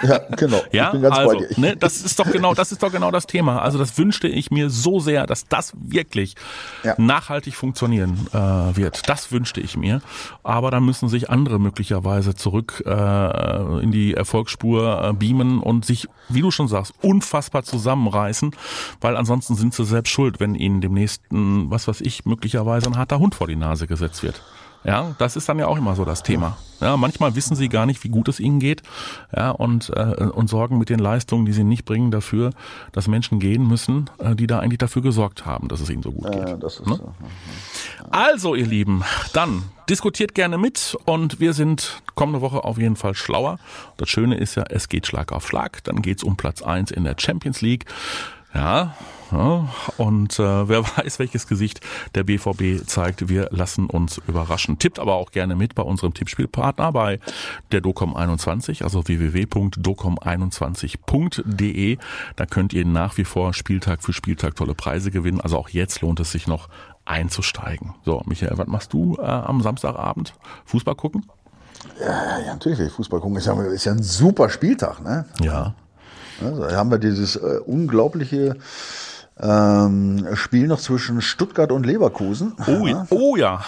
Ja, 0.02 0.18
genau. 0.36 0.60
Ja, 0.70 0.90
also, 0.92 1.42
ne, 1.56 1.74
das 1.76 2.02
ist 2.02 2.18
doch 2.20 2.30
genau, 2.30 2.54
das 2.54 2.70
ist 2.70 2.82
doch 2.82 2.92
genau 2.92 3.10
das 3.10 3.26
Thema. 3.26 3.62
Also 3.62 3.78
das 3.78 3.98
wünschte 3.98 4.28
ich 4.28 4.50
mir 4.50 4.70
so 4.70 5.00
sehr, 5.00 5.26
dass 5.26 5.46
das 5.48 5.72
wirklich 5.76 6.36
Ja. 6.84 6.94
nachhaltig 6.98 7.54
funktionieren 7.56 8.28
äh, 8.32 8.36
wird. 8.76 9.08
Das 9.08 9.32
wünschte 9.32 9.60
ich 9.60 9.76
mir. 9.76 10.00
Aber 10.44 10.70
da 10.70 10.78
müssen 10.78 11.08
sich 11.08 11.30
andere 11.30 11.58
möglicherweise 11.58 12.34
zurück 12.36 12.82
äh, 12.86 13.82
in 13.82 13.90
die 13.90 14.14
Erfolgsspur 14.14 15.02
äh, 15.08 15.12
beamen 15.14 15.58
und 15.60 15.84
sich, 15.84 16.06
wie 16.28 16.42
du 16.42 16.50
schon 16.50 16.68
sagst, 16.68 16.92
unfassbar 17.02 17.64
zusammenreißen, 17.64 18.54
weil 19.00 19.16
ansonsten 19.16 19.56
sind 19.56 19.74
sie 19.74 19.84
selbst 19.84 20.10
schuld, 20.10 20.38
wenn 20.38 20.54
ihnen 20.54 20.80
demnächst, 20.80 21.22
ein, 21.32 21.70
was 21.70 21.88
weiß 21.88 22.02
ich, 22.02 22.24
möglicherweise 22.24 22.86
ein 22.86 22.96
harter 22.96 23.18
Hund 23.18 23.34
vor 23.34 23.47
die 23.48 23.56
Nase 23.56 23.86
gesetzt 23.86 24.22
wird. 24.22 24.42
Ja, 24.84 25.16
das 25.18 25.34
ist 25.34 25.48
dann 25.48 25.58
ja 25.58 25.66
auch 25.66 25.76
immer 25.76 25.96
so 25.96 26.04
das 26.04 26.22
Thema. 26.22 26.56
Ja, 26.80 26.96
manchmal 26.96 27.34
wissen 27.34 27.56
sie 27.56 27.68
gar 27.68 27.84
nicht, 27.84 28.04
wie 28.04 28.08
gut 28.08 28.28
es 28.28 28.38
ihnen 28.38 28.60
geht, 28.60 28.82
ja, 29.36 29.50
und, 29.50 29.90
äh, 29.90 30.28
und 30.32 30.48
sorgen 30.48 30.78
mit 30.78 30.88
den 30.88 31.00
Leistungen, 31.00 31.44
die 31.46 31.52
sie 31.52 31.64
nicht 31.64 31.84
bringen, 31.84 32.12
dafür, 32.12 32.50
dass 32.92 33.08
Menschen 33.08 33.40
gehen 33.40 33.66
müssen, 33.66 34.08
äh, 34.18 34.36
die 34.36 34.46
da 34.46 34.60
eigentlich 34.60 34.78
dafür 34.78 35.02
gesorgt 35.02 35.44
haben, 35.44 35.66
dass 35.66 35.80
es 35.80 35.90
ihnen 35.90 36.04
so 36.04 36.12
gut 36.12 36.30
geht. 36.30 36.48
ja, 36.48 36.56
das 36.56 36.74
ist 36.78 36.86
Ne? 36.86 36.94
so. 36.94 37.12
Also, 38.12 38.54
ihr 38.54 38.66
Lieben, 38.66 39.02
dann 39.32 39.64
diskutiert 39.90 40.36
gerne 40.36 40.58
mit 40.58 40.96
und 41.06 41.40
wir 41.40 41.54
sind 41.54 42.00
kommende 42.14 42.40
Woche 42.40 42.62
auf 42.62 42.78
jeden 42.78 42.94
Fall 42.96 43.14
schlauer. 43.16 43.58
Das 43.96 44.08
Schöne 44.08 44.36
ist 44.36 44.54
ja, 44.54 44.62
es 44.70 44.88
geht 44.88 45.08
Schlag 45.08 45.32
auf 45.32 45.44
Schlag. 45.46 45.82
Dann 45.84 46.02
geht's 46.02 46.22
um 46.22 46.36
Platz 46.36 46.62
eins 46.62 46.92
in 46.92 47.02
der 47.02 47.16
Champions 47.18 47.60
League. 47.62 47.84
Ja, 48.54 48.94
Ja, 49.30 49.68
und 49.98 50.38
äh, 50.38 50.68
wer 50.68 50.84
weiß, 50.96 51.18
welches 51.18 51.46
Gesicht 51.46 51.80
der 52.14 52.24
BVB 52.24 52.86
zeigt. 52.86 53.28
Wir 53.28 53.48
lassen 53.50 53.84
uns 53.86 54.18
überraschen. 54.26 54.78
Tippt 54.78 54.98
aber 54.98 55.14
auch 55.14 55.30
gerne 55.30 55.54
mit 55.54 55.74
bei 55.74 55.82
unserem 55.82 56.14
Tippspielpartner 56.14 56.92
bei 56.92 57.20
der 57.72 57.82
Docom21, 57.82 58.82
also 58.82 59.06
www.docom21.de. 59.06 61.98
Da 62.36 62.46
könnt 62.46 62.72
ihr 62.72 62.86
nach 62.86 63.18
wie 63.18 63.24
vor 63.24 63.52
Spieltag 63.54 64.02
für 64.02 64.12
Spieltag 64.12 64.56
tolle 64.56 64.74
Preise 64.74 65.10
gewinnen. 65.10 65.40
Also 65.40 65.58
auch 65.58 65.68
jetzt 65.68 66.00
lohnt 66.00 66.20
es 66.20 66.30
sich 66.30 66.46
noch 66.46 66.68
einzusteigen. 67.04 67.94
So, 68.04 68.22
Michael, 68.26 68.56
was 68.56 68.66
machst 68.66 68.92
du 68.92 69.16
äh, 69.18 69.22
am 69.22 69.62
Samstagabend? 69.62 70.34
Fußball 70.66 70.94
gucken? 70.94 71.26
Ja, 72.00 72.40
ja 72.40 72.52
natürlich 72.52 72.78
will 72.78 72.86
ich 72.86 72.92
Fußball 72.92 73.20
gucken. 73.20 73.36
Ist 73.36 73.46
ja, 73.46 73.60
ist 73.62 73.84
ja 73.84 73.92
ein 73.92 74.02
super 74.02 74.50
Spieltag, 74.50 75.02
ne? 75.02 75.26
Ja. 75.40 75.74
Also, 76.40 76.62
da 76.62 76.76
haben 76.76 76.90
wir 76.90 76.98
dieses 76.98 77.36
äh, 77.36 77.58
unglaubliche 77.66 78.56
ähm, 79.40 80.26
Spiel 80.34 80.66
noch 80.66 80.80
zwischen 80.80 81.20
Stuttgart 81.20 81.70
und 81.72 81.86
Leverkusen. 81.86 82.54
Oh 82.66 82.86
ja, 82.86 83.06
oh 83.10 83.36
ja, 83.36 83.60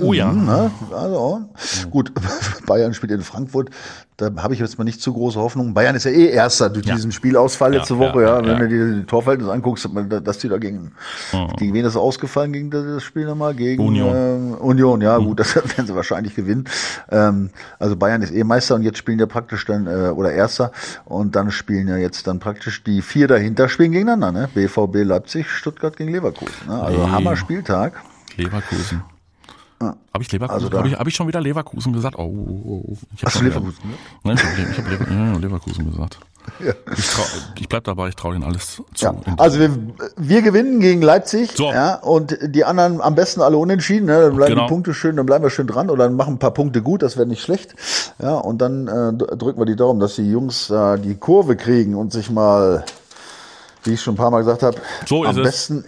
oh 0.00 0.12
ja. 0.12 0.32
Mhm, 0.32 0.44
ne? 0.46 0.70
Also, 0.94 1.42
gut, 1.90 2.12
Bayern 2.66 2.94
spielt 2.94 3.12
in 3.12 3.22
Frankfurt. 3.22 3.70
Da 4.18 4.30
habe 4.42 4.52
ich 4.54 4.60
jetzt 4.60 4.78
mal 4.78 4.84
nicht 4.84 5.00
zu 5.00 5.12
große 5.12 5.40
Hoffnung. 5.40 5.74
Bayern 5.74 5.96
ist 5.96 6.04
ja 6.04 6.10
eh 6.10 6.26
Erster 6.28 6.68
durch 6.70 6.86
Ja. 6.86 6.94
diesen 6.94 7.10
Spielausfall 7.12 7.72
Ja, 7.72 7.78
letzte 7.78 7.98
Woche. 7.98 8.22
ja, 8.22 8.44
Wenn 8.44 8.58
du 8.58 8.68
dir 8.68 8.94
die 9.00 9.04
Torverhältnisse 9.04 9.50
anguckst, 9.52 9.88
dass 10.22 10.38
die 10.38 10.48
da 10.48 10.58
gegen, 10.58 10.92
Mhm. 11.32 11.56
gegen 11.56 11.74
wen 11.74 11.84
ist 11.84 11.96
ausgefallen, 11.96 12.52
gegen 12.52 12.70
das 12.70 13.02
Spiel 13.02 13.24
nochmal? 13.24 13.54
Gegen 13.54 13.84
Union. 13.84 14.14
Ähm, 14.14 14.54
Union, 14.60 15.00
ja 15.00 15.16
gut, 15.18 15.40
das 15.40 15.56
werden 15.56 15.86
sie 15.86 15.94
wahrscheinlich 15.96 16.36
gewinnen. 16.36 16.64
Ähm, 17.10 17.50
also 17.78 17.96
Bayern 17.96 18.22
ist 18.22 18.32
eh 18.32 18.44
Meister 18.44 18.74
und 18.74 18.82
jetzt 18.82 18.98
spielen 18.98 19.18
ja 19.18 19.26
praktisch 19.26 19.64
dann, 19.64 19.86
äh, 19.86 20.10
oder 20.10 20.32
Erster 20.32 20.72
und 21.04 21.34
dann 21.34 21.50
spielen 21.50 21.88
ja 21.88 21.96
jetzt 21.96 22.26
dann 22.26 22.38
praktisch 22.38 22.84
die 22.84 23.02
vier 23.02 23.26
dahinter 23.28 23.68
spielen 23.68 23.92
gegeneinander, 23.92 24.30
ne? 24.30 24.48
BVB 24.54 25.04
Leipzig, 25.12 25.48
Stuttgart 25.50 25.96
gegen 25.96 26.10
Leverkusen. 26.12 26.66
Ne? 26.68 26.82
Also 26.82 26.98
Nee. 27.06 27.10
Hammer 27.12 27.36
Spieltag. 27.36 28.00
Leverkusen. 28.36 29.02
Habe 30.14 30.22
ich 30.22 30.30
Leverkusen? 30.30 30.64
Also 30.64 30.78
habe 30.78 30.88
ich, 30.88 30.94
hab 30.94 31.06
ich 31.08 31.14
schon 31.14 31.26
wieder 31.26 31.40
Leverkusen 31.40 31.92
gesagt? 31.92 32.16
Oh, 32.16 32.22
oh, 32.22 32.84
oh. 32.92 32.96
Ich 33.16 33.22
hab 33.22 33.30
Hast 33.30 33.40
du 33.40 33.44
Leverkusen 33.44 33.78
gesagt? 33.82 33.98
Nein, 34.22 34.36
ich 34.36 34.44
habe 34.44 34.70
ich 34.70 34.78
hab 34.78 34.88
Lever 35.10 35.32
ja, 35.32 35.38
Leverkusen 35.38 35.90
gesagt. 35.90 36.18
Ich, 36.96 37.08
trau, 37.08 37.22
ich 37.58 37.68
bleib 37.68 37.84
dabei, 37.84 38.08
ich 38.08 38.14
traue 38.16 38.32
denen 38.34 38.44
alles 38.44 38.74
zu. 38.74 38.84
Ja, 38.96 39.14
also 39.38 39.58
wir, 39.58 39.70
wir 40.16 40.42
gewinnen 40.42 40.78
gegen 40.80 41.02
Leipzig 41.02 41.50
So. 41.56 41.70
ja, 41.72 41.96
und 41.96 42.36
die 42.42 42.64
anderen 42.64 43.00
am 43.00 43.14
besten 43.16 43.40
alle 43.40 43.56
unentschieden. 43.56 44.06
Ne? 44.06 44.20
Dann 44.20 44.36
bleiben 44.36 44.54
Genau. 44.54 44.66
die 44.66 44.72
Punkte 44.72 44.94
schön, 44.94 45.16
dann 45.16 45.26
bleiben 45.26 45.44
wir 45.44 45.50
schön 45.50 45.66
dran 45.66 45.90
oder 45.90 46.04
dann 46.04 46.14
machen 46.16 46.34
ein 46.34 46.38
paar 46.38 46.50
Punkte 46.54 46.80
gut, 46.82 47.02
das 47.02 47.16
wäre 47.16 47.26
nicht 47.26 47.42
schlecht. 47.42 47.74
Ja, 48.20 48.34
und 48.36 48.58
dann 48.62 48.86
äh, 48.88 49.12
drücken 49.36 49.60
wir 49.60 49.66
die 49.66 49.76
Daumen, 49.76 49.98
dass 50.00 50.14
die 50.16 50.30
Jungs 50.30 50.70
äh, 50.70 50.98
die 50.98 51.16
Kurve 51.16 51.56
kriegen 51.56 51.94
und 51.96 52.12
sich 52.12 52.30
mal, 52.30 52.84
wie 53.84 53.92
ich 53.94 54.00
schon 54.02 54.14
ein 54.14 54.18
paar 54.18 54.30
Mal 54.30 54.38
gesagt 54.38 54.62
habe, 54.62 54.76
So 55.06 55.24
am 55.24 55.30
ist 55.32 55.36
es. 55.38 55.42
besten 55.42 55.84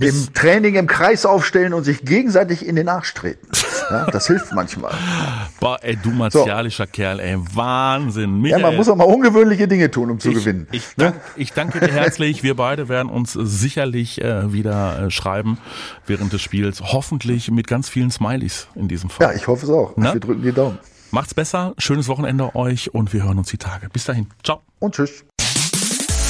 im 0.00 0.32
Training 0.32 0.76
im 0.76 0.86
Kreis 0.86 1.26
aufstellen 1.26 1.74
und 1.74 1.82
sich 1.82 2.02
gegenseitig 2.04 2.64
in 2.64 2.76
den 2.76 2.88
Arsch 2.88 3.14
treten. 3.14 3.48
Ja, 3.90 4.06
das 4.06 4.28
hilft 4.28 4.52
manchmal. 4.52 4.92
Boah, 5.60 5.78
ey, 5.82 5.96
du 5.96 6.10
martialischer 6.10 6.86
Kerl, 6.86 7.18
ey, 7.18 7.36
Wahnsinn. 7.54 8.36
Ja, 8.36 8.42
Michael, 8.58 8.62
man 8.62 8.76
muss 8.76 8.88
auch 8.88 8.94
mal 8.94 9.04
ungewöhnliche 9.04 9.66
Dinge 9.66 9.90
tun, 9.90 10.10
um 10.10 10.20
zu 10.20 10.32
gewinnen. 10.32 10.68
Ich, 10.70 10.84
dank, 10.96 11.16
ich 11.34 11.52
danke 11.52 11.80
dir 11.80 11.90
herzlich. 11.92 12.44
Wir 12.44 12.54
beide 12.54 12.88
werden 12.88 13.08
uns 13.10 13.32
sicherlich 13.32 14.20
äh, 14.22 14.52
wieder 14.52 15.06
äh, 15.06 15.10
schreiben 15.10 15.58
während 16.06 16.32
des 16.32 16.42
Spiels. 16.42 16.80
Hoffentlich 16.80 17.50
mit 17.50 17.66
ganz 17.66 17.88
vielen 17.88 18.12
Smileys 18.12 18.68
in 18.76 18.86
diesem 18.86 19.10
Fall. 19.10 19.30
Ja, 19.30 19.34
ich 19.34 19.48
hoffe 19.48 19.66
es 19.66 19.72
auch. 19.72 19.94
Na? 19.96 20.12
Wir 20.14 20.20
drücken 20.20 20.42
die 20.42 20.52
Daumen. 20.52 20.78
Macht's 21.10 21.34
besser, 21.34 21.74
schönes 21.78 22.06
Wochenende 22.06 22.54
euch 22.54 22.94
und 22.94 23.12
wir 23.12 23.24
hören 23.24 23.38
uns 23.38 23.48
die 23.48 23.58
Tage. 23.58 23.88
Bis 23.90 24.04
dahin. 24.04 24.28
Ciao. 24.44 24.60
Und 24.78 24.94
tschüss. 24.94 25.24